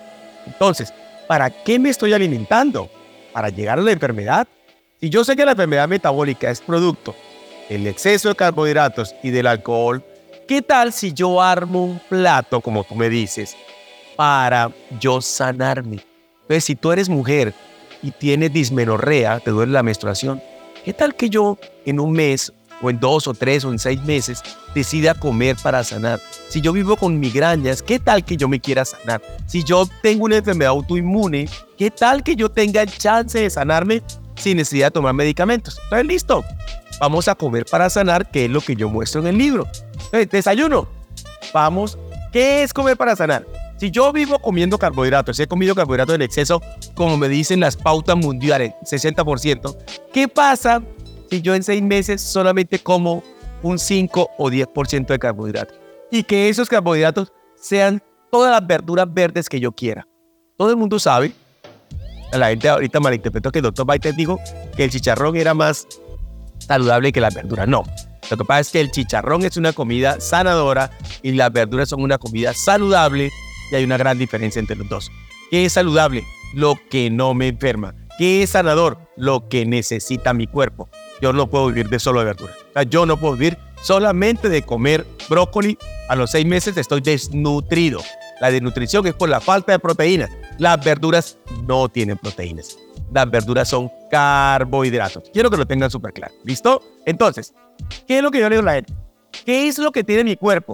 Entonces, 0.47 0.93
¿para 1.29 1.51
qué 1.51 1.79
me 1.79 1.91
estoy 1.91 2.13
alimentando? 2.13 2.91
¿Para 3.33 3.49
llegar 3.49 3.79
a 3.79 3.83
la 3.83 3.93
enfermedad? 3.93 4.49
Si 5.03 5.11
yo 5.11 5.25
sé 5.25 5.35
que 5.35 5.45
la 5.45 5.51
enfermedad 5.51 5.89
metabólica 5.89 6.49
es 6.49 6.61
producto 6.61 7.17
el 7.69 7.89
exceso 7.89 8.29
de 8.29 8.37
carbohidratos 8.37 9.17
y 9.21 9.31
del 9.31 9.49
alcohol, 9.49 10.05
¿qué 10.47 10.63
tal 10.63 10.93
si 10.93 11.13
yo 11.13 11.43
armo 11.43 11.87
un 11.87 12.01
plato, 12.09 12.61
como 12.61 12.85
tú 12.85 12.95
me 12.95 13.09
dices, 13.09 13.57
para 14.15 14.71
yo 15.01 15.21
sanarme? 15.21 16.05
Entonces, 16.43 16.63
si 16.63 16.77
tú 16.77 16.93
eres 16.93 17.09
mujer 17.09 17.53
y 18.01 18.13
tienes 18.13 18.53
dismenorrea, 18.53 19.41
te 19.41 19.51
duele 19.51 19.73
la 19.73 19.83
menstruación, 19.83 20.41
¿qué 20.85 20.93
tal 20.93 21.17
que 21.17 21.29
yo 21.29 21.59
en 21.85 21.99
un 21.99 22.13
mes 22.13 22.53
o 22.81 22.89
en 22.89 23.01
dos 23.01 23.27
o 23.27 23.35
tres 23.35 23.65
o 23.65 23.73
en 23.73 23.81
seis 23.81 24.01
meses 24.05 24.41
decida 24.73 25.15
comer 25.15 25.57
para 25.61 25.83
sanar? 25.83 26.21
Si 26.49 26.61
yo 26.61 26.73
vivo 26.73 26.97
con 26.97 27.19
migrañas, 27.19 27.83
¿qué 27.83 27.99
tal 27.99 28.25
que 28.25 28.37
yo 28.37 28.47
me 28.47 28.61
quiera 28.61 28.85
sanar? 28.85 29.21
Si 29.47 29.65
yo 29.65 29.85
tengo 30.01 30.27
una 30.27 30.37
enfermedad 30.37 30.71
autoinmune, 30.71 31.49
¿qué 31.77 31.91
tal 31.91 32.23
que 32.23 32.37
yo 32.37 32.49
tenga 32.49 32.83
el 32.83 32.97
chance 32.97 33.41
de 33.41 33.51
sanarme 33.51 34.01
sin 34.37 34.57
necesidad 34.57 34.89
de 34.89 34.91
tomar 34.93 35.15
medicamentos? 35.15 35.79
Entonces, 35.85 36.07
listo 36.07 36.45
vamos 37.03 37.27
a 37.27 37.35
comer 37.35 37.65
para 37.65 37.91
sanar, 37.91 38.31
que 38.31 38.45
es 38.45 38.51
lo 38.51 38.61
que 38.61 38.77
yo 38.77 38.89
muestro 38.89 39.21
en 39.21 39.27
el 39.27 39.39
libro. 39.39 39.67
desayuno, 40.31 40.89
vamos, 41.53 41.99
¿qué 42.33 42.63
es 42.63 42.73
comer 42.73 42.97
para 42.97 43.17
sanar? 43.17 43.45
Si 43.77 43.91
yo 43.91 44.13
vivo 44.13 44.39
comiendo 44.39 44.79
carbohidratos, 44.79 45.37
si 45.37 45.43
he 45.43 45.49
comido 45.49 45.75
carbohidratos 45.75 46.15
en 46.15 46.23
exceso, 46.23 46.63
como 46.95 47.17
me 47.17 47.29
dicen 47.29 47.59
las 47.59 47.77
pautas 47.77 48.17
mundiales, 48.17 48.73
60%, 48.85 49.77
¿qué 50.13 50.29
pasa 50.29 50.81
si 51.29 51.43
yo 51.43 51.57
en 51.57 51.65
seis 51.65 51.83
meses 51.83 52.23
solamente 52.23 52.79
como 52.79 53.25
un 53.63 53.81
5 53.81 54.31
o 54.39 54.49
10% 54.49 55.07
de 55.07 55.19
carbohidratos? 55.19 55.77
Y 56.13 56.23
que 56.23 56.49
esos 56.49 56.69
carbohidratos 56.69 57.33
sean 57.57 58.01
todas 58.31 58.53
las 58.53 58.65
verduras 58.65 59.13
verdes 59.13 59.49
que 59.49 59.59
yo 59.59 59.73
quiera. 59.73 60.07
Todo 60.57 60.71
el 60.71 60.77
mundo 60.77 61.01
sabe, 61.01 61.33
la 62.39 62.49
gente 62.49 62.69
ahorita 62.69 63.01
malinterpretó 63.01 63.51
que 63.51 63.59
el 63.59 63.65
doctor 63.65 63.87
Baiter 63.87 64.15
dijo 64.15 64.41
que 64.77 64.85
el 64.85 64.91
chicharrón 64.91 65.37
era 65.37 65.55
más 65.55 65.87
saludable 66.59 67.13
que 67.13 67.21
la 67.21 67.31
verdura. 67.31 67.67
No. 67.67 67.85
Lo 68.31 68.37
que 68.37 68.45
pasa 68.45 68.61
es 68.61 68.71
que 68.71 68.81
el 68.81 68.91
chicharrón 68.91 69.45
es 69.45 69.57
una 69.57 69.73
comida 69.73 70.21
sanadora 70.21 70.91
y 71.23 71.33
las 71.33 71.53
verduras 71.53 71.89
son 71.89 72.03
una 72.03 72.19
comida 72.19 72.55
saludable 72.55 73.31
y 73.71 73.75
hay 73.75 73.85
una 73.85 73.97
gran 73.97 74.19
diferencia 74.19 74.61
entre 74.61 74.77
los 74.77 74.89
dos. 74.89 75.11
¿Qué 75.51 75.65
es 75.65 75.73
saludable? 75.73 76.25
Lo 76.55 76.79
que 76.91 77.11
no 77.11 77.35
me 77.35 77.49
enferma. 77.49 77.95
¿Qué 78.19 78.43
es 78.43 78.51
sanador? 78.51 78.99
Lo 79.17 79.49
que 79.49 79.67
necesita 79.67 80.33
mi 80.33 80.47
cuerpo. 80.47 80.89
Yo 81.21 81.33
no 81.33 81.49
puedo 81.49 81.67
vivir 81.67 81.89
de 81.89 81.99
solo 81.99 82.21
de 82.21 82.27
verdura. 82.27 82.53
yo 82.89 83.07
no 83.07 83.17
puedo 83.17 83.35
vivir 83.35 83.59
solamente 83.83 84.49
de 84.49 84.63
comer 84.63 85.07
brócoli. 85.29 85.79
A 86.09 86.17
los 86.17 86.31
seis 86.31 86.47
meses 86.47 86.77
estoy 86.77 87.01
desnutrido. 87.01 88.01
La 88.43 88.51
desnutrición 88.51 89.07
es 89.07 89.15
por 89.15 89.29
la 89.29 89.41
falta 89.41 89.71
de 89.71 89.79
proteínas. 89.79 90.29
Las 90.59 90.85
verduras 90.85 91.39
no 91.69 91.89
tienen 91.89 92.19
proteínas. 92.19 92.77
Las 93.15 93.31
verduras 93.31 93.69
son 93.69 93.89
carbohidratos. 94.11 95.31
Quiero 95.33 95.49
que 95.49 95.57
lo 95.57 95.65
tengan 95.65 95.93
súper 95.93 96.13
claro. 96.13 96.35
¿Listo? 96.43 96.83
Entonces, 97.07 97.55
¿qué 98.09 98.17
es 98.17 98.23
lo 98.25 98.33
que 98.33 98.41
yo 98.41 98.49
le 98.49 98.57
digo 98.57 98.69
a 98.69 98.73
la 98.73 98.75
gente? 98.75 98.95
¿Qué 99.47 99.69
es 99.69 99.79
lo 99.79 99.93
que 99.93 100.03
tiene 100.03 100.25
mi 100.25 100.35
cuerpo? 100.35 100.73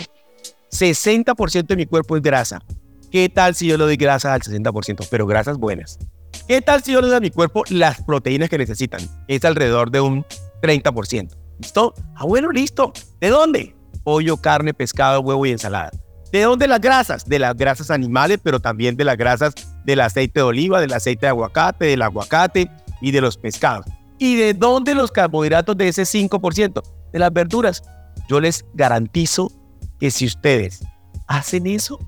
60% 0.73 1.67
de 1.67 1.77
mi 1.77 1.85
cuerpo 1.85 2.17
es 2.17 2.23
grasa. 2.23 2.63
¿Qué 3.11 3.29
tal 3.29 3.55
si 3.55 3.67
yo 3.67 3.77
le 3.77 3.85
doy 3.85 3.97
grasa 3.99 4.33
al 4.33 4.41
60%? 4.41 5.07
Pero 5.11 5.27
grasas 5.27 5.59
buenas. 5.59 5.99
¿Qué 6.47 6.63
tal 6.63 6.83
si 6.83 6.93
yo 6.93 7.03
le 7.03 7.09
doy 7.09 7.17
a 7.19 7.21
mi 7.21 7.31
cuerpo 7.31 7.65
las 7.69 8.03
proteínas 8.03 8.49
que 8.49 8.57
necesitan? 8.57 9.03
Es 9.29 9.45
alrededor 9.45 9.91
de 9.91 10.01
un 10.01 10.25
30%. 10.63 11.37
¿Listo? 11.59 11.93
Ah, 12.17 12.25
bueno, 12.25 12.51
listo. 12.51 12.95
¿De 13.21 13.29
dónde? 13.29 13.77
Pollo, 14.05 14.39
carne, 14.39 14.73
pescado, 14.73 15.21
huevo 15.21 15.45
y 15.45 15.51
ensalada. 15.51 15.91
¿De 16.33 16.43
dónde 16.43 16.69
las 16.69 16.81
grasas? 16.81 17.25
De 17.27 17.39
las 17.39 17.57
grasas 17.57 17.91
animales, 17.91 18.39
pero 18.43 18.61
también 18.61 18.97
de 18.97 19.05
las 19.05 19.17
grasas 19.17 19.55
del 19.85 20.01
aceite 20.01 20.41
de 20.41 20.45
oliva, 20.45 20.81
del 20.81 20.93
aceite 20.93 21.27
de 21.27 21.31
aguacate, 21.31 21.87
del 21.87 22.03
aguacate 22.03 22.71
y 23.01 23.11
de 23.11 23.21
los 23.21 23.39
pescados. 23.39 23.87
¿Y 24.19 24.37
de 24.37 24.53
dónde 24.53 24.95
los 24.95 25.11
carbohidratos 25.11 25.77
de 25.77 25.89
ese 25.89 26.03
5%? 26.03 26.83
De 27.13 27.19
las 27.19 27.33
verduras. 27.33 27.83
Yo 28.29 28.41
les 28.41 28.65
garantizo 28.75 29.51
que 29.99 30.11
si 30.11 30.27
ustedes 30.27 30.85
hacen 31.27 31.67
eso, 31.67 31.99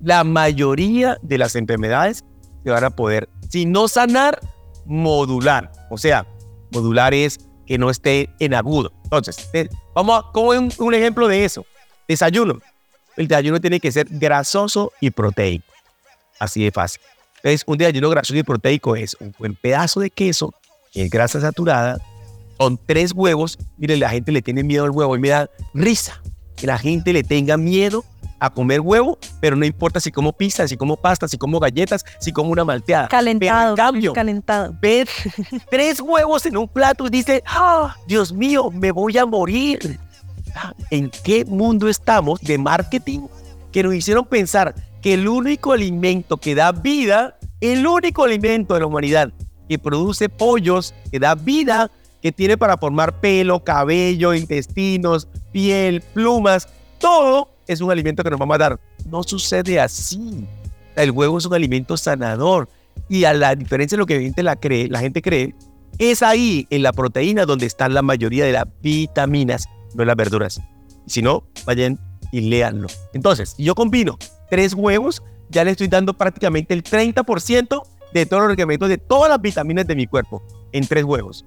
la 0.00 0.24
mayoría 0.24 1.18
de 1.22 1.38
las 1.38 1.54
enfermedades 1.56 2.24
se 2.64 2.70
van 2.70 2.84
a 2.84 2.90
poder, 2.90 3.28
si 3.50 3.66
no 3.66 3.88
sanar, 3.88 4.40
modular. 4.86 5.70
O 5.90 5.98
sea, 5.98 6.26
modular 6.72 7.12
es 7.12 7.38
que 7.66 7.78
no 7.78 7.90
esté 7.90 8.30
en 8.38 8.54
agudo. 8.54 8.92
Entonces, 9.04 9.50
vamos 9.94 10.18
a, 10.18 10.32
como 10.32 10.50
un, 10.50 10.72
un 10.78 10.94
ejemplo 10.94 11.28
de 11.28 11.44
eso. 11.44 11.64
Desayuno. 12.08 12.58
El 13.20 13.28
desayuno 13.28 13.60
tiene 13.60 13.80
que 13.80 13.92
ser 13.92 14.06
grasoso 14.08 14.92
y 14.98 15.10
proteico. 15.10 15.66
Así 16.38 16.64
de 16.64 16.70
fácil. 16.70 17.02
Entonces, 17.36 17.64
un 17.66 17.76
desayuno 17.76 18.08
grasoso 18.08 18.38
y 18.38 18.42
proteico 18.42 18.96
es 18.96 19.14
un 19.20 19.34
buen 19.38 19.54
pedazo 19.54 20.00
de 20.00 20.08
queso, 20.08 20.54
que 20.90 21.02
es 21.02 21.10
grasa 21.10 21.38
saturada, 21.38 21.98
con 22.56 22.78
tres 22.78 23.12
huevos. 23.12 23.58
Miren, 23.76 24.00
la 24.00 24.08
gente 24.08 24.32
le 24.32 24.40
tiene 24.40 24.62
miedo 24.62 24.84
al 24.84 24.90
huevo 24.90 25.14
y 25.16 25.18
me 25.18 25.28
da 25.28 25.50
risa 25.74 26.22
que 26.56 26.66
la 26.66 26.78
gente 26.78 27.12
le 27.12 27.22
tenga 27.22 27.58
miedo 27.58 28.06
a 28.38 28.48
comer 28.48 28.80
huevo, 28.80 29.18
pero 29.38 29.54
no 29.54 29.66
importa 29.66 30.00
si 30.00 30.10
como 30.10 30.32
pizza, 30.32 30.66
si 30.66 30.78
como 30.78 30.96
pasta, 30.96 31.28
si 31.28 31.36
como 31.36 31.60
galletas, 31.60 32.06
si 32.20 32.32
como 32.32 32.48
una 32.52 32.64
malteada. 32.64 33.08
Calentado. 33.08 33.76
cambio, 33.76 34.14
calentado. 34.14 34.74
Ver 34.80 35.06
tres 35.70 36.00
huevos 36.00 36.46
en 36.46 36.56
un 36.56 36.66
plato 36.66 37.06
y 37.06 37.10
dice, 37.10 37.42
ah, 37.46 37.94
Dios 38.06 38.32
mío, 38.32 38.70
me 38.70 38.90
voy 38.92 39.18
a 39.18 39.26
morir. 39.26 40.00
¿En 40.90 41.10
qué 41.24 41.44
mundo 41.44 41.88
estamos 41.88 42.40
de 42.40 42.58
marketing 42.58 43.20
que 43.72 43.82
nos 43.82 43.94
hicieron 43.94 44.24
pensar 44.24 44.74
que 45.00 45.14
el 45.14 45.28
único 45.28 45.72
alimento 45.72 46.36
que 46.36 46.54
da 46.54 46.72
vida, 46.72 47.38
el 47.60 47.86
único 47.86 48.24
alimento 48.24 48.74
de 48.74 48.80
la 48.80 48.86
humanidad 48.86 49.32
que 49.68 49.78
produce 49.78 50.28
pollos, 50.28 50.94
que 51.10 51.18
da 51.18 51.34
vida, 51.34 51.90
que 52.20 52.32
tiene 52.32 52.58
para 52.58 52.76
formar 52.76 53.20
pelo, 53.20 53.62
cabello, 53.64 54.34
intestinos, 54.34 55.28
piel, 55.52 56.00
plumas, 56.00 56.68
todo 56.98 57.48
es 57.66 57.80
un 57.80 57.90
alimento 57.90 58.22
que 58.22 58.30
nos 58.30 58.38
vamos 58.38 58.56
a 58.56 58.58
dar. 58.58 58.80
No 59.06 59.22
sucede 59.22 59.80
así. 59.80 60.44
El 60.96 61.12
huevo 61.12 61.38
es 61.38 61.46
un 61.46 61.54
alimento 61.54 61.96
sanador. 61.96 62.68
Y 63.08 63.24
a 63.24 63.32
la 63.32 63.54
diferencia 63.54 63.96
de 63.96 64.00
lo 64.00 64.06
que 64.06 64.14
la 64.36 64.52
gente, 64.52 64.58
cree, 64.60 64.88
la 64.88 65.00
gente 65.00 65.22
cree, 65.22 65.54
es 65.98 66.22
ahí 66.22 66.66
en 66.70 66.82
la 66.82 66.92
proteína 66.92 67.46
donde 67.46 67.66
están 67.66 67.94
la 67.94 68.02
mayoría 68.02 68.44
de 68.44 68.52
las 68.52 68.64
vitaminas, 68.82 69.68
no 69.94 70.02
en 70.02 70.06
las 70.06 70.16
verduras. 70.16 70.60
Si 71.06 71.22
no, 71.22 71.44
vayan 71.66 71.98
y 72.32 72.42
léanlo. 72.42 72.88
Entonces, 73.12 73.54
yo 73.58 73.74
combino 73.74 74.18
tres 74.48 74.74
huevos, 74.74 75.22
ya 75.48 75.64
le 75.64 75.72
estoy 75.72 75.88
dando 75.88 76.14
prácticamente 76.14 76.74
el 76.74 76.82
30% 76.82 77.82
de 78.12 78.26
todos 78.26 78.42
los 78.42 78.50
requerimientos 78.50 78.88
de 78.88 78.98
todas 78.98 79.30
las 79.30 79.40
vitaminas 79.40 79.86
de 79.86 79.94
mi 79.94 80.06
cuerpo 80.06 80.42
en 80.72 80.86
tres 80.86 81.04
huevos. 81.04 81.44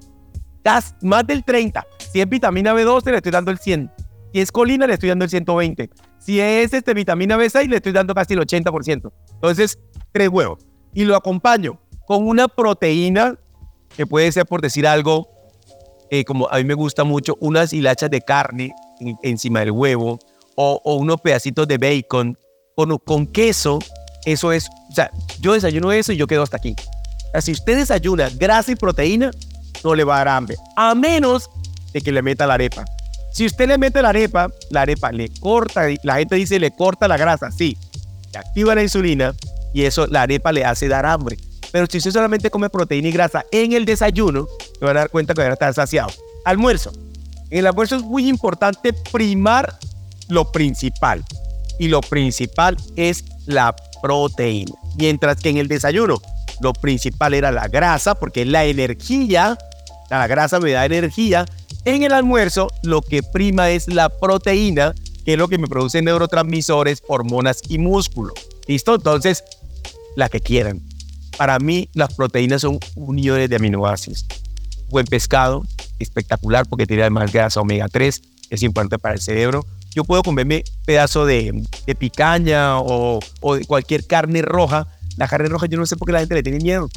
Más 1.01 1.27
del 1.27 1.43
30. 1.43 1.85
Si 2.11 2.21
es 2.21 2.29
vitamina 2.29 2.73
B12, 2.73 3.11
le 3.11 3.17
estoy 3.17 3.31
dando 3.31 3.51
el 3.51 3.57
100. 3.57 3.91
Si 4.31 4.39
es 4.39 4.51
colina, 4.51 4.87
le 4.87 4.93
estoy 4.93 5.09
dando 5.09 5.25
el 5.25 5.29
120. 5.29 5.89
Si 6.19 6.39
es 6.39 6.73
este, 6.73 6.93
vitamina 6.93 7.37
B6, 7.37 7.67
le 7.67 7.77
estoy 7.77 7.91
dando 7.91 8.15
casi 8.15 8.33
el 8.33 8.39
80%. 8.39 9.11
Entonces, 9.33 9.77
tres 10.11 10.29
huevos. 10.29 10.65
Y 10.93 11.03
lo 11.03 11.15
acompaño 11.15 11.79
con 12.07 12.27
una 12.27 12.47
proteína, 12.47 13.37
que 13.95 14.07
puede 14.07 14.31
ser, 14.31 14.45
por 14.45 14.61
decir 14.61 14.87
algo, 14.87 15.27
eh, 16.09 16.23
como 16.25 16.47
a 16.49 16.57
mí 16.57 16.63
me 16.63 16.73
gusta 16.73 17.03
mucho, 17.03 17.37
unas 17.39 17.73
hilachas 17.73 18.09
de 18.09 18.21
carne 18.21 18.73
encima 19.23 19.59
del 19.61 19.71
huevo 19.71 20.19
o, 20.55 20.79
unos 20.97 21.21
pedacitos 21.21 21.67
de 21.67 21.77
bacon 21.77 22.37
con, 22.75 22.97
con 22.99 23.27
queso. 23.27 23.79
Eso 24.25 24.51
es, 24.51 24.67
o 24.89 24.93
sea, 24.95 25.11
yo 25.41 25.53
desayuno 25.53 25.91
eso 25.91 26.13
y 26.13 26.17
yo 26.17 26.27
quedo 26.27 26.43
hasta 26.43 26.57
aquí. 26.57 26.75
O 27.27 27.31
sea, 27.31 27.41
si 27.41 27.51
usted 27.51 27.77
desayuna 27.77 28.29
grasa 28.29 28.71
y 28.71 28.75
proteína, 28.75 29.31
no 29.83 29.95
le 29.95 30.03
va 30.03 30.15
a 30.15 30.17
dar 30.19 30.27
hambre, 30.29 30.55
a 30.75 30.95
menos 30.95 31.49
de 31.91 32.01
que 32.01 32.11
le 32.11 32.21
meta 32.21 32.47
la 32.47 32.53
arepa. 32.55 32.85
Si 33.33 33.45
usted 33.45 33.67
le 33.67 33.77
mete 33.77 34.01
la 34.01 34.09
arepa, 34.09 34.49
la 34.69 34.81
arepa 34.83 35.11
le 35.11 35.29
corta, 35.39 35.87
la 36.03 36.17
gente 36.17 36.35
dice 36.35 36.59
le 36.59 36.71
corta 36.71 37.07
la 37.07 37.17
grasa, 37.17 37.51
sí, 37.51 37.77
le 38.31 38.39
activa 38.39 38.75
la 38.75 38.83
insulina 38.83 39.33
y 39.73 39.83
eso 39.83 40.05
la 40.07 40.21
arepa 40.21 40.51
le 40.51 40.63
hace 40.63 40.87
dar 40.87 41.05
hambre. 41.05 41.37
Pero 41.71 41.87
si 41.89 41.97
usted 41.97 42.11
solamente 42.11 42.51
come 42.51 42.69
proteína 42.69 43.07
y 43.07 43.11
grasa 43.11 43.43
en 43.51 43.73
el 43.73 43.85
desayuno, 43.85 44.47
se 44.77 44.85
van 44.85 44.97
a 44.97 45.01
dar 45.01 45.09
cuenta 45.09 45.33
que 45.33 45.41
van 45.41 45.51
a 45.51 45.53
estar 45.53 45.73
saciado. 45.73 46.09
Almuerzo. 46.45 46.91
En 47.49 47.59
el 47.59 47.67
almuerzo 47.67 47.95
es 47.95 48.03
muy 48.03 48.27
importante 48.27 48.93
primar 49.11 49.77
lo 50.27 50.51
principal. 50.51 51.23
Y 51.79 51.87
lo 51.87 52.01
principal 52.01 52.77
es 52.95 53.25
la 53.45 53.75
proteína. 54.01 54.73
Mientras 54.97 55.37
que 55.37 55.49
en 55.49 55.57
el 55.57 55.67
desayuno 55.67 56.21
lo 56.61 56.73
principal 56.73 57.33
era 57.33 57.51
la 57.51 57.67
grasa, 57.67 58.15
porque 58.15 58.45
la 58.45 58.65
energía, 58.65 59.57
la 60.09 60.27
grasa 60.27 60.59
me 60.59 60.71
da 60.71 60.85
energía, 60.85 61.45
en 61.85 62.03
el 62.03 62.13
almuerzo, 62.13 62.69
lo 62.83 63.01
que 63.01 63.23
prima 63.23 63.69
es 63.69 63.87
la 63.87 64.09
proteína, 64.09 64.93
que 65.25 65.33
es 65.33 65.37
lo 65.37 65.47
que 65.47 65.57
me 65.57 65.67
produce 65.67 66.01
neurotransmisores, 66.01 67.03
hormonas 67.07 67.61
y 67.67 67.77
músculo. 67.77 68.33
¿Listo? 68.67 68.95
Entonces, 68.95 69.43
la 70.15 70.29
que 70.29 70.39
quieran. 70.39 70.81
Para 71.37 71.59
mí, 71.59 71.89
las 71.93 72.13
proteínas 72.13 72.61
son 72.61 72.79
uniones 72.95 73.49
de 73.49 73.55
aminoácidos. 73.55 74.25
Buen 74.93 75.07
pescado, 75.07 75.65
espectacular 75.97 76.67
porque 76.67 76.85
tiene 76.85 77.01
además 77.01 77.33
grasa 77.33 77.59
omega 77.59 77.87
3, 77.87 78.21
es 78.51 78.61
importante 78.61 78.99
para 78.99 79.15
el 79.15 79.21
cerebro. 79.21 79.65
Yo 79.95 80.03
puedo 80.03 80.21
comerme 80.21 80.63
pedazo 80.85 81.25
de, 81.25 81.63
de 81.87 81.95
picaña 81.95 82.77
o, 82.77 83.19
o 83.41 83.55
de 83.55 83.65
cualquier 83.65 84.05
carne 84.05 84.43
roja. 84.43 84.85
La 85.17 85.27
carne 85.27 85.49
roja, 85.49 85.65
yo 85.65 85.79
no 85.79 85.87
sé 85.87 85.97
por 85.97 86.05
qué 86.05 86.11
la 86.11 86.19
gente 86.19 86.35
le 86.35 86.43
tiene 86.43 86.59
miedo. 86.59 86.89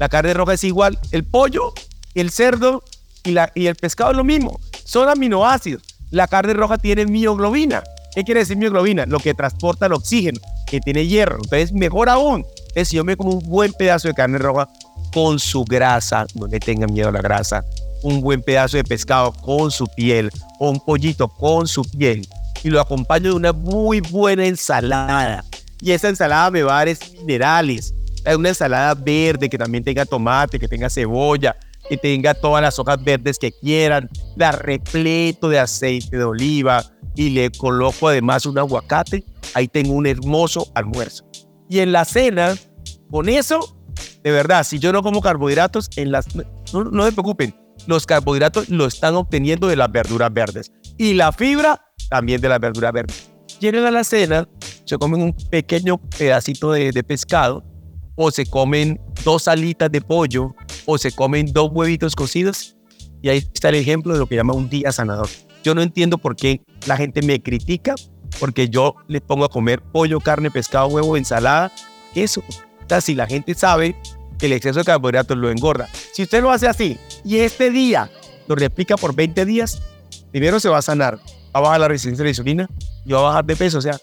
La 0.00 0.08
carne 0.08 0.34
roja 0.34 0.54
es 0.54 0.64
igual. 0.64 0.98
El 1.12 1.22
pollo, 1.22 1.72
el 2.16 2.32
cerdo 2.32 2.82
y, 3.22 3.36
el 3.66 3.76
pescado 3.76 4.10
es 4.10 4.16
lo 4.16 4.24
mismo. 4.24 4.58
Son 4.84 5.08
aminoácidos. 5.08 5.84
La 6.10 6.26
carne 6.26 6.54
roja 6.54 6.76
tiene 6.76 7.06
mioglobina. 7.06 7.84
¿Qué 8.16 8.24
quiere 8.24 8.40
decir 8.40 8.56
mioglobina? 8.56 9.06
Lo 9.06 9.20
que 9.20 9.32
transporta 9.32 9.86
el 9.86 9.92
oxígeno, 9.92 10.40
que 10.66 10.80
tiene 10.80 11.06
hierro. 11.06 11.36
Entonces, 11.36 11.72
mejor 11.72 12.08
aún, 12.08 12.44
es 12.74 12.88
si 12.88 12.96
yo 12.96 13.04
me 13.04 13.16
como 13.16 13.34
un 13.34 13.48
buen 13.48 13.72
pedazo 13.74 14.08
de 14.08 14.14
carne 14.14 14.38
roja 14.38 14.68
con 15.14 15.38
su 15.38 15.64
grasa, 15.64 16.26
no 16.34 16.48
le 16.48 16.58
tengan 16.58 16.92
miedo 16.92 17.08
a 17.08 17.12
la 17.12 17.22
grasa, 17.22 17.64
un 18.02 18.20
buen 18.20 18.42
pedazo 18.42 18.76
de 18.76 18.82
pescado 18.84 19.32
con 19.32 19.70
su 19.70 19.86
piel, 19.86 20.28
o 20.58 20.70
un 20.70 20.80
pollito 20.80 21.28
con 21.28 21.68
su 21.68 21.84
piel, 21.84 22.26
y 22.64 22.68
lo 22.68 22.80
acompaño 22.80 23.30
de 23.30 23.36
una 23.36 23.52
muy 23.52 24.00
buena 24.00 24.44
ensalada. 24.44 25.44
Y 25.80 25.92
esa 25.92 26.08
ensalada 26.08 26.50
me 26.50 26.64
va 26.64 26.80
a 26.80 26.84
dar 26.84 26.96
minerales. 27.20 27.94
Una 28.26 28.48
ensalada 28.48 28.94
verde 28.94 29.48
que 29.48 29.58
también 29.58 29.84
tenga 29.84 30.04
tomate, 30.04 30.58
que 30.58 30.66
tenga 30.66 30.90
cebolla, 30.90 31.54
que 31.88 31.96
tenga 31.96 32.34
todas 32.34 32.62
las 32.62 32.78
hojas 32.78 33.02
verdes 33.04 33.38
que 33.38 33.52
quieran, 33.52 34.08
la 34.36 34.50
repleto 34.52 35.48
de 35.48 35.58
aceite 35.58 36.16
de 36.16 36.24
oliva 36.24 36.82
y 37.14 37.30
le 37.30 37.50
coloco 37.50 38.08
además 38.08 38.46
un 38.46 38.58
aguacate, 38.58 39.24
ahí 39.54 39.68
tengo 39.68 39.92
un 39.92 40.06
hermoso 40.06 40.72
almuerzo. 40.74 41.24
Y 41.68 41.80
en 41.80 41.92
la 41.92 42.04
cena, 42.04 42.56
con 43.10 43.28
eso, 43.28 43.73
de 44.24 44.32
verdad, 44.32 44.64
si 44.64 44.78
yo 44.78 44.90
no 44.92 45.02
como 45.02 45.20
carbohidratos, 45.20 45.90
en 45.96 46.10
las, 46.10 46.34
no, 46.34 46.84
no 46.84 47.04
se 47.04 47.12
preocupen, 47.12 47.54
los 47.86 48.06
carbohidratos 48.06 48.70
lo 48.70 48.86
están 48.86 49.14
obteniendo 49.14 49.68
de 49.68 49.76
las 49.76 49.92
verduras 49.92 50.32
verdes 50.32 50.72
y 50.96 51.12
la 51.12 51.30
fibra 51.30 51.84
también 52.08 52.40
de 52.40 52.48
las 52.48 52.58
verduras 52.58 52.92
verdes. 52.92 53.30
Llegan 53.60 53.84
a 53.84 53.90
la 53.90 54.02
cena, 54.02 54.48
se 54.84 54.96
comen 54.96 55.22
un 55.22 55.36
pequeño 55.50 55.98
pedacito 55.98 56.72
de, 56.72 56.90
de 56.90 57.04
pescado 57.04 57.62
o 58.14 58.30
se 58.30 58.46
comen 58.46 58.98
dos 59.24 59.46
alitas 59.46 59.92
de 59.92 60.00
pollo 60.00 60.54
o 60.86 60.96
se 60.96 61.12
comen 61.12 61.52
dos 61.52 61.70
huevitos 61.72 62.16
cocidos. 62.16 62.76
Y 63.20 63.28
ahí 63.28 63.38
está 63.38 63.68
el 63.68 63.76
ejemplo 63.76 64.14
de 64.14 64.20
lo 64.20 64.26
que 64.26 64.36
llama 64.36 64.54
un 64.54 64.70
día 64.70 64.90
sanador. 64.90 65.28
Yo 65.62 65.74
no 65.74 65.82
entiendo 65.82 66.16
por 66.18 66.34
qué 66.34 66.62
la 66.86 66.96
gente 66.96 67.22
me 67.22 67.42
critica 67.42 67.94
porque 68.40 68.68
yo 68.68 68.96
les 69.06 69.20
pongo 69.20 69.44
a 69.44 69.48
comer 69.48 69.82
pollo, 69.82 70.20
carne, 70.20 70.50
pescado, 70.50 70.88
huevo, 70.88 71.16
ensalada, 71.16 71.70
eso. 72.14 72.42
O 72.48 72.88
sea, 72.88 73.00
si 73.00 73.14
la 73.14 73.26
gente 73.26 73.54
sabe 73.54 73.96
el 74.40 74.52
exceso 74.52 74.80
de 74.80 74.84
carbohidratos 74.84 75.36
lo 75.36 75.50
engorda. 75.50 75.88
Si 76.12 76.22
usted 76.22 76.42
lo 76.42 76.50
hace 76.50 76.68
así 76.68 76.98
y 77.24 77.38
este 77.38 77.70
día 77.70 78.10
lo 78.46 78.54
replica 78.54 78.96
por 78.96 79.14
20 79.14 79.44
días, 79.44 79.80
primero 80.30 80.60
se 80.60 80.68
va 80.68 80.78
a 80.78 80.82
sanar, 80.82 81.16
va 81.16 81.20
a 81.52 81.60
bajar 81.60 81.80
la 81.80 81.88
resistencia 81.88 82.22
a 82.22 82.24
la 82.24 82.30
insulina 82.30 82.68
y 83.04 83.12
va 83.12 83.20
a 83.20 83.22
bajar 83.22 83.44
de 83.44 83.56
peso. 83.56 83.78
O 83.78 83.82
sea, 83.82 83.98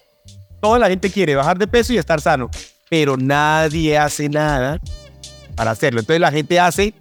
Toda 0.62 0.78
la 0.78 0.88
gente 0.88 1.10
quiere 1.10 1.34
bajar 1.34 1.58
de 1.58 1.66
peso 1.66 1.92
y 1.92 1.98
estar 1.98 2.20
sano, 2.20 2.48
pero 2.88 3.16
nadie 3.16 3.98
hace 3.98 4.28
nada 4.28 4.78
para 5.56 5.72
hacerlo. 5.72 5.98
Entonces 5.98 6.20
la 6.20 6.30
gente 6.30 6.60
hace 6.60 6.94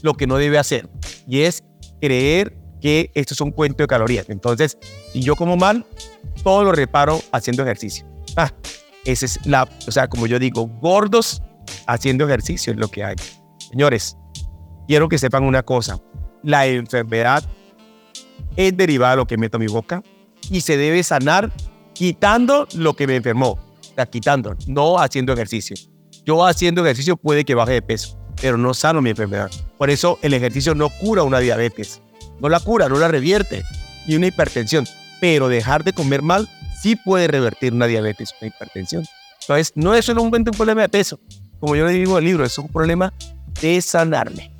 lo 0.00 0.14
que 0.14 0.26
no 0.26 0.38
debe 0.38 0.56
hacer 0.56 0.88
y 1.28 1.42
es 1.42 1.62
creer 2.00 2.56
que 2.80 3.10
esto 3.12 3.34
es 3.34 3.42
un 3.42 3.50
cuento 3.50 3.82
de 3.82 3.88
calorías. 3.88 4.30
Entonces, 4.30 4.78
si 5.12 5.20
yo 5.20 5.36
como 5.36 5.58
mal, 5.58 5.84
todo 6.42 6.64
lo 6.64 6.72
reparo 6.72 7.20
haciendo 7.30 7.62
ejercicio. 7.62 8.06
Ah, 8.36 8.50
esa 9.04 9.26
es 9.26 9.38
la, 9.44 9.68
o 9.86 9.90
sea, 9.90 10.08
como 10.08 10.26
yo 10.26 10.38
digo, 10.38 10.66
gordos 10.80 11.42
haciendo 11.86 12.24
ejercicio 12.24 12.72
es 12.72 12.78
lo 12.78 12.88
que 12.88 13.04
hay. 13.04 13.16
Señores, 13.70 14.16
quiero 14.86 15.08
que 15.08 15.18
sepan 15.18 15.44
una 15.44 15.62
cosa. 15.62 15.98
La 16.42 16.66
enfermedad 16.66 17.44
es 18.56 18.76
derivada 18.76 19.12
de 19.12 19.16
lo 19.18 19.26
que 19.26 19.36
meto 19.36 19.56
a 19.56 19.60
mi 19.60 19.66
boca 19.66 20.02
y 20.50 20.60
se 20.60 20.76
debe 20.76 21.02
sanar 21.02 21.52
quitando 21.92 22.66
lo 22.74 22.94
que 22.94 23.06
me 23.06 23.16
enfermó. 23.16 23.58
O 23.96 24.10
quitando, 24.10 24.56
no 24.66 24.98
haciendo 24.98 25.32
ejercicio. 25.32 25.76
Yo 26.24 26.44
haciendo 26.44 26.82
ejercicio 26.82 27.16
puede 27.16 27.44
que 27.44 27.54
baje 27.54 27.72
de 27.72 27.82
peso, 27.82 28.18
pero 28.40 28.56
no 28.56 28.74
sano 28.74 29.00
mi 29.00 29.10
enfermedad. 29.10 29.50
Por 29.78 29.90
eso 29.90 30.18
el 30.22 30.34
ejercicio 30.34 30.74
no 30.74 30.88
cura 30.88 31.22
una 31.22 31.38
diabetes. 31.38 32.02
No 32.40 32.48
la 32.48 32.60
cura, 32.60 32.88
no 32.88 32.96
la 32.96 33.08
revierte. 33.08 33.62
Ni 34.06 34.16
una 34.16 34.26
hipertensión. 34.26 34.86
Pero 35.20 35.48
dejar 35.48 35.84
de 35.84 35.92
comer 35.92 36.22
mal 36.22 36.48
sí 36.82 36.96
puede 36.96 37.28
revertir 37.28 37.72
una 37.72 37.86
diabetes, 37.86 38.34
una 38.40 38.48
hipertensión. 38.48 39.04
Entonces, 39.40 39.72
no 39.74 39.94
es 39.94 40.04
solamente 40.04 40.50
un 40.50 40.56
problema 40.56 40.82
de 40.82 40.88
peso. 40.88 41.20
Como 41.64 41.76
yo 41.76 41.86
le 41.86 41.94
digo 41.94 42.18
el 42.18 42.26
libro, 42.26 42.44
es 42.44 42.58
un 42.58 42.68
problema 42.68 43.14
de 43.62 43.80
sanarme. 43.80 44.52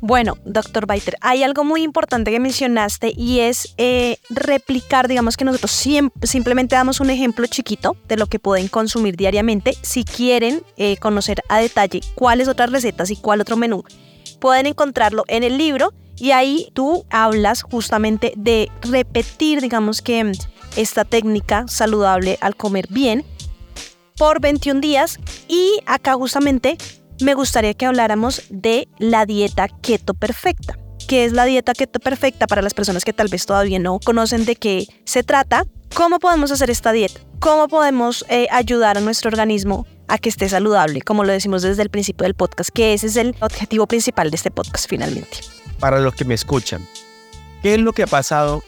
Bueno, 0.00 0.38
doctor 0.46 0.86
Baiter, 0.86 1.14
hay 1.20 1.42
algo 1.42 1.62
muy 1.62 1.82
importante 1.82 2.30
que 2.30 2.40
mencionaste 2.40 3.12
y 3.14 3.40
es 3.40 3.74
eh, 3.76 4.16
replicar, 4.30 5.08
digamos 5.08 5.36
que 5.36 5.44
nosotros 5.44 5.70
simplemente 6.22 6.74
damos 6.74 7.00
un 7.00 7.10
ejemplo 7.10 7.46
chiquito 7.48 7.98
de 8.08 8.16
lo 8.16 8.28
que 8.28 8.38
pueden 8.38 8.68
consumir 8.68 9.14
diariamente. 9.14 9.74
Si 9.82 10.04
quieren 10.04 10.62
eh, 10.78 10.96
conocer 10.96 11.42
a 11.50 11.58
detalle 11.58 12.00
cuáles 12.14 12.48
otras 12.48 12.72
recetas 12.72 13.10
y 13.10 13.16
cuál 13.16 13.42
otro 13.42 13.58
menú, 13.58 13.84
pueden 14.40 14.64
encontrarlo 14.64 15.24
en 15.28 15.42
el 15.42 15.58
libro 15.58 15.92
y 16.16 16.30
ahí 16.30 16.70
tú 16.72 17.04
hablas 17.10 17.60
justamente 17.62 18.32
de 18.38 18.70
repetir, 18.80 19.60
digamos 19.60 20.00
que 20.00 20.32
esta 20.78 21.04
técnica 21.04 21.66
saludable 21.68 22.38
al 22.40 22.56
comer 22.56 22.86
bien 22.88 23.22
por 24.16 24.40
21 24.40 24.80
días 24.80 25.18
y 25.48 25.80
acá 25.86 26.14
justamente 26.14 26.76
me 27.20 27.34
gustaría 27.34 27.74
que 27.74 27.86
habláramos 27.86 28.42
de 28.50 28.88
la 28.98 29.26
dieta 29.26 29.68
keto 29.68 30.14
perfecta. 30.14 30.78
¿Qué 31.08 31.24
es 31.24 31.32
la 31.32 31.44
dieta 31.44 31.72
keto 31.74 31.98
perfecta 31.98 32.46
para 32.46 32.62
las 32.62 32.74
personas 32.74 33.04
que 33.04 33.12
tal 33.12 33.28
vez 33.28 33.44
todavía 33.46 33.78
no 33.78 33.98
conocen 33.98 34.44
de 34.44 34.56
qué 34.56 34.86
se 35.04 35.22
trata? 35.22 35.64
¿Cómo 35.94 36.18
podemos 36.18 36.50
hacer 36.52 36.70
esta 36.70 36.92
dieta? 36.92 37.20
¿Cómo 37.40 37.68
podemos 37.68 38.24
eh, 38.28 38.46
ayudar 38.50 38.96
a 38.96 39.00
nuestro 39.00 39.28
organismo 39.28 39.86
a 40.08 40.18
que 40.18 40.28
esté 40.28 40.48
saludable? 40.48 41.00
Como 41.02 41.24
lo 41.24 41.32
decimos 41.32 41.62
desde 41.62 41.82
el 41.82 41.90
principio 41.90 42.24
del 42.24 42.34
podcast, 42.34 42.70
que 42.70 42.94
ese 42.94 43.08
es 43.08 43.16
el 43.16 43.34
objetivo 43.40 43.86
principal 43.86 44.30
de 44.30 44.36
este 44.36 44.50
podcast 44.50 44.88
finalmente. 44.88 45.38
Para 45.80 45.98
los 45.98 46.14
que 46.14 46.24
me 46.24 46.34
escuchan, 46.34 46.86
¿qué 47.62 47.74
es 47.74 47.80
lo 47.80 47.92
que 47.92 48.04
ha 48.04 48.06
pasado 48.06 48.62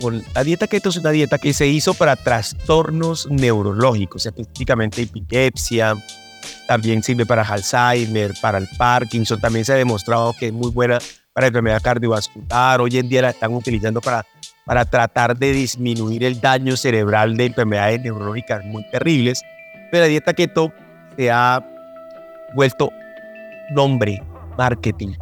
con 0.00 0.22
la 0.34 0.44
dieta 0.44 0.66
keto? 0.66 0.88
Es 0.88 0.96
una 0.96 1.10
dieta 1.10 1.38
que 1.38 1.52
se 1.52 1.66
hizo 1.66 1.94
para 1.94 2.16
trastornos 2.16 3.28
neurológicos, 3.30 4.26
específicamente 4.26 5.02
epilepsia, 5.02 5.94
también 6.66 7.02
sirve 7.02 7.26
para 7.26 7.42
Alzheimer, 7.42 8.34
para 8.40 8.58
el 8.58 8.68
Parkinson, 8.76 9.40
también 9.40 9.64
se 9.64 9.72
ha 9.72 9.76
demostrado 9.76 10.34
que 10.38 10.48
es 10.48 10.52
muy 10.52 10.70
buena 10.70 10.98
para 11.32 11.46
enfermedad 11.46 11.80
cardiovascular, 11.80 12.80
hoy 12.80 12.98
en 12.98 13.08
día 13.08 13.22
la 13.22 13.30
están 13.30 13.54
utilizando 13.54 14.00
para, 14.00 14.26
para 14.64 14.84
tratar 14.84 15.36
de 15.36 15.52
disminuir 15.52 16.24
el 16.24 16.40
daño 16.40 16.76
cerebral 16.76 17.36
de 17.36 17.46
enfermedades 17.46 18.02
neurológicas 18.02 18.64
muy 18.64 18.84
terribles, 18.90 19.42
pero 19.90 20.04
la 20.04 20.08
dieta 20.08 20.34
keto 20.34 20.72
se 21.16 21.30
ha 21.30 21.64
vuelto 22.54 22.90
nombre, 23.70 24.22
marketing. 24.56 25.14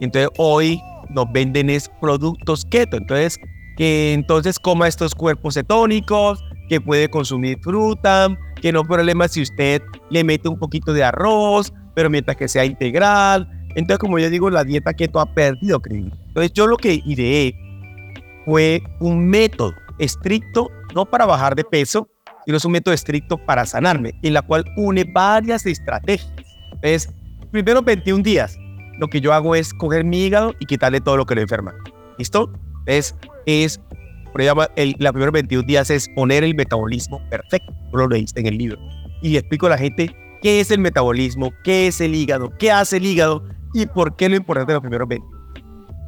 Entonces 0.00 0.30
hoy 0.36 0.80
nos 1.08 1.30
venden 1.32 1.70
es 1.70 1.90
productos 2.00 2.64
keto, 2.64 2.96
entonces 2.98 3.38
que 3.78 4.12
entonces 4.12 4.58
coma 4.58 4.88
estos 4.88 5.14
cuerpos 5.14 5.54
cetónicos, 5.54 6.44
que 6.68 6.80
puede 6.80 7.08
consumir 7.08 7.58
fruta, 7.62 8.36
que 8.60 8.72
no 8.72 8.80
hay 8.80 8.86
problema 8.86 9.28
si 9.28 9.40
usted 9.40 9.80
le 10.10 10.24
mete 10.24 10.48
un 10.48 10.58
poquito 10.58 10.92
de 10.92 11.04
arroz, 11.04 11.72
pero 11.94 12.10
mientras 12.10 12.36
que 12.36 12.48
sea 12.48 12.64
integral. 12.64 13.48
Entonces, 13.76 14.00
como 14.00 14.18
yo 14.18 14.28
digo, 14.30 14.50
la 14.50 14.64
dieta 14.64 14.92
keto 14.92 15.20
ha 15.20 15.32
perdido 15.32 15.80
credibilidad. 15.80 16.18
Entonces, 16.26 16.52
yo 16.54 16.66
lo 16.66 16.76
que 16.76 17.00
ideé 17.06 17.54
fue 18.44 18.82
un 18.98 19.24
método 19.28 19.74
estricto, 20.00 20.68
no 20.92 21.06
para 21.06 21.24
bajar 21.24 21.54
de 21.54 21.62
peso, 21.62 22.08
sino 22.44 22.56
es 22.56 22.64
un 22.64 22.72
método 22.72 22.94
estricto 22.94 23.38
para 23.38 23.64
sanarme, 23.64 24.12
en 24.24 24.34
la 24.34 24.42
cual 24.42 24.64
une 24.76 25.04
varias 25.04 25.64
estrategias. 25.66 26.32
Es 26.82 27.08
primero 27.52 27.80
21 27.82 28.24
días. 28.24 28.58
Lo 28.98 29.06
que 29.06 29.20
yo 29.20 29.32
hago 29.32 29.54
es 29.54 29.72
coger 29.72 30.04
mi 30.04 30.24
hígado 30.24 30.52
y 30.58 30.66
quitarle 30.66 31.00
todo 31.00 31.16
lo 31.16 31.26
que 31.26 31.36
lo 31.36 31.42
enferma. 31.42 31.72
¿Listo? 32.18 32.50
Es, 33.48 33.80
es 34.36 34.44
llama 34.44 34.68
el, 34.76 34.94
la 34.98 35.10
primera 35.10 35.30
21 35.30 35.66
días 35.66 35.88
es 35.88 36.06
poner 36.10 36.44
el 36.44 36.54
metabolismo 36.54 37.18
perfecto, 37.30 37.72
lo 37.94 38.06
leíste 38.06 38.40
en 38.40 38.46
el 38.46 38.58
libro. 38.58 38.78
Y 39.22 39.38
explico 39.38 39.68
a 39.68 39.70
la 39.70 39.78
gente 39.78 40.14
qué 40.42 40.60
es 40.60 40.70
el 40.70 40.80
metabolismo, 40.80 41.50
qué 41.64 41.86
es 41.86 42.02
el 42.02 42.14
hígado, 42.14 42.52
qué 42.58 42.70
hace 42.70 42.98
el 42.98 43.06
hígado 43.06 43.42
y 43.72 43.86
por 43.86 44.16
qué 44.16 44.28
lo 44.28 44.36
importante 44.36 44.72
de 44.72 44.74
los 44.74 44.82
primeros 44.82 45.08
20. 45.08 45.26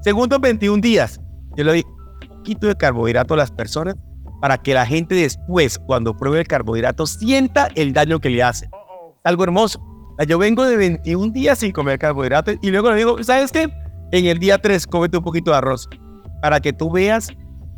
Segundos 0.03 0.39
21 0.39 0.83
días, 0.83 1.19
yo 1.57 1.65
le 1.65 1.71
doy 1.71 1.87
un 1.87 2.37
poquito 2.37 2.67
de 2.67 2.75
carbohidrato 2.75 3.33
a 3.33 3.39
las 3.39 3.51
personas 3.51 3.95
para 4.43 4.59
que 4.59 4.75
la 4.75 4.85
gente 4.85 5.15
después, 5.15 5.79
cuando 5.79 6.15
pruebe 6.15 6.41
el 6.41 6.47
carbohidrato, 6.47 7.07
sienta 7.07 7.69
el 7.75 7.95
daño 7.95 8.21
que 8.21 8.29
le 8.29 8.43
hace. 8.43 8.69
Algo 9.25 9.45
hermoso. 9.45 9.83
Yo 10.29 10.37
vengo 10.37 10.67
de 10.67 10.77
21 10.77 11.33
días 11.33 11.61
sin 11.61 11.73
comer 11.73 11.99
carbohidratos 11.99 12.57
y 12.61 12.71
luego 12.71 12.91
le 12.91 12.99
digo, 12.99 13.25
¿sabes 13.25 13.51
qué? 13.51 13.67
En 14.13 14.27
el 14.27 14.39
día 14.39 14.59
3, 14.59 14.87
cómete 14.87 15.17
un 15.17 15.25
poquito 15.25 15.53
de 15.53 15.57
arroz 15.57 15.89
para 16.41 16.61
que 16.61 16.73
tú 16.73 16.91
veas 16.91 17.29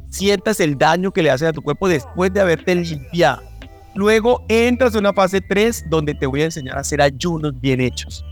sientas 0.08 0.60
el 0.60 0.76
daño 0.76 1.10
que 1.10 1.22
le 1.22 1.30
haces 1.30 1.48
a 1.48 1.52
tu 1.52 1.62
cuerpo 1.62 1.88
después 1.88 2.32
de 2.32 2.40
haberte 2.40 2.74
limpiado. 2.74 3.42
Luego 3.94 4.44
entras 4.48 4.94
en 4.94 5.00
una 5.00 5.12
fase 5.12 5.40
3 5.40 5.86
donde 5.88 6.14
te 6.14 6.26
voy 6.26 6.42
a 6.42 6.46
enseñar 6.46 6.76
a 6.76 6.80
hacer 6.80 7.00
ayunos 7.00 7.58
bien 7.60 7.80
hechos. 7.80 8.24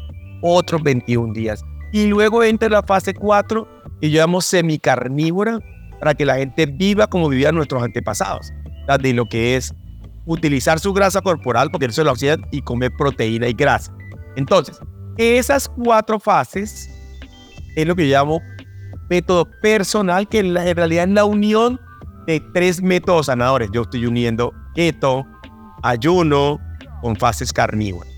Otros 0.42 0.82
21 0.82 1.32
días. 1.32 1.62
Y 1.92 2.06
luego 2.06 2.42
entra 2.42 2.68
la 2.68 2.82
fase 2.82 3.14
4 3.14 3.66
y 4.00 4.10
llamamos 4.10 4.46
semicarnívora 4.46 5.58
para 5.98 6.14
que 6.14 6.24
la 6.24 6.36
gente 6.36 6.66
viva 6.66 7.06
como 7.06 7.28
vivían 7.28 7.54
nuestros 7.54 7.82
antepasados. 7.82 8.52
De 9.00 9.12
lo 9.12 9.26
que 9.26 9.56
es 9.56 9.74
utilizar 10.26 10.80
su 10.80 10.92
grasa 10.92 11.20
corporal, 11.20 11.70
porque 11.70 11.86
eso 11.86 12.00
es 12.00 12.06
la 12.06 12.12
oxidad, 12.12 12.38
y 12.50 12.62
comer 12.62 12.90
proteína 12.96 13.46
y 13.46 13.52
grasa. 13.52 13.94
Entonces, 14.36 14.80
esas 15.16 15.68
cuatro 15.68 16.18
fases 16.18 16.90
es 17.76 17.86
lo 17.86 17.94
que 17.94 18.04
llamo 18.04 18.40
método 19.10 19.44
personal 19.60 20.28
que 20.28 20.38
en, 20.38 20.54
realidad 20.54 21.04
es 21.04 21.10
la 21.10 21.24
unión 21.24 21.78
de 22.26 22.40
tres 22.54 22.80
métodos 22.80 23.26
sanadores. 23.26 23.68
Yo 23.72 23.82
estoy 23.82 24.06
uniendo 24.06 24.54
keto, 24.74 25.26
ayuno 25.82 26.58
con 27.02 27.16
fases 27.16 27.52
carnívoras. 27.52 28.08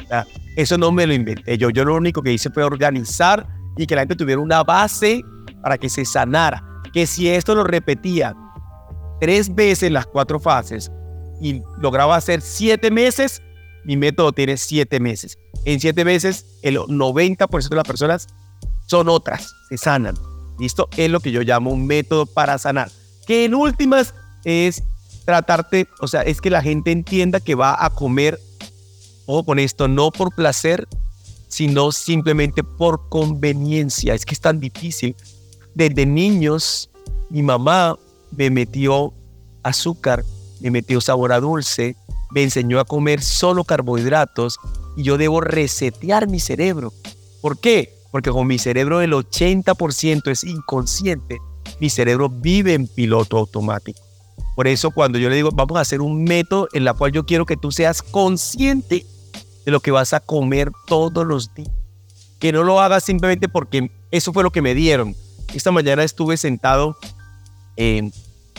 eso 0.56 0.76
no 0.76 0.92
me 0.92 1.06
lo 1.06 1.14
inventé 1.14 1.56
yo. 1.56 1.70
Yo 1.70 1.84
lo 1.84 1.96
único 1.96 2.22
que 2.22 2.32
hice 2.32 2.50
fue 2.50 2.62
organizar 2.62 3.46
y 3.78 3.86
que 3.86 3.96
la 3.96 4.02
gente 4.02 4.16
tuviera 4.16 4.40
una 4.40 4.62
base 4.62 5.22
para 5.62 5.78
que 5.78 5.88
se 5.88 6.04
sanara. 6.04 6.62
Que 6.92 7.06
si 7.06 7.28
esto 7.28 7.54
lo 7.54 7.64
repetía 7.64 8.36
tres 9.18 9.54
veces 9.54 9.90
las 9.90 10.04
cuatro 10.06 10.38
fases 10.38 10.90
y 11.40 11.62
lograba 11.80 12.16
hacer 12.16 12.42
siete 12.42 12.90
meses, 12.90 13.40
mi 13.84 13.96
método 13.96 14.32
tiene 14.32 14.58
siete 14.58 15.00
meses. 15.00 15.38
En 15.64 15.80
siete 15.80 16.04
meses, 16.04 16.58
el 16.62 16.76
90% 16.76 17.68
de 17.70 17.76
las 17.76 17.86
personas 17.86 18.26
son 18.86 19.08
otras, 19.08 19.54
se 19.70 19.78
sanan. 19.78 20.14
¿Listo? 20.62 20.88
Es 20.96 21.10
lo 21.10 21.18
que 21.18 21.32
yo 21.32 21.42
llamo 21.42 21.72
un 21.72 21.88
método 21.88 22.24
para 22.24 22.56
sanar. 22.56 22.88
Que 23.26 23.44
en 23.44 23.52
últimas 23.56 24.14
es 24.44 24.84
tratarte, 25.24 25.88
o 25.98 26.06
sea, 26.06 26.22
es 26.22 26.40
que 26.40 26.50
la 26.50 26.62
gente 26.62 26.92
entienda 26.92 27.40
que 27.40 27.56
va 27.56 27.84
a 27.84 27.90
comer, 27.90 28.38
o 29.26 29.42
con 29.42 29.58
esto, 29.58 29.88
no 29.88 30.12
por 30.12 30.32
placer, 30.32 30.86
sino 31.48 31.90
simplemente 31.90 32.62
por 32.62 33.08
conveniencia. 33.08 34.14
Es 34.14 34.24
que 34.24 34.34
es 34.34 34.40
tan 34.40 34.60
difícil. 34.60 35.16
Desde 35.74 36.06
niños, 36.06 36.90
mi 37.28 37.42
mamá 37.42 37.98
me 38.30 38.48
metió 38.48 39.12
azúcar, 39.64 40.24
me 40.60 40.70
metió 40.70 41.00
sabor 41.00 41.32
a 41.32 41.40
dulce, 41.40 41.96
me 42.30 42.44
enseñó 42.44 42.78
a 42.78 42.84
comer 42.84 43.20
solo 43.20 43.64
carbohidratos 43.64 44.60
y 44.96 45.02
yo 45.02 45.18
debo 45.18 45.40
resetear 45.40 46.28
mi 46.28 46.38
cerebro. 46.38 46.92
¿Por 47.40 47.58
qué? 47.58 48.01
Porque 48.12 48.30
con 48.30 48.46
mi 48.46 48.58
cerebro 48.58 49.00
el 49.00 49.12
80% 49.12 50.30
es 50.30 50.44
inconsciente, 50.44 51.40
mi 51.80 51.90
cerebro 51.90 52.28
vive 52.28 52.74
en 52.74 52.86
piloto 52.86 53.38
automático. 53.38 54.00
Por 54.54 54.68
eso 54.68 54.90
cuando 54.90 55.18
yo 55.18 55.28
le 55.28 55.36
digo, 55.36 55.50
vamos 55.50 55.78
a 55.78 55.80
hacer 55.80 56.00
un 56.00 56.22
método 56.22 56.68
en 56.72 56.84
la 56.84 56.92
cual 56.92 57.10
yo 57.10 57.24
quiero 57.26 57.46
que 57.46 57.56
tú 57.56 57.72
seas 57.72 58.02
consciente 58.02 59.06
de 59.64 59.72
lo 59.72 59.80
que 59.80 59.90
vas 59.90 60.12
a 60.12 60.20
comer 60.20 60.70
todos 60.86 61.26
los 61.26 61.54
días. 61.54 61.70
Que 62.38 62.52
no 62.52 62.62
lo 62.62 62.80
hagas 62.80 63.02
simplemente 63.02 63.48
porque 63.48 63.90
eso 64.10 64.32
fue 64.32 64.42
lo 64.42 64.50
que 64.50 64.62
me 64.62 64.74
dieron. 64.74 65.16
Esta 65.54 65.72
mañana 65.72 66.04
estuve 66.04 66.36
sentado 66.36 66.96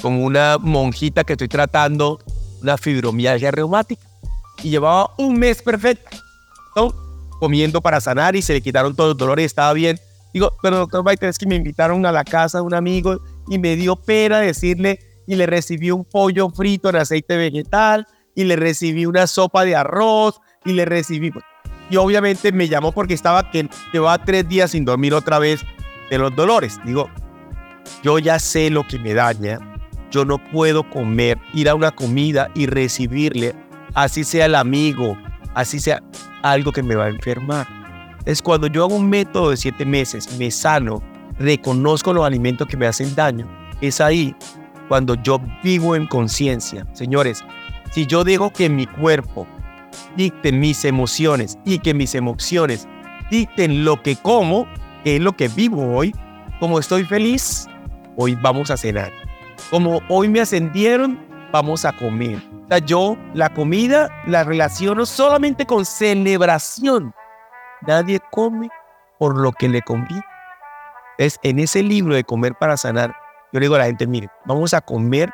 con 0.01 0.21
una 0.21 0.57
monjita 0.57 1.23
que 1.23 1.33
estoy 1.33 1.47
tratando 1.47 2.19
una 2.61 2.77
fibromialgia 2.77 3.51
reumática 3.51 4.01
y 4.63 4.69
llevaba 4.71 5.11
un 5.17 5.37
mes 5.37 5.61
perfecto, 5.61 6.17
¿no? 6.75 6.93
Comiendo 7.43 7.81
para 7.81 7.99
sanar 7.99 8.37
y 8.37 8.41
se 8.41 8.53
le 8.53 8.61
quitaron 8.61 8.95
todos 8.95 9.09
los 9.09 9.17
dolores 9.17 9.43
y 9.43 9.47
estaba 9.47 9.73
bien. 9.73 9.99
Digo, 10.33 10.53
pero 10.61 10.77
doctor 10.77 11.03
Baiter, 11.03 11.27
es 11.27 11.37
que 11.37 11.45
me 11.45 11.55
invitaron 11.55 12.05
a 12.05 12.11
la 12.13 12.23
casa 12.23 12.59
de 12.59 12.63
un 12.63 12.73
amigo 12.73 13.19
y 13.49 13.59
me 13.59 13.75
dio 13.75 13.97
pena 13.97 14.39
decirle 14.39 14.97
y 15.27 15.35
le 15.35 15.45
recibí 15.45 15.91
un 15.91 16.05
pollo 16.05 16.49
frito 16.51 16.87
en 16.87 16.95
aceite 16.95 17.35
vegetal 17.35 18.07
y 18.33 18.45
le 18.45 18.55
recibí 18.55 19.05
una 19.05 19.27
sopa 19.27 19.65
de 19.65 19.75
arroz 19.75 20.39
y 20.63 20.71
le 20.71 20.85
recibí... 20.85 21.33
Y 21.89 21.97
obviamente 21.97 22.53
me 22.53 22.69
llamó 22.69 22.93
porque 22.93 23.13
estaba 23.13 23.51
que 23.51 23.67
llevaba 23.91 24.23
tres 24.23 24.47
días 24.47 24.71
sin 24.71 24.85
dormir 24.85 25.13
otra 25.13 25.37
vez 25.37 25.59
de 26.09 26.17
los 26.17 26.33
dolores. 26.33 26.79
Digo, 26.85 27.09
yo 28.03 28.19
ya 28.19 28.39
sé 28.39 28.69
lo 28.69 28.87
que 28.87 28.99
me 28.99 29.13
daña. 29.13 29.59
Yo 30.11 30.23
no 30.23 30.37
puedo 30.37 30.89
comer, 30.89 31.37
ir 31.53 31.67
a 31.67 31.75
una 31.75 31.91
comida 31.91 32.49
y 32.55 32.67
recibirle, 32.67 33.53
así 33.95 34.23
sea 34.23 34.45
el 34.45 34.55
amigo, 34.55 35.17
así 35.53 35.79
sea 35.79 36.01
algo 36.41 36.71
que 36.71 36.83
me 36.83 36.95
va 36.95 37.05
a 37.05 37.09
enfermar. 37.09 37.67
Es 38.25 38.41
cuando 38.41 38.67
yo 38.67 38.85
hago 38.85 38.95
un 38.95 39.09
método 39.09 39.49
de 39.49 39.57
siete 39.57 39.85
meses, 39.85 40.37
me 40.37 40.49
sano, 40.49 41.01
reconozco 41.39 42.13
los 42.13 42.25
alimentos 42.25 42.67
que 42.67 42.77
me 42.77 42.87
hacen 42.87 43.13
daño, 43.15 43.47
es 43.81 43.99
ahí 43.99 44.35
cuando 44.87 45.15
yo 45.15 45.41
vivo 45.63 45.95
en 45.95 46.07
conciencia. 46.07 46.85
Señores, 46.93 47.43
si 47.91 48.05
yo 48.05 48.23
dejo 48.23 48.51
que 48.51 48.69
mi 48.69 48.85
cuerpo 48.85 49.47
dicte 50.15 50.51
mis 50.51 50.85
emociones 50.85 51.57
y 51.65 51.79
que 51.79 51.93
mis 51.93 52.15
emociones 52.15 52.87
dicten 53.29 53.83
lo 53.83 54.01
que 54.01 54.15
como, 54.15 54.67
que 55.03 55.17
es 55.17 55.21
lo 55.21 55.33
que 55.33 55.47
vivo 55.47 55.95
hoy, 55.95 56.13
como 56.59 56.79
estoy 56.79 57.03
feliz, 57.03 57.67
hoy 58.15 58.35
vamos 58.35 58.71
a 58.71 58.77
cenar. 58.77 59.11
Como 59.69 60.01
hoy 60.07 60.27
me 60.29 60.41
ascendieron, 60.41 61.19
vamos 61.53 61.85
a 61.85 61.93
comer. 61.93 62.41
O 62.65 62.67
sea, 62.67 62.79
yo 62.79 63.15
la 63.35 63.53
comida 63.53 64.09
la 64.25 64.43
relaciono 64.43 65.05
solamente 65.05 65.65
con 65.65 65.85
celebración. 65.85 67.13
Nadie 67.87 68.19
come 68.31 68.69
por 69.19 69.39
lo 69.39 69.51
que 69.51 69.69
le 69.69 69.81
conviene. 69.83 70.25
Es 71.19 71.39
en 71.43 71.59
ese 71.59 71.83
libro 71.83 72.15
de 72.15 72.23
Comer 72.23 72.55
para 72.55 72.75
Sanar, 72.75 73.15
yo 73.53 73.59
le 73.59 73.67
digo 73.67 73.75
a 73.75 73.79
la 73.79 73.85
gente, 73.85 74.07
mire, 74.07 74.29
vamos 74.45 74.73
a 74.73 74.81
comer 74.81 75.31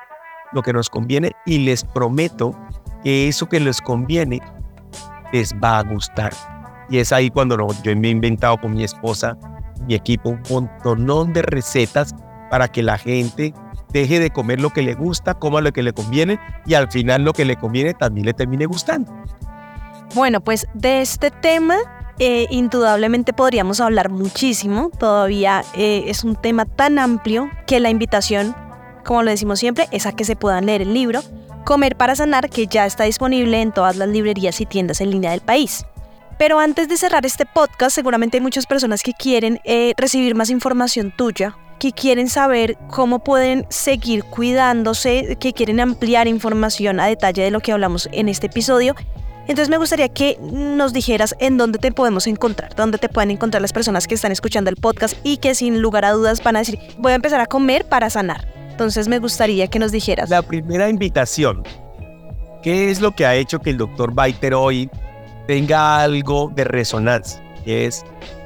lo 0.52 0.62
que 0.62 0.74
nos 0.74 0.90
conviene 0.90 1.32
y 1.46 1.60
les 1.60 1.86
prometo 1.86 2.54
que 3.02 3.30
eso 3.30 3.48
que 3.48 3.62
les 3.62 3.80
conviene 3.80 4.42
les 5.32 5.56
va 5.56 5.80
a 5.80 5.84
gustar. 5.84 6.34
Y 6.90 6.98
es 6.98 7.14
ahí 7.14 7.30
cuando 7.30 7.56
yo 7.82 7.96
me 7.96 8.10
he 8.10 8.12
inventado 8.12 8.58
con 8.60 8.74
mi 8.74 8.84
esposa, 8.84 9.38
mi 9.88 9.96
equipo, 9.96 10.38
un 10.50 10.70
montón 10.84 11.32
de 11.32 11.44
recetas 11.44 12.14
para 12.50 12.68
que 12.68 12.84
la 12.84 12.98
gente 12.98 13.54
deje 13.92 14.20
de 14.20 14.30
comer 14.30 14.62
lo 14.62 14.70
que 14.70 14.82
le 14.82 14.94
gusta, 14.94 15.34
coma 15.34 15.62
lo 15.62 15.72
que 15.72 15.84
le 15.84 15.94
conviene 15.94 16.40
y 16.66 16.74
al 16.74 16.92
final 16.92 17.24
lo 17.24 17.34
que 17.34 17.46
le 17.46 17.56
conviene 17.56 17.94
también 17.94 18.26
le 18.26 18.34
termine 18.34 18.66
gustando. 18.66 19.12
Bueno, 20.16 20.42
pues 20.42 20.68
de 20.74 21.02
este 21.02 21.32
tema 21.32 21.78
eh, 22.20 22.48
indudablemente 22.50 23.32
podríamos 23.32 23.80
hablar 23.80 24.10
muchísimo. 24.10 24.92
Todavía 24.98 25.64
eh, 25.76 26.04
es 26.08 26.24
un 26.24 26.36
tema 26.36 26.66
tan 26.66 27.00
amplio 27.00 27.50
que 27.66 27.80
la 27.80 27.90
invitación, 27.90 28.56
como 29.06 29.24
lo 29.24 29.32
decimos 29.32 29.60
siempre, 29.60 29.88
es 29.92 30.06
a 30.06 30.12
que 30.12 30.26
se 30.26 30.36
puedan 30.36 30.66
leer 30.66 30.82
el 30.82 30.94
libro 30.94 31.22
Comer 31.66 31.96
para 31.96 32.16
Sanar, 32.16 32.50
que 32.50 32.68
ya 32.68 32.86
está 32.86 33.04
disponible 33.04 33.62
en 33.62 33.72
todas 33.72 33.96
las 33.96 34.10
librerías 34.10 34.60
y 34.60 34.66
tiendas 34.66 35.02
en 35.02 35.12
línea 35.12 35.32
del 35.32 35.42
país. 35.42 35.86
Pero 36.40 36.58
antes 36.58 36.88
de 36.88 36.96
cerrar 36.96 37.26
este 37.26 37.46
podcast, 37.46 37.94
seguramente 37.94 38.38
hay 38.38 38.42
muchas 38.42 38.66
personas 38.66 39.04
que 39.04 39.12
quieren 39.14 39.60
eh, 39.66 39.94
recibir 39.98 40.36
más 40.36 40.50
información 40.50 41.12
tuya 41.16 41.58
que 41.80 41.92
quieren 41.92 42.30
saber 42.30 42.78
cómo 42.90 43.20
pueden 43.20 43.66
seguir 43.70 44.24
cuidándose, 44.24 45.38
que 45.40 45.54
quieren 45.54 45.80
ampliar 45.80 46.28
información 46.28 47.00
a 47.00 47.08
detalle 47.08 47.42
de 47.42 47.52
lo 47.52 47.62
que 47.62 47.72
hablamos 47.72 48.10
en 48.12 48.30
este 48.30 48.48
episodio. 48.48 48.96
Entonces 49.48 49.70
me 49.70 49.78
gustaría 49.78 50.10
que 50.10 50.38
nos 50.42 50.94
dijeras 50.94 51.36
en 51.40 51.58
dónde 51.58 51.80
te 51.80 51.92
podemos 51.92 52.28
encontrar, 52.28 52.76
dónde 52.76 53.00
te 53.00 53.10
pueden 53.10 53.32
encontrar 53.32 53.62
las 53.62 53.74
personas 53.74 54.08
que 54.08 54.16
están 54.16 54.32
escuchando 54.32 54.70
el 54.70 54.76
podcast 54.76 55.18
y 55.24 55.38
que 55.38 55.56
sin 55.56 55.82
lugar 55.82 56.06
a 56.06 56.12
dudas 56.12 56.44
van 56.44 56.56
a 56.56 56.60
decir, 56.60 56.80
voy 57.00 57.14
a 57.14 57.16
empezar 57.16 57.42
a 57.42 57.48
comer 57.48 57.86
para 57.86 58.10
sanar. 58.10 58.48
Entonces 58.70 59.08
me 59.08 59.20
gustaría 59.20 59.68
que 59.68 59.80
nos 59.80 59.92
dijeras. 59.92 60.30
La 60.30 60.42
primera 60.42 60.90
invitación, 60.90 61.64
¿qué 62.62 62.92
es 62.92 63.02
lo 63.02 63.16
que 63.16 63.26
ha 63.26 63.36
hecho 63.36 63.60
que 63.60 63.72
el 63.72 63.78
doctor 63.78 64.14
Baiter 64.14 64.54
hoy 64.54 64.90
tenga 65.50 66.04
algo 66.04 66.52
de 66.54 66.64
resonancia? 66.64 67.42
es, 67.66 68.06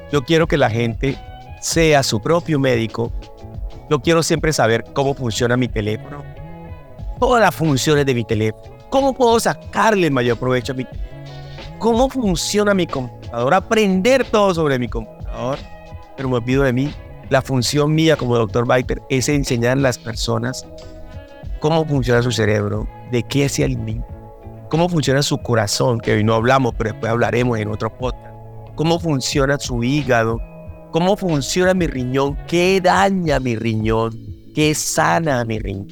yo 0.10 0.24
quiero 0.24 0.48
que 0.48 0.56
la 0.56 0.70
gente 0.70 1.18
sea 1.60 2.02
su 2.02 2.22
propio 2.22 2.60
médico. 2.60 3.12
Yo 3.90 4.00
quiero 4.00 4.24
siempre 4.24 4.54
saber 4.54 4.86
cómo 4.94 5.14
funciona 5.14 5.58
mi 5.58 5.68
teléfono, 5.68 6.24
todas 7.20 7.42
las 7.42 7.54
funciones 7.54 8.06
de 8.06 8.16
mi 8.16 8.24
teléfono, 8.24 8.78
cómo 8.90 9.14
puedo 9.14 9.38
sacarle 9.38 10.08
el 10.08 10.14
mayor 10.14 10.38
provecho 10.38 10.72
a 10.72 10.76
mi 10.76 10.88
cómo 11.78 12.10
funciona 12.10 12.74
mi 12.74 12.88
computador, 12.88 13.54
aprender 13.54 14.24
todo 14.24 14.54
sobre 14.54 14.80
mi 14.80 14.88
computador. 14.88 15.60
Pero 16.16 16.30
me 16.30 16.38
olvido 16.38 16.64
de 16.64 16.72
mí. 16.72 16.94
La 17.30 17.42
función 17.42 17.94
mía 17.94 18.16
como 18.16 18.38
doctor 18.38 18.66
Viper 18.66 19.02
es 19.10 19.28
enseñar 19.28 19.78
a 19.78 19.82
las 19.82 19.98
personas 19.98 20.66
cómo 21.60 21.84
funciona 21.86 22.22
su 22.22 22.32
cerebro, 22.32 22.88
de 23.12 23.24
qué 23.24 23.50
se 23.50 23.66
alimenta, 23.66 24.08
cómo 24.74 24.90
funciona 24.90 25.22
su 25.22 25.38
corazón, 25.38 26.00
que 26.00 26.14
hoy 26.14 26.24
no 26.24 26.34
hablamos, 26.34 26.74
pero 26.76 26.94
después 26.94 27.12
hablaremos 27.12 27.60
en 27.60 27.68
otro 27.68 27.96
podcast, 27.96 28.34
cómo 28.74 29.00
funciona 29.00 29.60
su 29.60 29.84
hígado, 29.84 30.40
cómo 30.92 31.16
funciona 31.16 31.76
mi 31.76 31.86
riñón, 31.86 32.36
qué 32.48 32.82
daña 32.82 33.40
mi 33.40 33.56
riñón, 33.56 34.18
qué 34.56 34.74
sana 34.74 35.46
mi 35.46 35.60
riñón. 35.60 35.90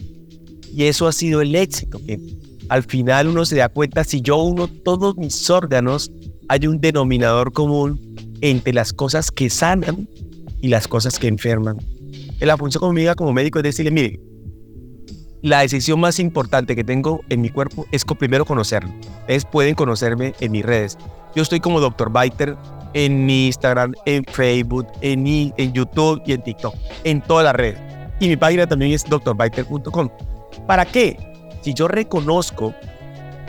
Y 0.73 0.85
eso 0.85 1.07
ha 1.07 1.11
sido 1.11 1.41
el 1.41 1.53
éxito, 1.53 1.99
que 2.03 2.19
al 2.69 2.81
final 2.81 3.27
uno 3.27 3.45
se 3.45 3.57
da 3.57 3.69
cuenta, 3.69 4.03
si 4.03 4.19
yo 4.19 4.37
uno 4.37 4.67
todos 4.67 5.15
mis 5.15 5.47
órganos, 5.51 6.11
hay 6.49 6.65
un 6.65 6.81
denominador 6.81 7.53
común 7.53 8.15
entre 8.41 8.73
las 8.73 8.93
cosas 8.93 9.29
que 9.29 9.51
sanan 9.51 10.09
y 10.59 10.69
las 10.69 10.87
cosas 10.87 11.19
que 11.19 11.27
enferman. 11.27 11.77
La 12.39 12.57
función 12.57 12.81
conmigo 12.81 13.13
como 13.13 13.31
médico 13.31 13.59
es 13.59 13.63
decirle, 13.63 13.91
mire, 13.91 14.19
la 15.41 15.61
decisión 15.61 15.99
más 15.99 16.19
importante 16.19 16.75
que 16.75 16.83
tengo 16.83 17.21
en 17.29 17.41
mi 17.41 17.49
cuerpo 17.49 17.87
es 17.91 18.05
primero 18.05 18.45
conocerlo. 18.45 18.91
Es 19.27 19.43
pueden 19.45 19.73
conocerme 19.73 20.33
en 20.39 20.51
mis 20.51 20.63
redes. 20.63 20.97
Yo 21.35 21.41
estoy 21.41 21.59
como 21.59 21.79
Dr. 21.79 22.11
Biter 22.11 22.55
en 22.93 23.25
mi 23.25 23.47
Instagram, 23.47 23.93
en 24.05 24.23
Facebook, 24.25 24.87
en, 25.01 25.25
en 25.25 25.73
YouTube 25.73 26.21
y 26.25 26.33
en 26.33 26.43
TikTok, 26.43 26.75
en 27.03 27.21
todas 27.21 27.45
las 27.45 27.55
redes. 27.55 27.79
Y 28.19 28.27
mi 28.27 28.37
página 28.37 28.67
también 28.67 28.91
es 28.91 29.03
drbiter.com. 29.03 30.09
¿Para 30.67 30.85
qué? 30.85 31.17
Si 31.61 31.73
yo 31.73 31.87
reconozco 31.87 32.75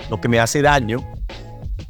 lo 0.08 0.20
que 0.20 0.28
me 0.28 0.38
hace 0.38 0.62
daño, 0.62 1.04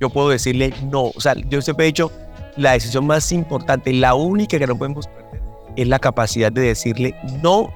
yo 0.01 0.11
puedo 0.11 0.31
decirle 0.31 0.73
no. 0.91 1.13
O 1.15 1.21
sea, 1.21 1.35
yo 1.49 1.63
siempre 1.63 1.87
he 1.87 1.89
dicho, 1.89 2.11
la 2.57 2.73
decisión 2.73 3.07
más 3.07 3.31
importante, 3.31 3.93
la 3.93 4.15
única 4.15 4.59
que 4.59 4.67
no 4.67 4.77
podemos 4.77 5.07
perder, 5.07 5.43
es 5.77 5.87
la 5.87 6.01
capacidad 6.01 6.51
de 6.51 6.63
decirle 6.63 7.15
no 7.41 7.73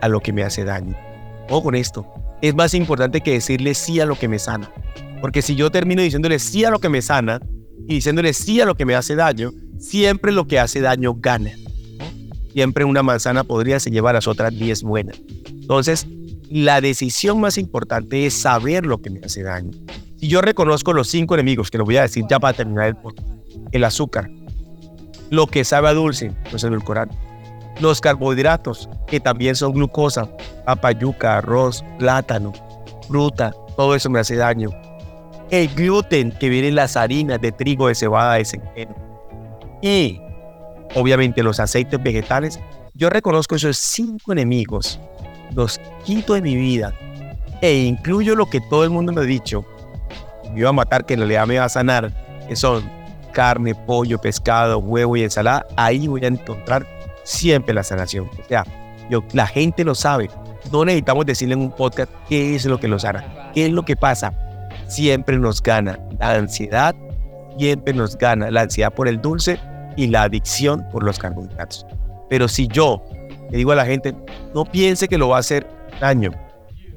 a 0.00 0.08
lo 0.08 0.20
que 0.20 0.32
me 0.32 0.42
hace 0.42 0.64
daño. 0.64 0.96
O 1.50 1.62
con 1.62 1.74
esto, 1.74 2.06
es 2.40 2.54
más 2.54 2.74
importante 2.74 3.20
que 3.20 3.32
decirle 3.32 3.74
sí 3.74 4.00
a 4.00 4.06
lo 4.06 4.16
que 4.16 4.28
me 4.28 4.38
sana. 4.38 4.70
Porque 5.20 5.42
si 5.42 5.56
yo 5.56 5.70
termino 5.70 6.00
diciéndole 6.00 6.38
sí 6.38 6.64
a 6.64 6.70
lo 6.70 6.78
que 6.78 6.88
me 6.88 7.02
sana, 7.02 7.40
y 7.88 7.94
diciéndole 7.94 8.32
sí 8.32 8.60
a 8.60 8.66
lo 8.66 8.76
que 8.76 8.86
me 8.86 8.94
hace 8.94 9.16
daño, 9.16 9.52
siempre 9.78 10.30
lo 10.30 10.46
que 10.46 10.60
hace 10.60 10.80
daño 10.80 11.14
gana. 11.14 11.50
Siempre 12.52 12.84
una 12.84 13.02
manzana 13.02 13.42
podría 13.42 13.80
se 13.80 13.90
llevar 13.90 14.14
a 14.14 14.18
las 14.18 14.28
otras 14.28 14.56
10 14.56 14.84
buenas. 14.84 15.20
Entonces, 15.48 16.06
la 16.48 16.80
decisión 16.80 17.40
más 17.40 17.58
importante 17.58 18.26
es 18.26 18.34
saber 18.34 18.86
lo 18.86 19.02
que 19.02 19.10
me 19.10 19.20
hace 19.20 19.42
daño. 19.42 19.72
Si 20.18 20.28
yo 20.28 20.40
reconozco 20.42 20.92
los 20.92 21.08
cinco 21.08 21.34
enemigos, 21.34 21.70
que 21.70 21.78
lo 21.78 21.84
voy 21.84 21.96
a 21.96 22.02
decir 22.02 22.24
ya 22.28 22.38
para 22.38 22.56
terminar 22.56 22.86
el 22.86 22.96
podcast, 22.96 23.28
el 23.72 23.84
azúcar, 23.84 24.30
lo 25.30 25.46
que 25.46 25.64
sabe 25.64 25.88
a 25.88 25.94
dulce, 25.94 26.32
los 26.52 26.62
edulcorantes, 26.62 27.18
los 27.80 28.00
carbohidratos, 28.00 28.88
que 29.06 29.20
también 29.20 29.56
son 29.56 29.72
glucosa, 29.72 30.28
papayuca, 30.64 31.38
arroz, 31.38 31.84
plátano, 31.98 32.52
fruta, 33.08 33.52
todo 33.76 33.94
eso 33.94 34.10
me 34.10 34.20
hace 34.20 34.36
daño 34.36 34.70
el 35.50 35.68
gluten 35.74 36.32
que 36.32 36.48
viene 36.48 36.68
en 36.68 36.76
las 36.76 36.96
harinas 36.96 37.40
de 37.40 37.52
trigo, 37.52 37.88
de 37.88 37.94
cebada, 37.94 38.34
de 38.34 38.44
centeno. 38.44 38.94
Y 39.82 40.20
obviamente 40.94 41.42
los 41.42 41.60
aceites 41.60 42.00
vegetales. 42.02 42.60
Yo 42.94 43.10
reconozco 43.10 43.56
esos 43.56 43.76
cinco 43.78 44.32
enemigos, 44.32 45.00
los 45.54 45.80
quito 46.04 46.34
de 46.34 46.42
mi 46.42 46.54
vida 46.54 46.94
e 47.62 47.82
incluyo 47.84 48.36
lo 48.36 48.46
que 48.46 48.60
todo 48.60 48.84
el 48.84 48.90
mundo 48.90 49.12
me 49.12 49.20
ha 49.20 49.24
dicho. 49.24 49.64
Me 50.52 50.60
iba 50.60 50.70
a 50.70 50.72
matar, 50.72 51.04
que 51.04 51.14
en 51.14 51.20
realidad 51.20 51.46
me 51.46 51.58
va 51.58 51.64
a 51.64 51.68
sanar, 51.68 52.12
que 52.48 52.56
son 52.56 52.88
carne, 53.32 53.74
pollo, 53.74 54.20
pescado, 54.20 54.78
huevo 54.78 55.16
y 55.16 55.22
ensalada. 55.22 55.66
Ahí 55.76 56.08
voy 56.08 56.24
a 56.24 56.28
encontrar 56.28 56.86
siempre 57.30 57.74
la 57.74 57.82
sanación. 57.82 58.28
O 58.28 58.48
sea, 58.48 58.64
yo, 59.10 59.22
la 59.32 59.46
gente 59.46 59.84
lo 59.84 59.94
sabe. 59.94 60.30
No 60.72 60.84
necesitamos 60.84 61.26
decirle 61.26 61.54
en 61.54 61.62
un 61.62 61.72
podcast 61.72 62.12
qué 62.28 62.54
es 62.54 62.64
lo 62.66 62.78
que 62.78 62.88
lo 62.88 62.98
sana, 62.98 63.50
qué 63.54 63.66
es 63.66 63.72
lo 63.72 63.84
que 63.84 63.96
pasa 63.96 64.32
siempre 64.90 65.38
nos 65.38 65.62
gana 65.62 65.98
la 66.18 66.32
ansiedad, 66.32 66.94
siempre 67.56 67.94
nos 67.94 68.18
gana 68.18 68.50
la 68.50 68.62
ansiedad 68.62 68.92
por 68.92 69.08
el 69.08 69.20
dulce 69.20 69.58
y 69.96 70.08
la 70.08 70.24
adicción 70.24 70.84
por 70.90 71.04
los 71.04 71.18
carbohidratos. 71.18 71.86
Pero 72.28 72.48
si 72.48 72.66
yo 72.68 73.02
le 73.50 73.58
digo 73.58 73.72
a 73.72 73.76
la 73.76 73.86
gente, 73.86 74.14
no 74.54 74.64
piense 74.64 75.08
que 75.08 75.18
lo 75.18 75.28
va 75.28 75.36
a 75.36 75.40
hacer 75.40 75.66
daño, 76.00 76.32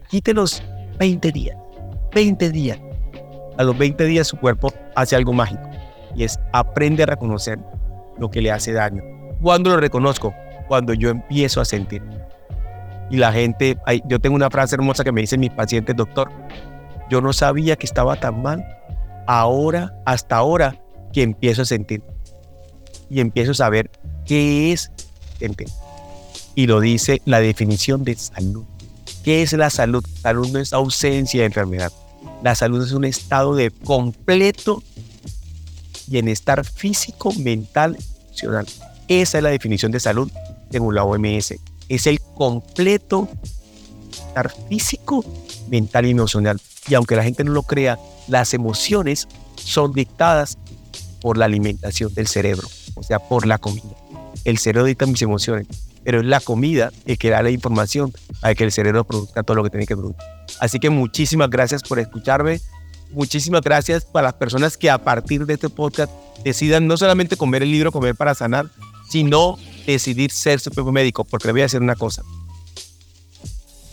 quítelos 0.10 0.64
20 1.00 1.32
días, 1.32 1.58
20 2.14 2.50
días. 2.50 2.80
A 3.58 3.64
los 3.64 3.78
20 3.78 4.06
días 4.06 4.28
su 4.28 4.38
cuerpo 4.38 4.74
hace 4.96 5.16
algo 5.16 5.32
mágico 5.32 5.62
y 6.16 6.24
es 6.24 6.40
aprende 6.52 7.04
a 7.04 7.06
reconocer 7.06 7.60
lo 8.18 8.30
que 8.30 8.42
le 8.42 8.52
hace 8.52 8.74
daño. 8.74 9.04
¿Cuándo 9.44 9.72
lo 9.72 9.78
reconozco? 9.78 10.34
Cuando 10.70 10.94
yo 10.94 11.10
empiezo 11.10 11.60
a 11.60 11.66
sentir. 11.66 12.02
Y 13.12 13.18
la 13.18 13.34
gente, 13.34 13.78
yo 14.08 14.20
tengo 14.22 14.38
una 14.38 14.50
frase 14.50 14.76
hermosa 14.76 15.04
que 15.04 15.12
me 15.12 15.20
dice 15.20 15.38
mi 15.38 15.50
paciente, 15.50 15.94
doctor, 15.94 16.32
yo 17.10 17.20
no 17.20 17.34
sabía 17.34 17.76
que 17.76 17.86
estaba 17.86 18.16
tan 18.16 18.42
mal. 18.42 18.66
Ahora, 19.28 19.94
hasta 20.06 20.38
ahora, 20.38 20.82
que 21.12 21.24
empiezo 21.24 21.64
a 21.64 21.66
sentir. 21.66 22.02
Y 23.10 23.20
empiezo 23.20 23.52
a 23.52 23.56
saber 23.56 23.92
qué 24.26 24.72
es 24.72 24.94
sentir. 25.38 25.68
Y 26.56 26.68
lo 26.68 26.80
dice 26.80 27.22
la 27.26 27.42
definición 27.42 28.06
de 28.06 28.16
salud. 28.16 28.64
¿Qué 29.26 29.42
es 29.42 29.52
la 29.52 29.70
salud? 29.70 30.06
Salud 30.22 30.48
no 30.54 30.60
es 30.60 30.72
ausencia 30.72 31.42
de 31.42 31.48
enfermedad. 31.48 31.92
La 32.44 32.56
salud 32.56 32.82
es 32.82 32.94
un 32.94 33.04
estado 33.04 33.56
de 33.56 33.72
completo 33.72 34.82
bienestar 36.08 36.64
físico, 36.64 37.34
mental, 37.34 37.98
emocional. 38.30 38.66
Esa 39.08 39.38
es 39.38 39.44
la 39.44 39.50
definición 39.50 39.92
de 39.92 40.00
salud 40.00 40.32
según 40.72 40.96
la 40.96 41.04
OMS. 41.04 41.56
Es 41.90 42.08
el 42.08 42.20
completo 42.36 43.28
bienestar 44.34 44.52
físico, 44.70 45.26
mental 45.70 46.06
y 46.06 46.12
emocional. 46.12 46.60
Y 46.88 46.96
aunque 46.96 47.16
la 47.16 47.24
gente 47.24 47.44
no 47.44 47.52
lo 47.52 47.64
crea, 47.64 47.98
las 48.28 48.54
emociones 48.54 49.28
son 49.56 49.94
dictadas 49.94 50.58
por 51.22 51.38
la 51.38 51.46
alimentación 51.46 52.14
del 52.14 52.28
cerebro, 52.28 52.68
o 52.96 53.04
sea, 53.04 53.20
por 53.20 53.46
la 53.46 53.58
comida. 53.58 53.96
El 54.44 54.58
cerebro 54.58 54.86
dicta 54.86 55.06
mis 55.06 55.22
emociones, 55.22 55.68
pero 56.04 56.20
es 56.20 56.26
la 56.26 56.42
comida 56.42 56.92
el 57.06 57.18
que 57.18 57.30
da 57.30 57.42
la 57.42 57.50
información 57.50 58.14
para 58.42 58.56
que 58.56 58.66
el 58.66 58.72
cerebro 58.72 59.06
produzca 59.06 59.44
todo 59.44 59.56
lo 59.56 59.64
que 59.64 59.70
tiene 59.70 59.86
que 59.86 59.96
producir. 59.96 60.22
Así 60.60 60.80
que 60.80 60.90
muchísimas 60.90 61.50
gracias 61.50 61.82
por 61.84 62.00
escucharme. 62.00 62.60
Muchísimas 63.12 63.62
gracias 63.62 64.06
para 64.06 64.26
las 64.26 64.34
personas 64.34 64.76
que 64.76 64.90
a 64.90 64.98
partir 64.98 65.46
de 65.46 65.54
este 65.54 65.70
podcast 65.70 66.12
decidan 66.44 66.88
no 66.88 66.98
solamente 66.98 67.38
comer 67.38 67.64
el 67.64 67.72
libro 67.72 67.92
Comer 67.92 68.16
para 68.16 68.34
Sanar, 68.36 68.66
sino 69.14 69.60
decidir 69.86 70.32
ser 70.32 70.60
su 70.60 70.72
propio 70.72 70.92
médico, 70.92 71.24
porque 71.24 71.48
le 71.48 71.52
voy 71.52 71.62
a 71.62 71.66
decir 71.66 71.80
una 71.80 71.96
cosa. 71.96 72.24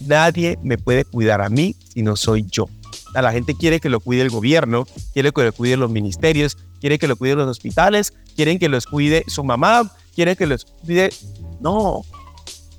Nadie 0.01 0.59
me 0.63 0.79
puede 0.79 1.05
cuidar 1.05 1.43
a 1.43 1.51
mí 1.51 1.77
si 1.93 2.01
no 2.01 2.17
soy 2.17 2.47
yo. 2.51 2.71
La 3.13 3.31
gente 3.31 3.55
quiere 3.55 3.81
que 3.81 3.91
lo 3.91 4.01
cuide 4.01 4.23
el 4.23 4.31
gobierno, 4.31 4.87
quiere 5.13 5.31
que 5.31 5.43
lo 5.43 5.53
cuiden 5.53 5.81
los 5.81 5.91
ministerios, 5.91 6.57
quiere 6.81 6.99
que 6.99 7.07
lo 7.07 7.17
cuiden 7.17 7.37
los 7.37 7.49
hospitales, 7.49 8.15
quieren 8.35 8.59
que 8.59 8.71
los 8.71 8.87
cuide 8.87 9.25
su 9.27 9.45
mamá, 9.45 9.93
quiere 10.15 10.37
que 10.37 10.47
los 10.47 10.65
cuide... 10.65 11.13
No, 11.61 12.01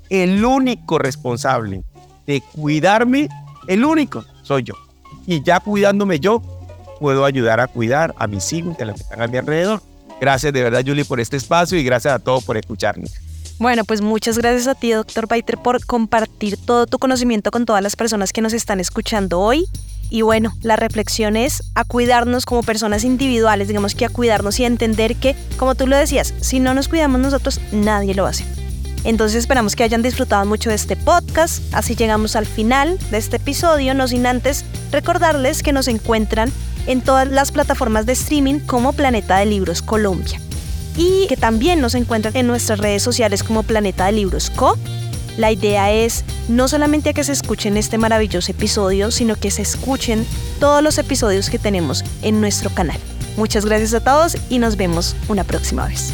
el 0.10 0.44
único 0.44 0.98
responsable 0.98 1.84
de 2.26 2.42
cuidarme, 2.54 3.30
el 3.68 3.86
único, 3.86 4.26
soy 4.42 4.64
yo. 4.64 4.74
Y 5.28 5.44
ya 5.44 5.60
cuidándome 5.60 6.20
yo, 6.20 6.42
puedo 7.00 7.24
ayudar 7.24 7.60
a 7.60 7.68
cuidar 7.68 8.16
a 8.18 8.26
mis 8.26 8.52
hijos 8.52 8.76
y 8.80 8.82
a 8.82 8.86
los 8.88 8.96
que 8.96 9.04
están 9.04 9.22
a 9.22 9.28
mi 9.28 9.38
alrededor. 9.38 9.91
Gracias 10.22 10.53
de 10.53 10.61
verdad, 10.61 10.84
Julie, 10.86 11.03
por 11.03 11.19
este 11.19 11.36
espacio 11.36 11.80
y 11.80 11.84
gracias 11.84 12.13
a 12.13 12.19
todos 12.19 12.43
por 12.43 12.55
escucharme. 12.55 13.07
Bueno, 13.57 13.86
pues 13.86 14.01
muchas 14.01 14.38
gracias 14.38 14.67
a 14.67 14.76
ti, 14.76 14.91
doctor 14.91 15.28
Baiter, 15.28 15.57
por 15.57 15.84
compartir 15.84 16.57
todo 16.57 16.86
tu 16.86 16.99
conocimiento 16.99 17.49
con 17.49 17.65
todas 17.65 17.82
las 17.82 17.95
personas 17.95 18.32
que 18.32 18.41
nos 18.41 18.53
están 18.53 18.80
escuchando 18.80 19.39
hoy. 19.39 19.65
Y 20.11 20.22
bueno, 20.22 20.53
la 20.61 20.76
reflexión 20.76 21.36
es 21.38 21.63
a 21.74 21.86
cuidarnos 21.86 22.45
como 22.45 22.61
personas 22.61 23.03
individuales, 23.03 23.67
digamos 23.67 23.95
que 23.95 24.05
a 24.05 24.09
cuidarnos 24.09 24.59
y 24.59 24.63
a 24.63 24.67
entender 24.67 25.15
que, 25.15 25.36
como 25.57 25.74
tú 25.74 25.88
lo 25.88 25.97
decías, 25.97 26.36
si 26.39 26.59
no 26.59 26.76
nos 26.76 26.88
cuidamos 26.88 27.19
nosotros, 27.19 27.59
nadie 27.72 28.13
lo 28.13 28.28
hace. 28.28 28.45
Entonces 29.04 29.38
esperamos 29.38 29.76
que 29.76 29.84
hayan 29.84 30.02
disfrutado 30.02 30.45
mucho 30.45 30.70
de 30.70 30.76
este 30.76 30.95
podcast. 30.95 31.64
Así 31.74 31.95
llegamos 31.95 32.36
al 32.36 32.45
final 32.45 32.97
de 33.10 33.18
este 33.18 33.38
episodio, 33.38 33.93
no 33.93 34.08
sin 34.08 34.26
antes 34.26 34.66
recordarles 34.91 35.64
que 35.64 35.74
nos 35.74 35.88
encuentran 35.88 36.52
en 36.88 37.02
todas 37.02 37.28
las 37.28 37.52
plataformas 37.52 38.06
de 38.06 38.14
streaming 38.14 38.60
como 38.60 38.93
Planeta 38.93 39.38
de 39.38 39.45
Libros 39.45 39.82
Colombia. 39.82 40.39
Y 40.97 41.28
que 41.28 41.38
también 41.38 41.80
nos 41.80 41.95
encuentran 41.95 42.36
en 42.36 42.47
nuestras 42.47 42.80
redes 42.80 43.02
sociales 43.02 43.43
como 43.43 43.64
Planeta 43.64 44.06
de 44.06 44.12
Libros 44.12 44.49
Co 44.49 44.78
la 45.38 45.52
idea 45.52 45.91
es 45.91 46.24
no 46.47 46.68
solamente 46.68 47.14
que 47.14 47.24
se 47.24 47.32
escuchen 47.32 47.78
este 47.78 47.97
maravilloso 47.97 48.52
episodio, 48.52 49.12
sino 49.12 49.36
que 49.36 49.52
se 49.52 49.62
escuchen 49.62 50.26
todos 50.60 50.84
los 50.84 50.97
episodios 50.97 51.49
que 51.49 51.60
tenemos 51.60 52.04
en 52.22 52.41
nuestro 52.41 52.70
canal. 52.70 52.99
Muchas 53.38 53.66
gracias 53.66 53.93
a 53.93 54.02
todos 54.02 54.38
y 54.49 54.60
nos 54.60 54.76
vemos 54.76 55.16
una 55.30 55.43
próxima 55.43 55.88
vez. 55.88 56.14